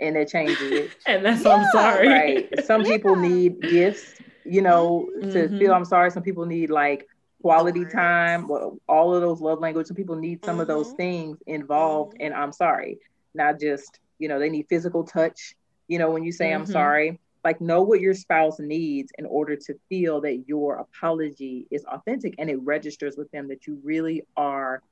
and 0.00 0.16
it 0.16 0.28
changes 0.28 0.72
it, 0.72 0.92
and 1.06 1.24
that's 1.24 1.44
I'm 1.46 1.64
sorry. 1.64 2.08
right? 2.08 2.60
Some 2.64 2.84
people 2.84 3.16
need 3.30 3.66
gifts, 3.66 4.14
you 4.44 4.62
know, 4.62 5.08
to 5.32 5.48
Mhm. 5.48 5.58
feel 5.58 5.72
I'm 5.72 5.84
sorry. 5.84 6.10
Some 6.10 6.22
people 6.22 6.46
need 6.46 6.70
like 6.70 7.06
quality 7.42 7.84
time, 7.84 8.48
well, 8.48 8.78
all 8.88 9.14
of 9.14 9.20
those 9.22 9.40
love 9.40 9.60
language. 9.60 9.86
Some 9.86 9.96
people 9.96 10.16
need 10.16 10.44
some 10.44 10.60
of 10.60 10.66
those 10.66 10.92
Mhm. 10.92 10.96
things 10.96 11.38
involved 11.46 12.14
in 12.20 12.32
I'm 12.32 12.52
sorry, 12.52 12.98
not 13.34 13.60
just 13.60 14.00
you 14.18 14.28
know 14.28 14.38
they 14.38 14.50
need 14.50 14.66
physical 14.68 15.04
touch. 15.04 15.54
You 15.88 15.98
know, 15.98 16.10
when 16.10 16.24
you 16.24 16.32
say 16.32 16.52
I'm 16.52 16.64
Mhm. 16.64 16.68
sorry, 16.72 17.18
like 17.44 17.60
know 17.60 17.82
what 17.82 18.00
your 18.00 18.14
spouse 18.14 18.58
needs 18.58 19.10
in 19.18 19.24
order 19.26 19.56
to 19.56 19.74
feel 19.88 20.20
that 20.22 20.44
your 20.48 20.76
apology 20.76 21.66
is 21.70 21.84
authentic 21.84 22.34
and 22.38 22.50
it 22.50 22.56
registers 22.62 23.16
with 23.16 23.30
them 23.30 23.48
that 23.48 23.66
you 23.66 23.80
really 23.82 24.22
are 24.36 24.82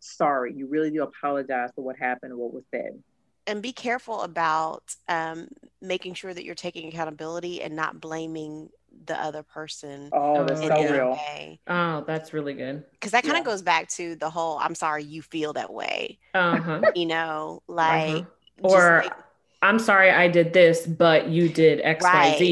sorry. 0.00 0.52
You 0.54 0.66
really 0.66 0.90
do 0.90 1.02
apologize 1.02 1.70
for 1.74 1.82
what 1.82 1.96
happened 1.96 2.32
or 2.32 2.36
what 2.36 2.52
was 2.54 2.64
said. 2.70 3.02
And 3.46 3.62
be 3.62 3.72
careful 3.72 4.22
about 4.22 4.82
um, 5.08 5.48
making 5.82 6.14
sure 6.14 6.32
that 6.32 6.44
you're 6.44 6.54
taking 6.54 6.88
accountability 6.88 7.60
and 7.62 7.76
not 7.76 8.00
blaming 8.00 8.70
the 9.06 9.20
other 9.20 9.42
person 9.42 10.08
Oh, 10.12 10.44
that's 10.46 10.60
Oh, 10.62 10.68
so 10.68 10.72
in 10.72 10.72
any 10.72 10.84
yeah. 10.84 10.92
real. 10.92 11.12
way. 11.12 11.60
Oh, 11.66 12.04
that's 12.06 12.32
really 12.32 12.54
good. 12.54 12.84
Because 12.92 13.12
that 13.12 13.22
kind 13.24 13.34
Yeah. 13.34 13.40
of 13.40 13.46
goes 13.46 13.60
back 13.62 13.88
to 13.90 14.14
the 14.16 14.30
whole 14.30 14.58
I'm 14.58 14.74
sorry 14.74 15.04
you 15.04 15.20
feel 15.20 15.52
that 15.54 15.72
way. 15.72 16.18
Uh-huh. 16.32 16.80
You 16.94 17.06
know, 17.06 17.62
like 17.68 18.14
Uh-huh. 18.16 18.24
Or 18.62 19.00
make- 19.02 19.12
I'm 19.60 19.78
sorry 19.78 20.10
I 20.10 20.28
did 20.28 20.52
this, 20.52 20.86
but 20.86 21.28
you 21.28 21.48
did 21.48 21.80
XYZ 21.82 22.02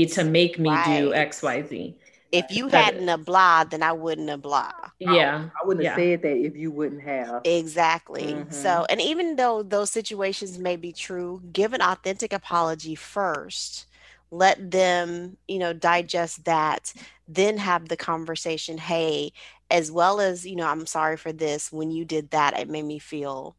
Right. 0.06 0.12
to 0.12 0.24
make 0.24 0.58
me 0.58 0.70
do 0.70 1.12
XYZ. 1.14 1.94
If 2.32 2.46
you 2.50 2.68
that- 2.70 2.84
hadn't 2.94 3.08
a 3.08 3.18
blah, 3.18 3.64
then 3.64 3.82
I 3.82 3.92
wouldn't 3.92 4.28
have 4.30 4.42
blah. 4.42 4.72
Yeah. 4.98 5.48
I 5.62 5.66
wouldn't 5.66 5.86
have 5.86 5.98
Yeah. 5.98 6.02
said 6.16 6.22
that 6.22 6.36
if 6.36 6.56
you 6.56 6.70
wouldn't 6.70 7.02
have. 7.02 7.42
Exactly. 7.44 8.32
Mhm. 8.34 8.52
So, 8.52 8.86
and 8.88 9.00
even 9.00 9.36
though 9.36 9.62
those 9.62 9.90
situations 9.90 10.58
may 10.58 10.76
be 10.76 10.92
true, 10.92 11.42
give 11.52 11.72
an 11.72 11.82
authentic 11.82 12.32
apology 12.32 12.94
first. 12.94 13.86
Let 14.30 14.70
them, 14.70 15.36
you 15.46 15.58
know, 15.58 15.74
digest 15.74 16.46
that, 16.46 16.94
then 17.28 17.58
have 17.58 17.88
the 17.88 17.98
conversation. 17.98 18.78
Hey, 18.78 19.32
as 19.70 19.92
well 19.92 20.20
as, 20.20 20.46
you 20.46 20.56
know, 20.56 20.66
I'm 20.66 20.86
sorry 20.86 21.18
for 21.18 21.32
this. 21.32 21.70
When 21.70 21.90
you 21.90 22.06
did 22.06 22.30
that, 22.30 22.58
it 22.58 22.68
made 22.70 22.86
me 22.86 22.98
feel, 22.98 23.56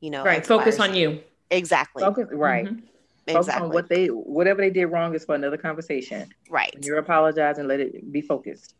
you 0.00 0.10
know, 0.10 0.24
Right. 0.24 0.38
X, 0.38 0.48
Y, 0.48 0.54
or 0.56 0.58
Focus 0.58 0.80
on 0.80 0.94
you. 0.96 1.20
Exactly. 1.50 2.02
Focus, 2.02 2.26
right. 2.32 2.66
Mhm. 2.66 2.82
Focus 3.26 3.48
Exactly. 3.48 3.66
on 3.66 3.74
what 3.74 3.88
they 3.88 4.06
whatever 4.06 4.60
they 4.60 4.70
did 4.70 4.86
wrong 4.86 5.14
is 5.14 5.24
for 5.24 5.34
another 5.34 5.56
conversation. 5.56 6.28
right. 6.48 6.72
When 6.74 6.82
you're 6.82 6.98
apologizing, 6.98 7.66
let 7.66 7.80
it 7.80 8.12
be 8.12 8.20
focused. 8.20 8.74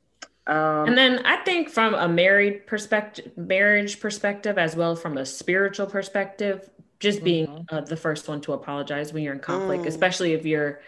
Um, 0.47 0.89
And 0.89 0.97
then 0.97 1.27
I 1.27 1.39
think 1.39 1.69
from 1.69 1.95
a 1.95 2.09
married 2.09 2.67
perspective, 2.67 3.37
marriage 3.37 3.99
perspective, 3.99 4.59
as 4.59 4.77
well 4.77 4.95
from 4.95 5.19
a 5.19 5.27
spiritual 5.27 5.87
perspective, 5.87 6.71
just 7.01 7.25
being 7.25 7.47
mm-hmm. 7.47 7.75
uh, 7.75 7.81
the 7.81 7.97
first 7.97 8.29
one 8.29 8.41
to 8.43 8.53
apologize 8.53 9.13
when 9.13 9.23
you're 9.23 9.35
in 9.35 9.41
conflict, 9.41 9.85
mm. 9.85 9.89
especially 9.89 10.33
if 10.33 10.47
you're 10.47 10.81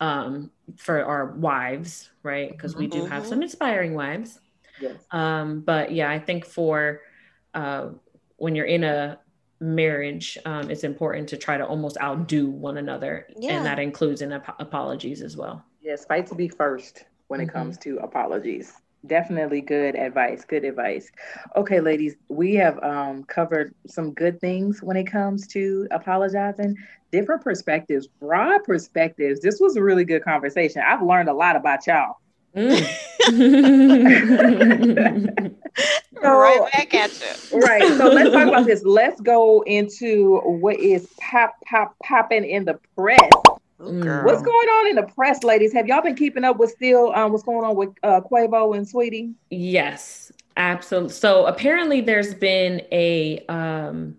um, 0.00 0.50
for 0.76 1.04
our 1.04 1.26
wives, 1.26 2.10
right? 2.22 2.50
Because 2.50 2.74
we 2.74 2.86
do 2.86 3.04
have 3.04 3.22
mm-hmm. 3.22 3.28
some 3.28 3.42
inspiring 3.42 3.94
wives. 3.94 4.40
Yes. 4.80 4.96
Um, 5.12 5.60
but 5.60 5.92
yeah, 5.92 6.10
I 6.10 6.18
think 6.18 6.44
for 6.44 7.00
uh, 7.54 7.90
when 8.36 8.56
you're 8.56 8.66
in 8.66 8.84
a 8.84 9.18
marriage, 9.60 10.38
um, 10.44 10.70
it's 10.70 10.84
important 10.84 11.28
to 11.30 11.36
try 11.36 11.56
to 11.56 11.66
almost 11.66 11.96
outdo 12.00 12.48
one 12.48 12.78
another, 12.78 13.26
yeah. 13.38 13.52
and 13.52 13.66
that 13.66 13.78
includes 13.78 14.22
in 14.22 14.32
ap- 14.32 14.60
apologies 14.60 15.22
as 15.22 15.36
well. 15.36 15.64
Yes, 15.82 16.04
fight 16.04 16.26
to 16.28 16.34
be 16.34 16.48
first 16.48 17.04
when 17.28 17.40
it 17.40 17.46
mm-hmm. 17.46 17.58
comes 17.58 17.78
to 17.78 17.98
apologies. 17.98 18.72
Definitely 19.06 19.60
good 19.60 19.96
advice. 19.96 20.44
Good 20.46 20.64
advice. 20.64 21.12
Okay, 21.56 21.80
ladies, 21.80 22.16
we 22.28 22.54
have 22.54 22.82
um, 22.82 23.24
covered 23.24 23.74
some 23.86 24.14
good 24.14 24.40
things 24.40 24.82
when 24.82 24.96
it 24.96 25.04
comes 25.04 25.46
to 25.48 25.86
apologizing, 25.90 26.76
different 27.12 27.42
perspectives, 27.42 28.06
broad 28.06 28.64
perspectives. 28.64 29.40
This 29.40 29.60
was 29.60 29.76
a 29.76 29.82
really 29.82 30.06
good 30.06 30.24
conversation. 30.24 30.82
I've 30.86 31.02
learned 31.02 31.28
a 31.28 31.34
lot 31.34 31.54
about 31.54 31.86
y'all. 31.86 32.16
Mm. 32.54 32.86
so, 36.22 36.22
right 36.22 36.72
back 36.72 36.94
at 36.94 37.10
you. 37.50 37.58
Right. 37.58 37.82
So 37.96 38.08
let's 38.08 38.30
talk 38.30 38.48
about 38.48 38.66
this. 38.66 38.84
Let's 38.84 39.20
go 39.20 39.62
into 39.62 40.40
what 40.44 40.78
is 40.78 41.08
pop 41.20 41.54
pop 41.68 41.96
popping 42.04 42.44
in 42.44 42.64
the 42.64 42.78
press. 42.96 43.18
Mm. 43.80 44.24
What's 44.24 44.42
going 44.42 44.68
on 44.68 44.90
in 44.90 44.96
the 44.96 45.12
press, 45.14 45.42
ladies? 45.42 45.72
Have 45.72 45.88
y'all 45.88 46.02
been 46.02 46.14
keeping 46.14 46.44
up 46.44 46.58
with 46.58 46.70
still 46.70 47.12
um, 47.14 47.32
what's 47.32 47.42
going 47.42 47.64
on 47.64 47.76
with 47.76 47.90
uh, 48.02 48.20
Quavo 48.20 48.76
and 48.76 48.86
Saweetie? 48.86 49.34
Yes, 49.50 50.30
absolutely. 50.56 51.10
So 51.10 51.46
apparently, 51.46 52.00
there's 52.00 52.34
been 52.34 52.82
a 52.92 53.44
um, 53.48 54.16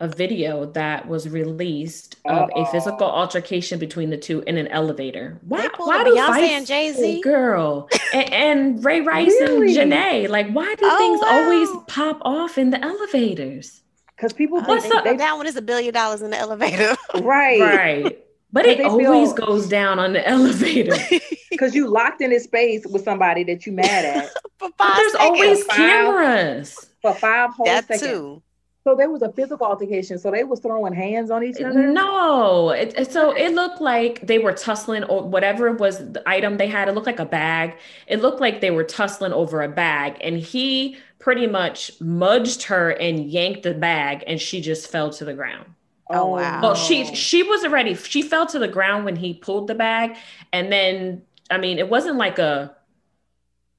a 0.00 0.08
video 0.08 0.66
that 0.66 1.08
was 1.08 1.28
released 1.28 2.16
of 2.24 2.48
Uh-oh. 2.50 2.62
a 2.62 2.66
physical 2.66 3.06
oh. 3.06 3.10
altercation 3.10 3.78
between 3.78 4.10
the 4.10 4.16
two 4.16 4.42
in 4.46 4.56
an 4.56 4.68
elevator. 4.68 5.38
Why? 5.42 5.68
Why 5.76 6.04
do 6.04 6.14
Beyonce 6.14 6.48
and 6.50 6.66
Jay 6.66 6.92
Z, 6.92 7.20
girl, 7.22 7.88
and, 8.12 8.32
and, 8.32 8.84
Ray 8.84 9.00
Rice 9.00 9.28
really? 9.40 9.76
and 9.78 9.92
Janay? 9.92 10.28
Like, 10.28 10.50
why 10.52 10.72
do 10.76 10.84
oh, 10.84 10.98
things 10.98 11.20
wow. 11.20 11.42
always 11.42 11.84
pop 11.88 12.18
off 12.22 12.58
in 12.58 12.70
the 12.70 12.82
elevators? 12.82 13.82
Because 14.16 14.32
people, 14.32 14.60
What's 14.60 14.86
think, 14.86 15.04
they, 15.04 15.16
that 15.16 15.36
one 15.36 15.46
is 15.46 15.56
a 15.56 15.62
billion 15.62 15.94
dollars 15.94 16.22
in 16.22 16.30
the 16.30 16.38
elevator, 16.38 16.96
right? 17.20 17.60
Right. 17.60 18.24
But 18.52 18.66
it 18.66 18.80
always 18.80 19.32
feel, 19.32 19.46
goes 19.46 19.68
down 19.68 19.98
on 19.98 20.12
the 20.12 20.26
elevator. 20.28 20.96
Because 21.50 21.74
you 21.74 21.88
locked 21.88 22.20
in 22.20 22.32
a 22.32 22.38
space 22.38 22.86
with 22.86 23.02
somebody 23.02 23.42
that 23.44 23.66
you 23.66 23.72
mad 23.72 24.04
at. 24.04 24.30
but 24.60 24.70
there's 24.78 25.12
seconds. 25.12 25.16
always 25.18 25.64
cameras. 25.64 26.86
For 27.02 27.12
five 27.14 27.50
whole 27.50 27.66
that 27.66 27.88
seconds. 27.88 28.02
Too. 28.02 28.42
So 28.88 28.96
there 28.96 29.10
was 29.10 29.20
a 29.20 29.30
physical 29.30 29.66
altercation. 29.66 30.18
So 30.18 30.30
they 30.30 30.44
was 30.44 30.60
throwing 30.60 30.94
hands 30.94 31.30
on 31.30 31.44
each 31.44 31.60
other. 31.60 31.92
No, 31.92 32.70
it, 32.70 32.94
it, 32.96 33.12
so 33.12 33.32
it 33.32 33.52
looked 33.52 33.82
like 33.82 34.26
they 34.26 34.38
were 34.38 34.54
tussling 34.54 35.04
or 35.04 35.28
whatever 35.28 35.72
was 35.72 35.98
the 35.98 36.22
item 36.26 36.56
they 36.56 36.68
had. 36.68 36.88
It 36.88 36.94
looked 36.94 37.06
like 37.06 37.18
a 37.18 37.26
bag. 37.26 37.76
It 38.06 38.22
looked 38.22 38.40
like 38.40 38.62
they 38.62 38.70
were 38.70 38.84
tussling 38.84 39.34
over 39.34 39.60
a 39.60 39.68
bag, 39.68 40.16
and 40.22 40.38
he 40.38 40.96
pretty 41.18 41.46
much 41.46 42.00
mudged 42.00 42.62
her 42.62 42.92
and 42.92 43.26
yanked 43.26 43.64
the 43.64 43.74
bag, 43.74 44.24
and 44.26 44.40
she 44.40 44.62
just 44.62 44.90
fell 44.90 45.10
to 45.10 45.24
the 45.26 45.34
ground. 45.34 45.66
Oh, 46.08 46.20
oh 46.20 46.26
wow. 46.36 46.62
Well, 46.62 46.74
she 46.74 47.14
she 47.14 47.42
wasn't 47.42 47.74
ready. 47.74 47.94
She 47.94 48.22
fell 48.22 48.46
to 48.46 48.58
the 48.58 48.68
ground 48.68 49.04
when 49.04 49.16
he 49.16 49.34
pulled 49.34 49.66
the 49.66 49.74
bag, 49.74 50.16
and 50.50 50.72
then 50.72 51.20
I 51.50 51.58
mean, 51.58 51.78
it 51.78 51.90
wasn't 51.90 52.16
like 52.16 52.38
a, 52.38 52.74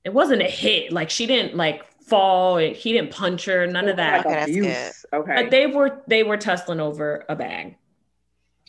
it 0.03 0.13
wasn't 0.13 0.43
a 0.43 0.47
hit. 0.47 0.91
Like 0.91 1.09
she 1.09 1.25
didn't 1.25 1.55
like 1.55 1.81
fall. 2.09 2.57
He 2.57 2.93
didn't 2.93 3.11
punch 3.11 3.45
her. 3.45 3.65
None 3.67 3.87
of 3.87 3.93
oh 3.93 3.97
that. 3.97 4.25
Like 4.25 4.49
okay, 4.49 4.91
okay. 5.13 5.35
But 5.35 5.51
they 5.51 5.67
were 5.67 6.01
they 6.07 6.23
were 6.23 6.37
tussling 6.37 6.79
over 6.79 7.25
a 7.29 7.35
bag. 7.35 7.75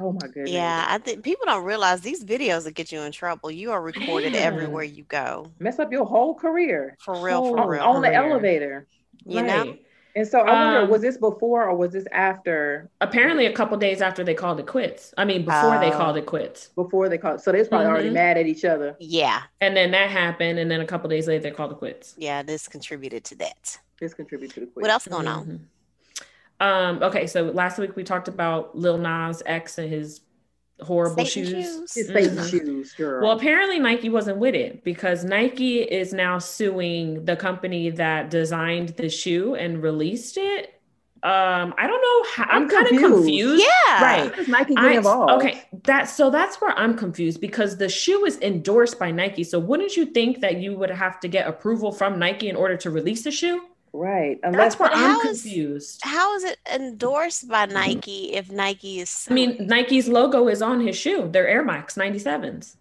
Oh 0.00 0.12
my 0.12 0.28
goodness. 0.28 0.50
Yeah, 0.50 0.86
I 0.88 0.98
think 0.98 1.22
people 1.22 1.44
don't 1.44 1.64
realize 1.64 2.00
these 2.00 2.24
videos 2.24 2.64
will 2.64 2.72
get 2.72 2.90
you 2.90 3.00
in 3.00 3.12
trouble. 3.12 3.50
You 3.50 3.72
are 3.72 3.82
recorded 3.82 4.32
Man. 4.32 4.42
everywhere 4.42 4.82
you 4.82 5.04
go. 5.04 5.50
Mess 5.58 5.78
up 5.78 5.92
your 5.92 6.06
whole 6.06 6.34
career. 6.34 6.96
For 7.00 7.14
real, 7.22 7.54
for 7.54 7.68
real. 7.70 7.82
On, 7.82 7.96
on 7.96 8.02
the 8.02 8.12
elevator. 8.12 8.86
You 9.26 9.40
right. 9.40 9.46
know? 9.46 9.76
And 10.16 10.26
so 10.26 10.40
I 10.40 10.52
wonder, 10.52 10.80
um, 10.80 10.90
was 10.90 11.02
this 11.02 11.16
before 11.16 11.68
or 11.68 11.76
was 11.76 11.92
this 11.92 12.06
after? 12.12 12.90
Apparently, 13.00 13.46
a 13.46 13.52
couple 13.52 13.76
days 13.76 14.02
after 14.02 14.24
they 14.24 14.34
called 14.34 14.58
it 14.58 14.66
quits. 14.66 15.14
I 15.16 15.24
mean, 15.24 15.44
before 15.44 15.76
uh, 15.76 15.80
they 15.80 15.90
called 15.90 16.16
it 16.16 16.26
quits. 16.26 16.68
Before 16.74 17.08
they 17.08 17.18
called, 17.18 17.40
so 17.40 17.52
they 17.52 17.58
was 17.58 17.68
probably 17.68 17.86
mm-hmm. 17.86 17.94
already 17.94 18.10
mad 18.10 18.36
at 18.36 18.46
each 18.46 18.64
other. 18.64 18.96
Yeah. 18.98 19.42
And 19.60 19.76
then 19.76 19.90
that 19.92 20.10
happened, 20.10 20.58
and 20.58 20.70
then 20.70 20.80
a 20.80 20.86
couple 20.86 21.08
days 21.08 21.28
later, 21.28 21.42
they 21.42 21.50
called 21.50 21.72
it 21.72 21.78
quits. 21.78 22.14
Yeah, 22.18 22.42
this 22.42 22.66
contributed 22.68 23.24
to 23.24 23.36
that. 23.36 23.78
This 24.00 24.14
contributed 24.14 24.54
to 24.54 24.60
the 24.60 24.66
quits. 24.66 24.82
What 24.82 24.90
else 24.90 25.06
going 25.06 25.26
mm-hmm. 25.26 25.50
on? 25.50 26.96
Um. 26.96 27.02
Okay, 27.02 27.26
so 27.26 27.44
last 27.44 27.78
week 27.78 27.96
we 27.96 28.04
talked 28.04 28.28
about 28.28 28.76
Lil 28.76 28.98
Nas 28.98 29.42
X 29.46 29.78
and 29.78 29.90
his 29.90 30.20
horrible 30.82 31.24
Satan 31.24 31.62
shoes. 31.62 31.92
shoes. 31.94 32.10
mm-hmm. 32.10 32.46
shoes, 32.46 32.92
girl. 32.92 33.22
Well, 33.22 33.36
apparently 33.36 33.78
Nike 33.78 34.08
wasn't 34.08 34.38
with 34.38 34.54
it 34.54 34.84
because 34.84 35.24
Nike 35.24 35.82
is 35.82 36.12
now 36.12 36.38
suing 36.38 37.24
the 37.24 37.36
company 37.36 37.90
that 37.90 38.30
designed 38.30 38.90
the 38.90 39.08
shoe 39.08 39.54
and 39.54 39.82
released 39.82 40.36
it 40.36 40.80
um 41.22 41.74
i 41.76 41.86
don't 41.86 42.00
know 42.00 42.30
how 42.32 42.44
i'm, 42.44 42.62
I'm 42.62 42.68
kind 42.70 42.86
of 42.86 42.98
confused 42.98 43.62
yeah 43.62 44.02
right 44.02 44.30
because 44.30 44.48
nike 44.48 44.74
get 44.74 44.92
involved 44.92 45.32
okay 45.32 45.64
that's 45.84 46.14
so 46.16 46.30
that's 46.30 46.62
where 46.62 46.70
i'm 46.78 46.96
confused 46.96 47.42
because 47.42 47.76
the 47.76 47.90
shoe 47.90 48.24
is 48.24 48.38
endorsed 48.40 48.98
by 48.98 49.10
nike 49.10 49.44
so 49.44 49.58
wouldn't 49.58 49.98
you 49.98 50.06
think 50.06 50.40
that 50.40 50.60
you 50.60 50.78
would 50.78 50.88
have 50.88 51.20
to 51.20 51.28
get 51.28 51.46
approval 51.46 51.92
from 51.92 52.18
nike 52.18 52.48
in 52.48 52.56
order 52.56 52.74
to 52.74 52.88
release 52.88 53.22
the 53.22 53.30
shoe 53.30 53.60
right 53.92 54.38
unless 54.42 54.76
that's 54.76 54.80
where 54.80 54.90
i'm 54.92 55.20
confused. 55.20 56.00
how 56.02 56.34
is 56.36 56.44
it 56.44 56.58
endorsed 56.72 57.48
by 57.48 57.66
nike 57.66 58.32
if 58.34 58.50
nike 58.50 59.00
is 59.00 59.26
i 59.30 59.34
mean 59.34 59.56
nike's 59.66 60.08
logo 60.08 60.48
is 60.48 60.62
on 60.62 60.80
his 60.80 60.96
shoe. 60.96 61.28
They're 61.30 61.48
air 61.48 61.64
max 61.64 61.96
97s 61.96 62.76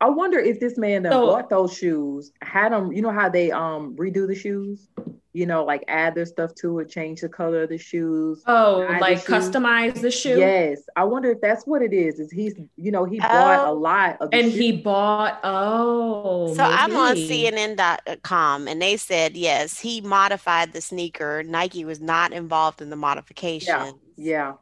I 0.00 0.08
wonder 0.08 0.40
if 0.40 0.58
this 0.58 0.76
man 0.76 1.04
that 1.04 1.12
so, 1.12 1.28
bought 1.28 1.48
those 1.48 1.72
shoes 1.72 2.32
had 2.42 2.72
them. 2.72 2.90
You 2.92 3.02
know 3.02 3.12
how 3.12 3.28
they 3.28 3.52
um 3.52 3.94
redo 3.94 4.26
the 4.26 4.34
shoes 4.34 4.88
you 5.34 5.46
know, 5.46 5.64
like 5.64 5.82
add 5.88 6.14
their 6.14 6.26
stuff 6.26 6.54
to 6.56 6.80
it, 6.80 6.90
change 6.90 7.22
the 7.22 7.28
color 7.28 7.62
of 7.62 7.70
the 7.70 7.78
shoes. 7.78 8.42
Oh, 8.46 8.86
like 9.00 9.24
the 9.24 9.32
customize 9.32 10.00
the 10.00 10.10
shoe. 10.10 10.38
Yes, 10.38 10.82
I 10.94 11.04
wonder 11.04 11.30
if 11.30 11.40
that's 11.40 11.66
what 11.66 11.80
it 11.80 11.94
is. 11.94 12.20
Is 12.20 12.30
he's, 12.30 12.54
you 12.76 12.92
know, 12.92 13.04
he 13.04 13.18
bought 13.18 13.66
a 13.66 13.70
oh. 13.70 13.72
lot 13.72 14.18
of, 14.20 14.28
and 14.32 14.50
shoes. 14.50 14.60
he 14.60 14.72
bought. 14.72 15.40
Oh, 15.42 16.54
so 16.54 16.62
maybe. 16.62 16.74
I'm 16.74 16.96
on 16.96 17.16
CNN.com, 17.16 18.68
and 18.68 18.82
they 18.82 18.96
said 18.98 19.36
yes, 19.36 19.78
he 19.78 20.02
modified 20.02 20.72
the 20.72 20.82
sneaker. 20.82 21.42
Nike 21.42 21.84
was 21.84 22.00
not 22.00 22.32
involved 22.32 22.82
in 22.82 22.90
the 22.90 22.96
modification. 22.96 23.74
Yeah, 23.74 23.92
yeah. 24.16 24.52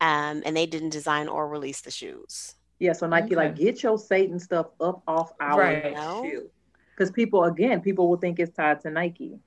Um, 0.00 0.42
and 0.44 0.56
they 0.56 0.66
didn't 0.66 0.90
design 0.90 1.28
or 1.28 1.48
release 1.48 1.80
the 1.80 1.90
shoes. 1.90 2.54
Yeah, 2.78 2.92
so 2.92 3.06
Nike, 3.06 3.26
okay. 3.26 3.36
like, 3.36 3.56
get 3.56 3.82
your 3.82 3.98
Satan 3.98 4.40
stuff 4.40 4.66
up 4.80 5.02
off 5.06 5.32
our 5.38 5.60
right. 5.60 5.96
shoe, 5.96 6.50
because 6.90 7.12
people, 7.12 7.44
again, 7.44 7.80
people 7.80 8.08
will 8.08 8.16
think 8.16 8.40
it's 8.40 8.56
tied 8.56 8.80
to 8.80 8.90
Nike. 8.90 9.38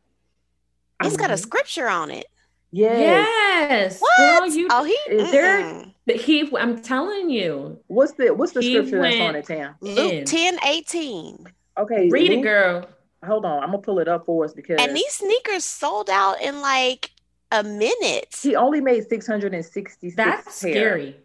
It's 1.03 1.17
got 1.17 1.29
a 1.29 1.33
mm-hmm. 1.33 1.41
scripture 1.41 1.87
on 1.87 2.11
it. 2.11 2.25
Yes. 2.71 3.27
Yes. 3.69 4.01
What? 4.01 4.17
Girl, 4.17 4.49
you, 4.49 4.67
oh, 4.69 4.83
he 4.83 4.97
there. 5.07 5.85
He. 6.07 6.49
I'm 6.57 6.81
telling 6.81 7.29
you. 7.29 7.79
What's 7.87 8.13
the 8.13 8.33
What's 8.33 8.51
the 8.51 8.61
scripture 8.61 9.01
that's 9.01 9.19
on 9.19 9.35
it, 9.35 9.45
Tam? 9.45 9.75
Luke 9.81 10.25
10, 10.25 10.59
18. 10.65 11.47
Okay. 11.77 12.09
Read 12.09 12.29
Luke, 12.29 12.39
it, 12.39 12.41
girl. 12.41 12.89
Hold 13.25 13.45
on. 13.45 13.63
I'm 13.63 13.71
gonna 13.71 13.79
pull 13.79 13.99
it 13.99 14.07
up 14.07 14.25
for 14.25 14.43
us 14.43 14.53
because. 14.53 14.77
And 14.79 14.95
these 14.95 15.13
sneakers 15.13 15.63
sold 15.63 16.09
out 16.09 16.41
in 16.41 16.61
like 16.61 17.11
a 17.51 17.63
minute. 17.63 18.35
He 18.41 18.55
only 18.55 18.81
made 18.81 19.07
666. 19.07 20.15
That's 20.15 20.61
pair. 20.61 20.71
scary. 20.71 21.15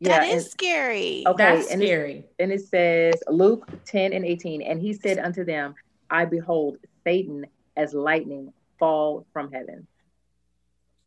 Yeah, 0.00 0.20
that 0.20 0.28
is 0.28 0.44
and, 0.44 0.52
scary. 0.52 1.24
Okay, 1.26 1.56
That's 1.56 1.70
and 1.70 1.82
scary. 1.82 2.12
It, 2.12 2.34
and 2.38 2.52
it 2.52 2.60
says 2.60 3.14
Luke 3.28 3.68
10 3.84 4.12
and 4.12 4.24
18, 4.24 4.62
and 4.62 4.80
he 4.80 4.92
said 4.92 5.18
unto 5.18 5.44
them, 5.44 5.74
I 6.08 6.24
behold 6.24 6.78
Satan 7.04 7.46
as 7.76 7.94
lightning 7.94 8.52
fall 8.78 9.26
from 9.32 9.52
heaven. 9.52 9.86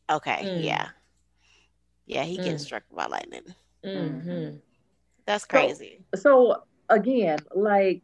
Okay, 0.09 0.41
mm. 0.43 0.63
yeah. 0.63 0.89
Yeah, 2.05 2.23
he 2.23 2.37
mm. 2.37 2.43
gets 2.43 2.63
struck 2.63 2.83
by 2.91 3.05
lightning. 3.05 3.55
Mm-hmm. 3.85 4.57
That's 5.25 5.45
crazy. 5.45 5.99
So, 6.15 6.21
so 6.21 6.63
again, 6.89 7.39
like 7.55 8.01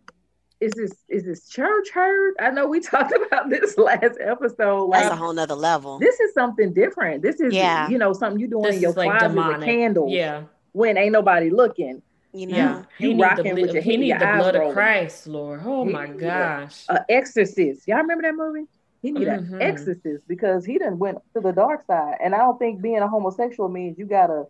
is 0.60 0.74
this 0.74 0.92
is 1.10 1.24
this 1.24 1.48
church 1.48 1.90
hurt? 1.90 2.36
I 2.40 2.50
know 2.50 2.68
we 2.68 2.80
talked 2.82 3.14
about 3.14 3.50
this 3.50 3.78
last 3.78 4.18
episode. 4.20 4.86
Like, 4.86 5.04
That's 5.04 5.14
a 5.14 5.18
whole 5.18 5.34
nother 5.34 5.56
level. 5.56 6.00
This 6.00 6.20
is 6.20 6.34
something 6.34 6.74
different. 6.74 7.22
This 7.22 7.40
is 7.40 7.54
yeah. 7.54 7.90
you 7.90 7.98
know 7.98 8.14
something 8.14 8.40
you 8.40 8.48
doing 8.48 8.64
this 8.64 8.76
in 8.76 8.82
your 8.82 8.94
closet 8.94 9.30
demonic. 9.30 9.58
with 9.58 9.66
candles. 9.66 10.12
Yeah. 10.12 10.44
When 10.72 10.98
ain't 10.98 11.12
nobody 11.12 11.50
looking. 11.50 12.02
You 12.34 12.48
know, 12.48 12.58
yeah. 12.58 12.84
you 13.00 13.12
he 13.12 13.22
rocking 13.22 13.56
the, 13.56 13.62
with 13.62 13.74
your 13.74 13.82
he 13.82 13.98
need 13.98 14.14
the 14.14 14.20
blood 14.20 14.54
rolling. 14.54 14.70
of 14.70 14.74
Christ, 14.74 15.28
Lord. 15.28 15.62
Oh 15.64 15.86
he, 15.86 15.92
my 15.92 16.08
gosh. 16.08 16.84
Uh, 16.88 17.00
Exorcist. 17.10 17.88
Y'all 17.88 17.98
remember 17.98 18.24
that 18.24 18.36
movie? 18.36 18.68
He 19.02 19.12
need 19.12 19.28
mm-hmm. 19.28 19.56
an 19.56 19.62
exorcist 19.62 20.28
because 20.28 20.66
he 20.66 20.74
didn't 20.74 21.00
went 21.00 21.20
to 21.34 21.42
the 21.42 21.52
dark 21.52 21.86
side. 21.86 22.16
And 22.22 22.34
I 22.34 22.40
don't 22.40 22.58
think 22.58 22.82
being 22.82 22.98
a 22.98 23.08
homosexual 23.08 23.70
means 23.70 23.98
you 23.98 24.06
gotta 24.06 24.46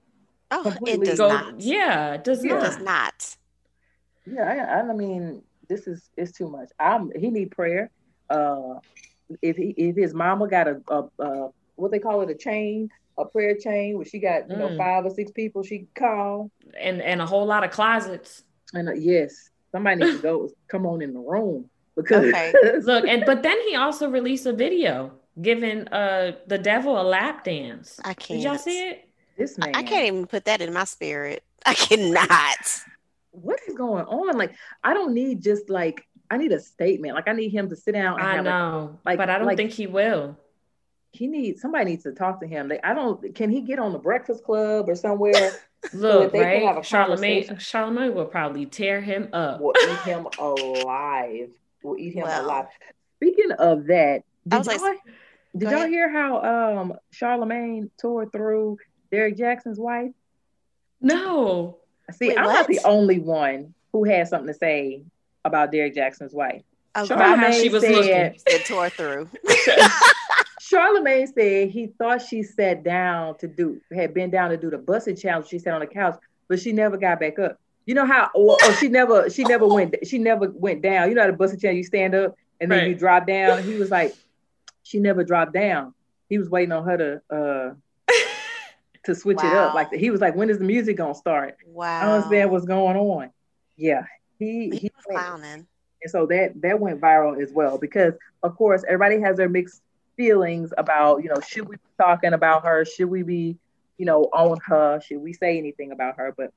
oh, 0.52 0.62
completely 0.64 1.08
it 1.08 1.10
does 1.12 1.18
go, 1.18 1.28
not. 1.28 1.60
Yeah, 1.60 2.14
it 2.14 2.24
does 2.24 2.44
yeah. 2.44 2.54
not. 2.54 2.62
It 2.62 2.66
does 2.66 2.80
not. 2.82 3.38
Yeah, 4.26 4.84
I, 4.86 4.90
I 4.90 4.94
mean, 4.94 5.44
this 5.68 5.88
is 5.88 6.10
it's 6.16 6.32
too 6.32 6.50
much. 6.50 6.70
I'm 6.80 7.12
he 7.18 7.30
need 7.30 7.52
prayer. 7.52 7.92
Uh 8.30 8.76
if 9.42 9.58
he 9.58 9.70
if 9.78 9.96
his 9.96 10.14
mama 10.14 10.48
got 10.48 10.68
a, 10.68 10.82
a, 10.88 11.04
a 11.20 11.50
what 11.76 11.92
they 11.92 12.00
call 12.00 12.22
it 12.22 12.30
a 12.30 12.36
chain 12.36 12.90
a 13.18 13.26
prayer 13.26 13.56
chain 13.56 13.98
where 13.98 14.06
she 14.06 14.20
got 14.20 14.50
you 14.50 14.56
mm. 14.56 14.60
know 14.60 14.78
five 14.78 15.06
or 15.06 15.10
six 15.10 15.32
people 15.32 15.64
she 15.64 15.80
could 15.80 15.96
call, 15.96 16.52
and 16.80 17.02
and 17.02 17.22
a 17.22 17.26
whole 17.26 17.46
lot 17.46 17.64
of 17.64 17.72
closets. 17.72 18.44
And 18.74 18.90
uh, 18.90 18.94
yes, 18.94 19.50
somebody 19.72 19.98
needs 19.98 20.18
to 20.18 20.22
go 20.22 20.50
come 20.68 20.86
on 20.86 21.02
in 21.02 21.14
the 21.14 21.20
room 21.20 21.70
because 21.98 22.26
okay. 22.26 22.54
look 22.84 23.06
and 23.06 23.24
but 23.26 23.44
then 23.44 23.58
he 23.68 23.76
also 23.76 24.10
released 24.10 24.46
a 24.46 24.54
video 24.54 25.12
giving 25.42 25.88
uh 25.90 26.34
the 26.48 26.58
devil 26.58 27.02
a 27.02 27.04
lap 27.04 27.44
dance. 27.44 28.00
I 28.06 28.14
can't. 28.14 28.40
Did 28.40 28.44
y'all 28.44 28.58
see 28.58 28.90
it? 28.90 29.10
This 29.38 29.58
man, 29.58 29.76
I 29.76 29.84
can't 29.84 30.08
even 30.08 30.26
put 30.26 30.46
that 30.46 30.62
in 30.62 30.74
my 30.74 30.86
spirit. 30.86 31.44
I 31.66 31.74
cannot. 31.74 32.84
What 33.32 33.60
is 33.68 33.76
going 33.76 34.06
on? 34.06 34.38
Like, 34.38 34.56
I 34.84 34.94
don't 34.94 35.14
need 35.14 35.44
just 35.44 35.70
like 35.70 36.08
I 36.30 36.38
need 36.38 36.52
a 36.52 36.60
statement. 36.60 37.16
Like, 37.16 37.28
I 37.28 37.34
need 37.34 37.50
him 37.50 37.70
to 37.70 37.76
sit 37.76 37.94
down. 37.94 38.20
I 38.20 38.42
know, 38.42 39.00
like, 39.06 39.18
but 39.18 39.30
I 39.30 39.38
don't 39.38 39.48
like, 39.48 39.58
think 39.58 39.72
he 39.72 39.88
will. 39.88 40.38
He 41.12 41.28
needs 41.28 41.62
somebody 41.62 41.86
needs 41.86 42.04
to 42.04 42.12
talk 42.14 42.42
to 42.42 42.48
him. 42.48 42.68
Like, 42.68 42.82
I 42.84 42.94
don't. 42.94 43.34
Can 43.36 43.50
he 43.50 43.62
get 43.62 43.80
on 43.80 43.94
the 43.94 44.00
Breakfast 44.00 44.44
Club 44.44 44.90
or 44.90 44.96
somewhere? 44.96 45.52
Look, 45.94 46.32
so 46.32 46.40
right? 46.40 46.84
Charlemagne, 46.84 47.58
Charlemagne 47.60 48.16
will 48.16 48.26
probably 48.26 48.66
tear 48.66 49.00
him 49.00 49.30
up. 49.34 49.62
Will 49.62 49.74
eat 49.80 50.00
him 50.00 50.28
alive. 50.40 51.50
Will 51.84 51.98
eat 51.98 52.14
him 52.14 52.24
well, 52.24 52.46
alive. 52.46 52.66
Speaking 53.18 53.52
of 53.54 53.88
that, 53.88 54.24
did, 54.48 54.66
y'all, 54.66 54.82
like, 54.82 55.00
did 55.56 55.70
y'all 55.70 55.88
hear 55.88 56.10
how 56.10 56.80
um 56.80 56.94
Charlemagne 57.12 57.90
tore 58.00 58.28
through 58.28 58.78
Derrick 59.12 59.38
Jaxn's 59.38 59.80
wife? 59.80 60.12
No. 61.02 61.78
See, 62.12 62.30
Wait, 62.30 62.38
I'm 62.38 62.46
what? 62.46 62.54
not 62.54 62.68
the 62.68 62.80
only 62.86 63.20
one 63.20 63.74
who 63.92 64.04
had 64.04 64.28
something 64.28 64.48
to 64.48 64.54
say 64.54 65.04
about 65.46 65.72
Derrick 65.72 65.96
Jaxn's 65.96 66.34
wife. 66.34 66.62
Oh, 66.96 67.06
Charlemagne 67.06 67.62
she 67.62 67.70
was 67.70 67.84
said, 67.84 67.92
looking. 67.92 68.40
Said 68.48 68.66
tore 68.66 68.90
through. 68.90 69.30
Charlemagne 70.62 71.28
said 71.28 71.70
he 71.70 71.88
thought 71.88 72.22
she 72.22 72.44
sat 72.44 72.84
down 72.84 73.38
to 73.38 73.48
do 73.48 73.80
had 73.94 74.14
been 74.14 74.30
down 74.30 74.50
to 74.50 74.58
do 74.58 74.70
the 74.70 74.78
busted 74.78 75.20
challenge. 75.20 75.48
She 75.48 75.60
sat 75.60 75.74
on 75.74 75.80
the 75.80 75.88
couch, 75.88 76.20
but 76.48 76.60
she 76.60 76.72
never 76.72 76.98
got 76.98 77.20
back 77.20 77.40
up. 77.40 77.60
You 77.88 77.96
know 77.96 78.06
how? 78.06 78.30
Or, 78.36 78.58
or 78.64 78.74
she 78.74 78.90
never 78.90 79.30
she 79.30 79.46
never 79.46 79.66
went 79.66 79.96
she 80.06 80.18
never 80.18 80.50
went 80.50 80.82
down. 80.82 81.08
You 81.08 81.16
know 81.16 81.22
how 81.22 81.32
the 81.32 81.38
busted 81.38 81.62
challenge 81.62 81.78
you 81.78 81.84
stand 81.86 82.14
up 82.14 82.36
and 82.60 82.70
then 82.70 82.80
right. 82.80 82.90
you 82.90 82.96
drop 82.96 83.26
down. 83.26 83.64
He 83.64 83.76
was 83.76 83.90
like, 83.90 84.14
she 84.84 85.00
never 85.00 85.24
dropped 85.24 85.54
down. 85.54 85.94
He 86.28 86.38
was 86.38 86.50
waiting 86.50 86.74
on 86.74 86.84
her 86.84 86.98
to 86.98 87.22
uh 87.34 88.14
to 89.06 89.16
switch 89.16 89.38
wow. 89.38 89.48
it 89.48 89.54
up. 89.54 89.74
Like 89.74 89.94
he 89.94 90.10
was 90.10 90.20
like, 90.20 90.36
when 90.36 90.50
is 90.50 90.60
the 90.60 90.66
music 90.66 90.98
gonna 90.98 91.16
start? 91.16 91.56
Wow. 91.66 92.02
I 92.02 92.02
don't 92.04 92.16
understand 92.16 92.52
what's 92.52 92.66
going 92.66 92.98
on. 92.98 93.32
Yeah. 93.78 94.04
He 94.38 94.70
he, 94.70 94.78
he 94.78 94.92
was 94.94 95.06
clowning. 95.10 95.66
And 96.04 96.12
so 96.12 96.26
that 96.26 96.62
that 96.62 96.82
went 96.82 97.00
viral 97.00 97.42
as 97.42 97.54
well 97.54 97.78
because 97.78 98.16
of 98.44 98.58
course 98.58 98.84
everybody 98.86 99.22
has 99.22 99.38
their 99.38 99.48
mixed 99.48 99.82
feelings 100.18 100.74
about, 100.78 101.24
you 101.24 101.30
know, 101.30 101.40
should 101.40 101.70
we 101.70 101.78
be 101.78 101.82
talking 101.98 102.34
about 102.34 102.66
her? 102.66 102.84
Should 102.84 103.10
we 103.10 103.24
be, 103.24 103.56
you 103.98 104.06
know, 104.06 104.24
on 104.34 104.58
her? 104.66 105.00
Should 105.00 105.20
we 105.20 105.32
say 105.32 105.58
anything 105.58 105.94
about 105.94 106.18
her? 106.18 106.34
But 106.36 106.52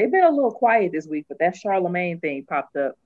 they've 0.00 0.10
been 0.10 0.24
a 0.24 0.30
little 0.30 0.52
quiet 0.52 0.92
this 0.92 1.06
week, 1.06 1.26
but 1.28 1.38
that 1.38 1.56
Charlemagne 1.56 2.20
thing 2.20 2.44
popped 2.44 2.76
up 2.76 2.96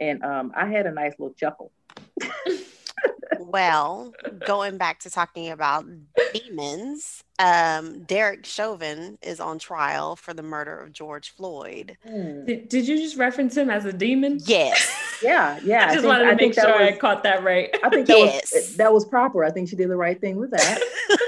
and 0.00 0.22
um 0.22 0.52
I 0.54 0.66
had 0.66 0.86
a 0.86 0.92
nice 0.92 1.12
little 1.18 1.34
chuckle. 1.34 1.72
well, 3.38 4.12
going 4.46 4.78
back 4.78 5.00
to 5.00 5.10
talking 5.10 5.50
about 5.50 5.84
demons, 6.32 7.24
um, 7.38 8.02
Derek 8.04 8.44
Chauvin 8.44 9.18
is 9.22 9.40
on 9.40 9.58
trial 9.58 10.16
for 10.16 10.32
the 10.32 10.42
murder 10.42 10.78
of 10.78 10.92
George 10.92 11.30
Floyd. 11.30 11.96
Hmm. 12.06 12.44
Did, 12.44 12.68
did 12.68 12.88
you 12.88 12.96
just 12.98 13.16
reference 13.16 13.56
him 13.56 13.70
as 13.70 13.84
a 13.84 13.92
demon? 13.92 14.38
Yes. 14.44 15.18
yeah, 15.22 15.58
yeah. 15.64 15.88
I 15.90 15.94
just 15.94 15.98
I 15.98 16.00
think, 16.00 16.06
wanted 16.06 16.24
to 16.24 16.30
I 16.30 16.34
make 16.34 16.54
sure 16.54 16.80
was, 16.80 16.94
I 16.94 16.96
caught 16.96 17.22
that 17.24 17.42
right. 17.42 17.76
I 17.82 17.88
think 17.88 18.06
that 18.06 18.18
yes. 18.18 18.52
was 18.52 18.76
that 18.76 18.92
was 18.92 19.04
proper. 19.04 19.44
I 19.44 19.50
think 19.50 19.68
she 19.68 19.76
did 19.76 19.88
the 19.88 19.96
right 19.96 20.20
thing 20.20 20.36
with 20.36 20.50
that. 20.52 20.80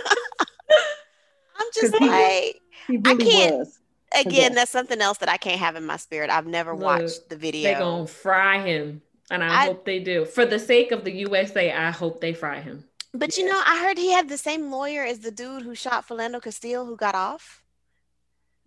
I'm 1.58 1.66
just 1.74 1.92
like 2.00 2.02
he, 2.02 2.60
he 2.88 2.96
really 2.98 3.26
I 3.26 3.30
can't. 3.30 3.58
Was. 3.58 3.78
Again, 4.14 4.54
that's 4.54 4.70
something 4.70 5.00
else 5.00 5.18
that 5.18 5.28
I 5.28 5.36
can't 5.36 5.58
have 5.58 5.76
in 5.76 5.84
my 5.84 5.96
spirit. 5.96 6.30
I've 6.30 6.46
never 6.46 6.72
Look, 6.72 6.82
watched 6.82 7.28
the 7.28 7.36
video. 7.36 7.62
They're 7.62 7.78
gonna 7.78 8.06
fry 8.06 8.64
him. 8.64 9.02
And 9.30 9.42
I, 9.42 9.62
I, 9.62 9.66
hope 9.66 9.84
they 9.84 9.98
do. 9.98 10.24
For 10.24 10.46
the 10.46 10.58
sake 10.58 10.92
of 10.92 11.02
the 11.04 11.12
USA, 11.12 11.72
I 11.72 11.90
hope 11.90 12.20
they 12.20 12.32
fry 12.32 12.60
him. 12.60 12.84
But 13.12 13.36
you 13.36 13.46
know, 13.46 13.60
I 13.64 13.80
heard 13.80 13.98
he 13.98 14.12
had 14.12 14.28
the 14.28 14.38
same 14.38 14.70
lawyer 14.70 15.02
as 15.02 15.20
the 15.20 15.30
dude 15.30 15.62
who 15.62 15.74
shot 15.74 16.06
Philando 16.06 16.40
Castile 16.40 16.86
who 16.86 16.96
got 16.96 17.14
off. 17.14 17.62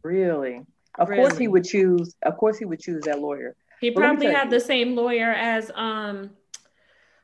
Really? 0.03 0.65
Of 0.97 1.09
really? 1.09 1.21
course 1.21 1.37
he 1.37 1.47
would 1.47 1.63
choose 1.63 2.15
of 2.23 2.37
course 2.37 2.57
he 2.57 2.65
would 2.65 2.79
choose 2.79 3.03
that 3.05 3.19
lawyer. 3.19 3.55
He 3.79 3.89
but 3.91 4.01
probably 4.01 4.27
had 4.27 4.45
you. 4.45 4.51
the 4.51 4.59
same 4.59 4.95
lawyer 4.95 5.31
as 5.31 5.71
um 5.75 6.31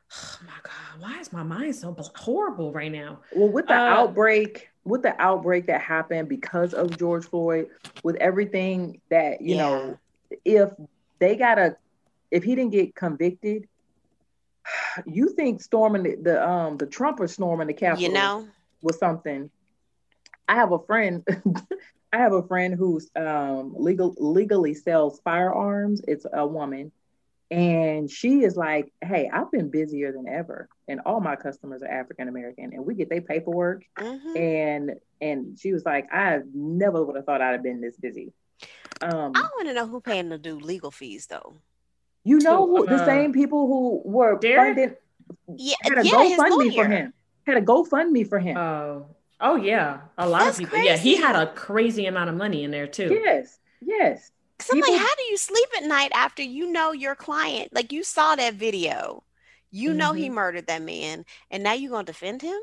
oh 0.15 0.39
my 0.45 0.53
god, 0.63 1.01
why 1.01 1.19
is 1.19 1.33
my 1.33 1.43
mind 1.43 1.75
so 1.75 1.95
horrible 2.15 2.71
right 2.71 2.91
now? 2.91 3.19
Well, 3.33 3.49
with 3.49 3.67
the 3.67 3.73
uh, 3.73 3.77
outbreak, 3.77 4.69
with 4.85 5.01
the 5.01 5.19
outbreak 5.19 5.65
that 5.67 5.81
happened 5.81 6.29
because 6.29 6.73
of 6.73 6.97
George 6.97 7.25
Floyd, 7.25 7.67
with 8.03 8.15
everything 8.17 9.01
that, 9.09 9.41
you 9.41 9.55
yeah. 9.55 9.63
know, 9.63 9.99
if 10.45 10.69
they 11.19 11.35
got 11.35 11.57
a 11.57 11.75
if 12.31 12.43
he 12.43 12.55
didn't 12.55 12.71
get 12.71 12.95
convicted, 12.95 13.67
you 15.05 15.29
think 15.29 15.61
storming 15.61 16.03
the, 16.03 16.15
the 16.15 16.47
um 16.47 16.77
the 16.77 16.85
Trump 16.85 17.19
or 17.19 17.27
storming 17.27 17.67
the 17.67 17.73
Capitol, 17.73 18.03
you 18.03 18.13
know, 18.13 18.47
was 18.81 18.97
something. 18.99 19.49
I 20.47 20.55
have 20.55 20.71
a 20.71 20.79
friend. 20.79 21.25
I 22.13 22.17
have 22.17 22.33
a 22.33 22.43
friend 22.43 22.75
who's 22.75 23.09
um 23.15 23.73
legal 23.77 24.15
legally 24.17 24.73
sells 24.73 25.19
firearms. 25.21 26.01
It's 26.07 26.25
a 26.31 26.45
woman, 26.45 26.91
and 27.51 28.09
she 28.09 28.43
is 28.43 28.55
like, 28.55 28.91
"Hey, 29.03 29.29
I've 29.31 29.51
been 29.51 29.69
busier 29.69 30.11
than 30.11 30.27
ever, 30.27 30.67
and 30.87 31.01
all 31.05 31.19
my 31.19 31.35
customers 31.35 31.81
are 31.81 31.87
African 31.87 32.27
American, 32.27 32.73
and 32.73 32.85
we 32.85 32.95
get 32.95 33.09
their 33.09 33.21
paperwork." 33.21 33.83
Mm-hmm. 33.97 34.37
And 34.37 34.91
and 35.21 35.59
she 35.59 35.73
was 35.73 35.85
like, 35.85 36.07
"I 36.11 36.39
never 36.53 37.03
would 37.03 37.15
have 37.15 37.25
thought 37.25 37.41
I'd 37.41 37.53
have 37.53 37.63
been 37.63 37.81
this 37.81 37.97
busy." 37.97 38.33
Um, 39.01 39.33
I 39.35 39.41
want 39.55 39.67
to 39.67 39.73
know 39.73 39.87
who 39.87 40.01
paying 40.01 40.29
to 40.29 40.37
do 40.37 40.59
legal 40.59 40.91
fees 40.91 41.27
though. 41.27 41.57
You 42.23 42.39
know 42.39 42.65
who, 42.65 42.87
uh, 42.87 42.97
the 42.97 43.05
same 43.05 43.33
people 43.33 43.67
who 43.67 44.01
were 44.03 44.39
Derek? 44.39 44.75
funded 44.75 44.97
yeah, 45.55 45.75
had 45.81 45.99
a 45.99 46.05
yeah, 46.05 46.11
GoFundMe 46.11 46.75
for 46.75 46.87
him. 46.87 47.13
Had 47.45 47.57
a 47.57 47.61
GoFundMe 47.61 48.27
for 48.27 48.39
him. 48.39 48.57
Oh, 48.57 49.07
oh 49.39 49.55
yeah, 49.55 50.01
a 50.17 50.27
lot 50.27 50.39
That's 50.45 50.57
of 50.57 50.59
people. 50.59 50.77
Crazy. 50.77 50.87
Yeah, 50.87 50.97
he 50.97 51.15
had 51.15 51.35
a 51.35 51.51
crazy 51.53 52.05
amount 52.05 52.29
of 52.29 52.35
money 52.35 52.63
in 52.63 52.71
there 52.71 52.87
too. 52.87 53.09
Yes, 53.23 53.59
yes. 53.81 54.31
Cause 54.59 54.69
I'm 54.71 54.79
like, 54.79 54.99
how 54.99 55.15
do 55.15 55.23
you 55.23 55.37
sleep 55.37 55.69
at 55.77 55.83
night 55.83 56.11
after 56.13 56.41
you 56.41 56.71
know 56.71 56.93
your 56.93 57.15
client? 57.15 57.73
Like 57.73 57.91
you 57.91 58.03
saw 58.03 58.35
that 58.35 58.53
video, 58.53 59.23
you 59.69 59.89
mm-hmm. 59.89 59.97
know 59.97 60.13
he 60.13 60.25
mm-hmm. 60.25 60.35
murdered 60.35 60.67
that 60.67 60.81
man, 60.81 61.25
and 61.51 61.61
now 61.63 61.73
you're 61.73 61.91
gonna 61.91 62.05
defend 62.05 62.41
him? 62.41 62.57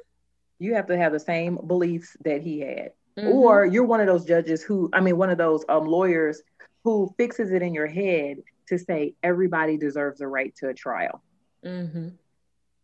You 0.59 0.75
have 0.75 0.87
to 0.87 0.97
have 0.97 1.13
the 1.13 1.21
same 1.21 1.59
beliefs 1.67 2.17
that 2.25 2.41
he 2.41 2.61
had, 2.61 2.93
mm-hmm. 3.19 3.29
or 3.29 3.67
you're 3.67 3.85
one 3.85 4.01
of 4.01 4.07
those 4.07 4.25
judges 4.25 4.63
who, 4.63 4.89
I 4.93 5.01
mean, 5.01 5.19
one 5.19 5.31
of 5.31 5.39
those 5.39 5.65
um 5.69 5.85
lawyers 5.85 6.43
who 6.85 7.15
fixes 7.19 7.53
it 7.53 7.63
in 7.63 7.75
your 7.75 7.87
head 7.87 8.39
to 8.69 8.79
say 8.79 9.15
everybody 9.23 9.77
deserves 9.77 10.21
a 10.21 10.27
right 10.27 10.55
to 10.57 10.69
a 10.69 10.75
trial. 10.75 11.23
Mm-hmm. 11.65 12.09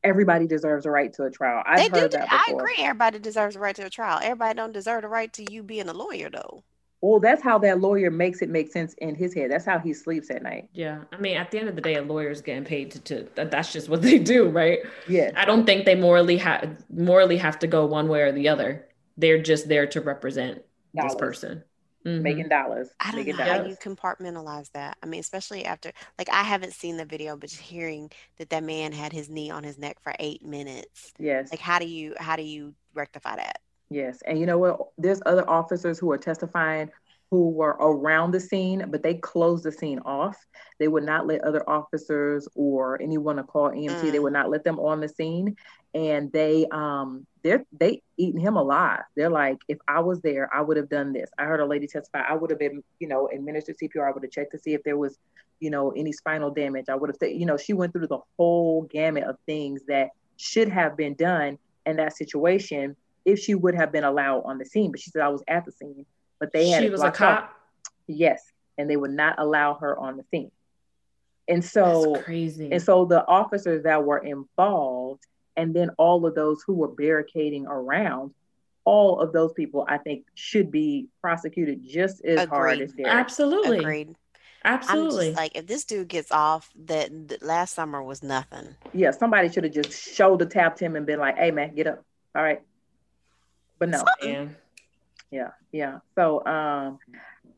Everybody 0.05 0.47
deserves 0.47 0.87
a 0.87 0.91
right 0.91 1.13
to 1.15 1.25
a 1.25 1.31
trial. 1.31 1.63
I've 1.67 1.91
they 1.91 2.01
heard 2.01 2.11
do, 2.11 2.19
that 2.19 2.31
before. 2.31 2.39
I 2.39 2.53
agree. 2.53 2.85
Everybody 2.85 3.19
deserves 3.19 3.57
a 3.57 3.59
right 3.59 3.75
to 3.77 3.87
a 3.87 3.91
trial. 3.91 4.21
Everybody 4.23 4.55
don't 4.55 4.73
deserve 4.73 5.03
the 5.03 5.09
right 5.09 5.33
to 5.33 5.53
you 5.53 5.63
being 5.63 5.89
a 5.89 5.93
lawyer, 5.93 6.31
though. 6.31 6.63
Well, 7.01 7.21
that's 7.21 7.43
how 7.43 7.59
that 7.59 7.81
lawyer 7.81 8.11
makes 8.11 8.43
it 8.43 8.49
make 8.49 8.73
sense 8.73 8.95
in 8.99 9.15
his 9.15 9.33
head. 9.33 9.51
That's 9.51 9.65
how 9.65 9.79
he 9.79 9.93
sleeps 9.93 10.31
at 10.31 10.43
night. 10.43 10.69
Yeah, 10.73 11.03
I 11.13 11.19
mean, 11.19 11.37
at 11.37 11.51
the 11.51 11.59
end 11.59 11.69
of 11.69 11.77
the 11.77 11.81
day, 11.81 11.95
a 11.95 12.03
lawyer's 12.03 12.41
getting 12.41 12.65
paid 12.65 12.91
to. 12.93 13.01
to 13.01 13.29
that's 13.35 13.73
just 13.73 13.89
what 13.89 14.03
they 14.09 14.19
do, 14.19 14.49
right? 14.49 14.81
Yeah. 15.09 15.31
I 15.37 15.45
don't 15.45 15.65
think 15.65 15.85
they 15.85 15.95
morally 15.95 16.37
have 16.39 16.77
morally 16.91 17.37
have 17.37 17.59
to 17.61 17.67
go 17.67 17.87
one 17.87 18.09
way 18.09 18.23
or 18.23 18.33
the 18.33 18.49
other. 18.49 18.89
They're 19.17 19.43
just 19.43 19.69
there 19.69 19.87
to 19.89 20.01
represent 20.01 20.63
Dollars. 20.95 21.13
this 21.13 21.21
person 21.21 21.65
mm-hmm. 22.09 22.23
making 22.23 22.49
dollars. 22.49 22.91
I 23.01 23.13
don't 23.13 23.27
know 23.27 23.37
dollars. 23.37 23.49
how 23.49 23.65
you 23.65 23.77
compartmentalize 23.77 24.71
that. 24.73 24.97
I 25.03 25.07
mean, 25.07 25.21
especially 25.21 25.65
after, 25.65 25.93
like, 26.19 26.29
I 26.31 26.43
haven't 26.43 26.73
seen 26.73 26.97
the 26.97 27.05
video, 27.05 27.37
but 27.37 27.51
just 27.51 27.63
hearing 27.63 28.11
that 28.39 28.51
that 28.51 28.65
man 28.65 28.93
had 28.93 29.13
his 29.13 29.29
knee 29.29 29.51
on 29.51 29.65
his 29.65 29.79
neck 29.79 30.01
for 30.01 30.15
eight 30.19 30.45
minutes. 30.45 31.13
Yes. 31.19 31.51
Like, 31.51 31.61
how 31.61 31.79
do 31.79 31.87
you 31.87 32.15
how 32.19 32.37
do 32.37 32.43
you 32.43 32.75
rectify 32.95 33.37
that? 33.37 33.61
Yes, 33.91 34.23
and 34.27 34.39
you 34.39 34.47
know 34.47 34.59
what? 34.59 34.79
There's 34.99 35.21
other 35.25 35.49
officers 35.49 35.99
who 35.99 36.11
are 36.13 36.19
testifying 36.19 36.91
who 37.31 37.51
were 37.51 37.77
around 37.81 38.31
the 38.31 38.41
scene, 38.41 38.87
but 38.89 39.03
they 39.03 39.15
closed 39.15 39.65
the 39.65 39.73
scene 39.73 39.99
off. 40.01 40.37
They 40.79 40.89
would 40.89 41.05
not 41.05 41.27
let 41.27 41.43
other 41.43 41.69
officers 41.69 42.49
or 42.55 43.01
anyone 43.03 43.37
to 43.37 43.43
call 43.43 43.71
EMT. 43.71 44.01
Mm. 44.01 44.13
They 44.13 44.19
would 44.19 44.33
not 44.33 44.49
let 44.49 44.65
them 44.65 44.79
on 44.79 45.01
the 45.01 45.09
scene, 45.09 45.55
and 45.95 46.33
they 46.33 46.67
um 46.71 47.27
they're 47.43 47.65
they 47.79 48.03
eating 48.17 48.41
him 48.41 48.57
alive. 48.57 49.03
They're 49.15 49.31
like, 49.31 49.59
if 49.69 49.79
I 49.87 50.01
was 50.01 50.21
there, 50.23 50.49
I 50.55 50.63
would 50.63 50.77
have 50.79 50.89
done 50.89 51.13
this. 51.13 51.31
I 51.39 51.45
heard 51.45 51.61
a 51.61 51.67
lady 51.67 51.87
testify. 51.87 52.25
I 52.29 52.35
would 52.35 52.51
have 52.51 52.59
been, 52.59 52.83
you 52.99 53.09
know, 53.09 53.29
administered 53.29 53.77
CPR. 53.79 54.09
I 54.09 54.13
would 54.13 54.23
have 54.23 54.33
checked 54.33 54.53
to 54.53 54.59
see 54.59 54.73
if 54.73 54.83
there 54.85 54.97
was, 54.97 55.19
you 55.61 55.71
know, 55.71 55.91
any 55.91 56.13
spinal 56.13 56.51
damage. 56.51 56.87
I 56.89 56.95
would 56.95 57.11
have, 57.11 57.31
you 57.31 57.47
know, 57.47 57.59
she 57.59 57.75
went 57.75 57.93
through 57.93 58.07
the 58.07 58.21
whole 58.39 58.83
gamut 58.83 59.25
of 59.25 59.37
things 59.45 59.83
that 59.89 60.11
should 60.39 60.69
have 60.69 60.97
been 60.97 61.15
done 61.15 61.59
in 61.85 61.97
that 61.97 62.17
situation 62.17 62.97
if 63.29 63.39
she 63.39 63.55
would 63.55 63.75
have 63.75 63.93
been 63.93 64.05
allowed 64.05 64.43
on 64.45 64.59
the 64.59 64.65
scene. 64.65 64.91
But 64.91 65.01
she 65.01 65.11
said 65.11 65.23
I 65.23 65.29
was 65.29 65.43
at 65.49 65.65
the 65.65 65.73
scene 65.73 66.07
but 66.39 66.53
they 66.53 66.69
had 66.69 66.83
she 66.83 66.91
was 66.91 67.03
a 67.03 67.11
cop. 67.11 67.45
Up. 67.45 67.55
Yes, 68.07 68.43
and 68.77 68.89
they 68.89 68.97
would 68.97 69.11
not 69.11 69.37
allow 69.39 69.75
her 69.75 69.99
on 69.99 70.17
the 70.17 70.25
scene. 70.31 70.51
And 71.47 71.65
so 71.65 72.13
That's 72.13 72.25
crazy. 72.25 72.71
And 72.73 72.83
so 72.83 73.05
the 73.05 73.27
officers 73.27 73.85
that 73.85 74.05
were 74.05 74.19
involved, 74.19 75.25
and 75.57 75.75
then 75.75 75.91
all 75.99 76.27
of 76.27 76.35
those 76.35 76.63
who 76.67 76.75
were 76.75 76.89
barricading 76.89 77.67
around, 77.67 78.35
all 78.85 79.21
of 79.21 79.33
those 79.33 79.53
people, 79.53 79.85
I 79.89 79.99
think, 79.99 80.27
should 80.35 80.71
be 80.71 81.09
prosecuted 81.21 81.85
just 81.87 82.25
as 82.25 82.41
Agreed. 82.41 82.49
hard 82.49 82.81
as 82.81 82.93
Derek. 82.93 83.13
Absolutely. 83.13 83.79
Agreed. 83.79 84.15
Absolutely. 84.65 85.33
like, 85.33 85.53
if 85.55 85.67
this 85.67 85.85
dude 85.85 86.09
gets 86.09 86.31
off, 86.33 86.71
that, 86.87 87.29
that 87.29 87.43
last 87.43 87.75
summer 87.75 88.03
was 88.03 88.23
nothing. 88.23 88.75
Yeah, 88.93 89.13
somebody 89.13 89.49
should 89.49 89.65
have 89.65 89.73
just 89.73 89.93
shoulder 90.15 90.45
tapped 90.45 90.81
him 90.81 90.97
and 90.97 91.07
been 91.07 91.21
like, 91.21 91.39
"Hey, 91.39 91.51
man, 91.51 91.75
get 91.75 91.87
up." 91.87 92.05
All 92.35 92.43
right. 92.43 92.61
But 93.79 93.91
no. 93.91 94.03
Yeah. 94.23 94.49
Yeah. 95.31 95.51
Yeah. 95.73 95.99
So, 96.15 96.45
um, 96.47 96.99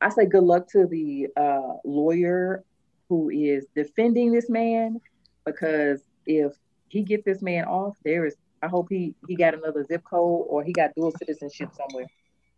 I 0.00 0.08
say 0.08 0.26
good 0.26 0.44
luck 0.44 0.68
to 0.72 0.86
the 0.86 1.28
uh, 1.36 1.74
lawyer 1.84 2.64
who 3.08 3.28
is 3.28 3.66
defending 3.74 4.32
this 4.32 4.48
man 4.48 5.00
because 5.44 6.02
if 6.26 6.52
he 6.88 7.02
gets 7.02 7.24
this 7.24 7.42
man 7.42 7.64
off, 7.64 7.96
there 8.04 8.24
is 8.24 8.36
I 8.62 8.68
hope 8.68 8.88
he 8.90 9.14
he 9.26 9.36
got 9.36 9.54
another 9.54 9.84
zip 9.84 10.04
code 10.04 10.46
or 10.48 10.62
he 10.62 10.72
got 10.72 10.94
dual 10.94 11.12
citizenship 11.18 11.70
somewhere 11.74 12.06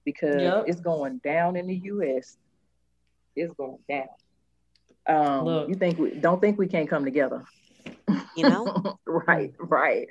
because 0.05 0.41
yep. 0.41 0.65
it's 0.67 0.81
going 0.81 1.19
down 1.19 1.57
in 1.57 1.67
the 1.67 1.77
U.S. 1.85 2.37
It's 3.37 3.53
going 3.55 3.79
down. 3.89 4.09
Um, 5.07 5.45
Look. 5.45 5.69
you 5.69 5.75
think 5.75 5.99
we 5.99 6.11
don't 6.11 6.41
think 6.41 6.59
we 6.59 6.67
can't 6.67 6.89
come 6.89 7.05
together? 7.05 7.45
You 8.37 8.49
know, 8.49 8.99
right, 9.07 9.53
right. 9.59 10.09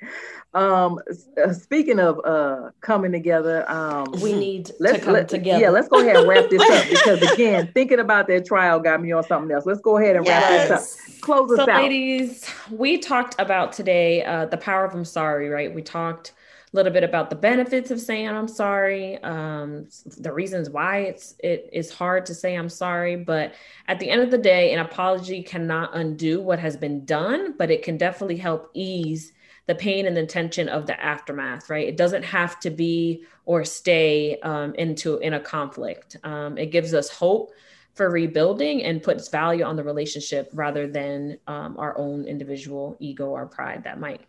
Um, 0.54 0.98
uh, 1.42 1.52
speaking 1.52 1.98
of 1.98 2.20
uh 2.24 2.70
coming 2.80 3.12
together, 3.12 3.68
um, 3.70 4.12
we 4.22 4.32
need 4.32 4.70
let's, 4.80 4.98
to 4.98 5.04
come 5.04 5.14
let, 5.14 5.28
together. 5.28 5.60
Yeah, 5.60 5.70
let's 5.70 5.88
go 5.88 6.00
ahead 6.00 6.16
and 6.16 6.28
wrap 6.28 6.50
this 6.50 6.62
up 6.62 6.88
because 6.90 7.32
again, 7.32 7.70
thinking 7.74 7.98
about 7.98 8.28
that 8.28 8.46
trial 8.46 8.80
got 8.80 9.02
me 9.02 9.12
on 9.12 9.24
something 9.24 9.50
else. 9.50 9.66
Let's 9.66 9.80
go 9.80 9.98
ahead 9.98 10.16
and 10.16 10.26
yes. 10.26 10.70
wrap 10.70 10.80
this 10.80 10.98
up. 10.98 11.20
Close 11.20 11.48
so, 11.50 11.62
us 11.62 11.68
out, 11.68 11.82
ladies. 11.82 12.48
We 12.70 12.98
talked 12.98 13.34
about 13.38 13.72
today 13.72 14.24
uh, 14.24 14.46
the 14.46 14.56
power 14.56 14.84
of 14.84 14.94
I'm 14.94 15.04
sorry. 15.04 15.48
Right, 15.48 15.74
we 15.74 15.82
talked 15.82 16.30
a 16.30 16.34
little 16.72 16.92
bit 16.92 17.04
about 17.04 17.28
the 17.28 17.36
benefits 17.36 17.90
of 17.90 18.00
saying 18.00 18.28
I'm 18.28 18.48
sorry, 18.48 19.22
um, 19.22 19.88
the 20.18 20.32
reasons 20.32 20.70
why 20.70 21.00
it's 21.00 21.34
it 21.38 21.68
is 21.72 21.92
hard 21.92 22.26
to 22.26 22.34
say 22.34 22.54
I'm 22.54 22.68
sorry. 22.68 23.16
But 23.16 23.54
at 23.88 23.98
the 23.98 24.08
end 24.08 24.22
of 24.22 24.30
the 24.30 24.38
day, 24.38 24.72
an 24.72 24.80
apology 24.80 25.42
cannot 25.42 25.94
undo 25.94 26.40
what 26.40 26.58
has 26.58 26.76
been 26.76 27.04
done, 27.04 27.54
but 27.58 27.70
it 27.70 27.82
can 27.82 27.98
definitely 27.98 28.38
help 28.38 28.70
ease 28.74 29.32
the 29.66 29.74
pain 29.74 30.06
and 30.06 30.16
the 30.16 30.26
tension 30.26 30.68
of 30.68 30.86
the 30.86 30.98
aftermath. 31.02 31.68
Right? 31.68 31.86
It 31.86 31.96
doesn't 31.96 32.24
have 32.24 32.58
to 32.60 32.70
be 32.70 33.24
or 33.44 33.64
stay 33.64 34.38
um, 34.40 34.74
into 34.76 35.18
in 35.18 35.34
a 35.34 35.40
conflict. 35.40 36.16
Um, 36.24 36.56
it 36.56 36.66
gives 36.66 36.94
us 36.94 37.10
hope 37.10 37.52
for 37.94 38.08
rebuilding 38.08 38.84
and 38.84 39.02
puts 39.02 39.28
value 39.28 39.64
on 39.64 39.76
the 39.76 39.84
relationship 39.84 40.48
rather 40.54 40.86
than 40.86 41.38
um, 41.46 41.76
our 41.78 41.96
own 41.98 42.24
individual 42.24 42.96
ego 43.00 43.26
or 43.26 43.46
pride 43.46 43.84
that 43.84 44.00
might 44.00 44.22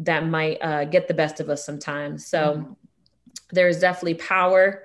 that 0.00 0.26
might 0.26 0.58
uh, 0.62 0.84
get 0.84 1.08
the 1.08 1.14
best 1.14 1.40
of 1.40 1.48
us 1.48 1.64
sometimes. 1.64 2.26
So 2.26 2.38
mm-hmm. 2.38 2.72
there's 3.52 3.80
definitely 3.80 4.14
power 4.14 4.82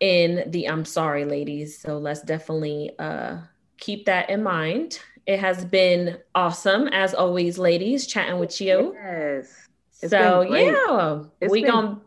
in 0.00 0.50
the 0.50 0.68
I'm 0.68 0.84
sorry, 0.84 1.24
ladies. 1.24 1.78
So 1.78 1.98
let's 1.98 2.22
definitely 2.22 2.90
uh, 2.98 3.38
keep 3.78 4.06
that 4.06 4.30
in 4.30 4.42
mind. 4.42 4.98
It 5.26 5.38
has 5.38 5.64
been 5.64 6.18
awesome, 6.34 6.88
as 6.88 7.14
always, 7.14 7.56
ladies, 7.56 8.06
chatting 8.06 8.40
with 8.40 8.60
you. 8.60 8.94
Yes. 8.94 9.68
It's 10.02 10.10
so 10.10 10.42
yeah, 10.42 11.22
it's 11.40 11.52
we 11.52 11.62
been... 11.62 11.70
gonna 11.70 12.00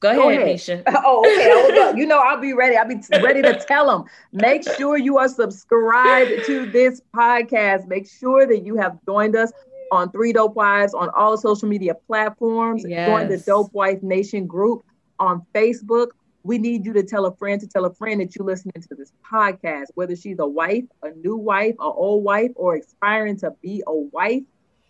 go, 0.00 0.14
go 0.14 0.28
ahead, 0.28 0.44
Misha. 0.44 0.82
oh, 1.04 1.20
okay. 1.20 1.98
you 1.98 2.04
know, 2.10 2.18
I'll 2.18 2.40
be 2.40 2.52
ready. 2.52 2.76
I'll 2.76 2.86
be 2.86 3.00
ready 3.22 3.40
to 3.40 3.58
tell 3.66 3.86
them. 3.86 4.04
Make 4.32 4.68
sure 4.76 4.98
you 4.98 5.16
are 5.16 5.28
subscribed 5.28 6.44
to 6.44 6.66
this 6.66 7.00
podcast. 7.14 7.88
Make 7.88 8.06
sure 8.06 8.46
that 8.46 8.66
you 8.66 8.76
have 8.76 8.98
joined 9.06 9.34
us 9.34 9.50
on 9.92 10.10
Three 10.10 10.32
Dope 10.32 10.56
Wives 10.56 10.94
on 10.94 11.10
all 11.10 11.36
social 11.36 11.68
media 11.68 11.94
platforms. 11.94 12.82
Yes. 12.88 13.08
Join 13.08 13.28
the 13.28 13.36
Dope 13.36 13.72
Wife 13.74 14.02
Nation 14.02 14.46
group 14.46 14.82
on 15.20 15.44
Facebook. 15.54 16.08
We 16.44 16.56
need 16.56 16.86
you 16.86 16.94
to 16.94 17.02
tell 17.02 17.26
a 17.26 17.36
friend 17.36 17.60
to 17.60 17.68
tell 17.68 17.84
a 17.84 17.92
friend 17.92 18.20
that 18.22 18.34
you're 18.34 18.46
listening 18.46 18.82
to 18.88 18.94
this 18.94 19.12
podcast, 19.30 19.88
whether 19.94 20.16
she's 20.16 20.38
a 20.38 20.46
wife, 20.46 20.84
a 21.02 21.10
new 21.10 21.36
wife, 21.36 21.74
an 21.78 21.92
old 21.94 22.24
wife, 22.24 22.50
or 22.56 22.76
aspiring 22.76 23.36
to 23.40 23.52
be 23.62 23.82
a 23.86 23.94
wife. 23.94 24.42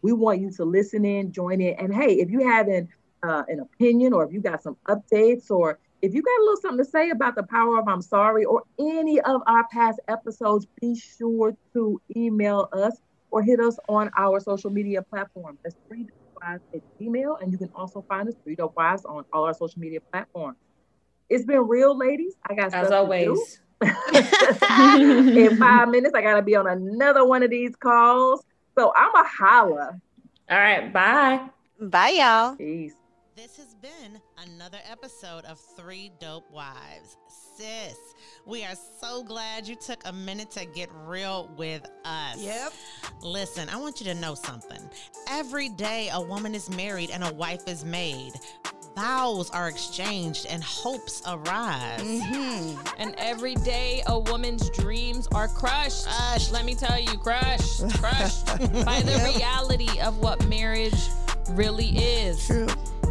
We 0.03 0.13
want 0.13 0.41
you 0.41 0.53
to 0.53 0.65
listen 0.65 1.05
in, 1.05 1.33
join 1.33 1.61
in. 1.61 1.75
And 1.81 1.93
hey, 1.93 2.21
if 2.21 2.31
you 2.31 2.49
have 2.49 2.69
an, 2.69 2.89
uh, 3.25 3.43
an 3.49 3.59
opinion 3.59 4.13
or 4.13 4.25
if 4.25 4.33
you 4.33 4.41
got 4.41 4.63
some 4.63 4.77
updates 4.89 5.51
or 5.51 5.81
if 6.01 6.15
you 6.15 6.23
got 6.23 6.41
a 6.41 6.43
little 6.43 6.61
something 6.63 6.85
to 6.85 6.91
say 6.91 7.11
about 7.11 7.35
the 7.35 7.43
power 7.43 7.79
of 7.79 7.89
I'm 7.89 8.03
sorry 8.03 8.45
or 8.45 8.63
any 8.79 9.21
of 9.21 9.43
our 9.47 9.67
past 9.69 9.99
episodes, 10.07 10.67
be 10.81 10.95
sure 10.95 11.57
to 11.73 12.01
email 12.17 12.69
us 12.73 13.01
or 13.33 13.43
hit 13.43 13.59
us 13.59 13.79
on 13.89 14.11
our 14.17 14.39
social 14.39 14.71
media 14.71 15.03
platform. 15.03 15.59
That's 15.65 15.75
three 15.89 16.07
wives 16.41 16.63
at 16.73 16.81
Gmail, 17.01 17.43
and 17.43 17.51
you 17.51 17.59
can 17.59 17.71
also 17.75 18.05
find 18.09 18.29
us 18.29 18.35
three 18.45 18.55
dope 18.55 18.77
wives 18.77 19.05
on 19.05 19.25
all 19.33 19.45
our 19.45 19.55
social 19.55 19.81
media 19.81 20.01
platforms. 20.13 20.59
It's 21.29 21.45
been 21.45 21.67
real, 21.67 21.97
ladies. 21.97 22.35
I 22.49 22.55
got 22.55 22.73
as 22.73 22.93
always. 22.93 23.61
In 23.83 25.57
five 25.57 25.89
minutes, 25.89 26.15
I 26.15 26.23
gotta 26.23 26.43
be 26.43 26.55
on 26.55 26.69
another 26.69 27.27
one 27.27 27.43
of 27.43 27.51
these 27.51 27.75
calls. 27.75 28.45
So 28.79 28.93
I'm 28.97 29.15
a 29.15 29.27
holla. 29.27 30.01
All 30.49 30.59
right, 30.59 30.93
bye. 30.93 31.41
Bye, 31.81 32.11
y'all. 32.11 32.55
Peace. 32.57 32.95
This 33.35 33.57
has 33.57 33.75
been 33.75 34.21
another 34.47 34.79
episode 34.89 35.45
of 35.47 35.59
Three 35.77 36.13
Dope 36.21 36.49
Wives. 36.53 37.17
Sis, 37.63 38.15
we 38.45 38.65
are 38.65 38.75
so 39.01 39.23
glad 39.23 39.69
you 39.69 39.77
took 39.77 40.01
a 40.07 40.13
minute 40.13 40.51
to 40.51 40.65
get 40.65 40.91
real 41.07 41.49
with 41.57 41.89
us. 42.05 42.43
Yep. 42.43 42.73
Listen, 43.23 43.69
I 43.69 43.77
want 43.77 44.01
you 44.01 44.07
to 44.07 44.15
know 44.15 44.35
something. 44.35 44.81
Every 45.31 45.69
day 45.69 46.11
a 46.13 46.21
woman 46.21 46.57
is 46.57 46.69
married 46.71 47.11
and 47.11 47.23
a 47.23 47.33
wife 47.33 47.69
is 47.69 47.85
made 47.85 48.33
vows 48.97 49.49
are 49.51 49.69
exchanged 49.69 50.45
and 50.51 50.63
hopes 50.63 51.23
arise. 51.27 52.03
Mm-hmm. 52.03 53.01
And 53.01 53.15
every 53.17 53.55
day, 53.55 54.03
a 54.07 54.19
woman's 54.19 54.69
dreams 54.71 55.29
are 55.33 55.49
crushed. 55.49 56.07
crushed. 56.07 56.53
Let 56.53 56.67
me 56.67 56.75
tell 56.75 57.01
you, 57.01 57.17
crushed, 57.17 57.89
crushed 57.95 58.47
by 58.85 59.01
the 59.01 59.33
reality 59.35 60.01
of 60.01 60.19
what 60.19 60.47
marriage 60.47 61.09
really 61.51 61.97
is. 61.97 62.45
True. 62.47 62.67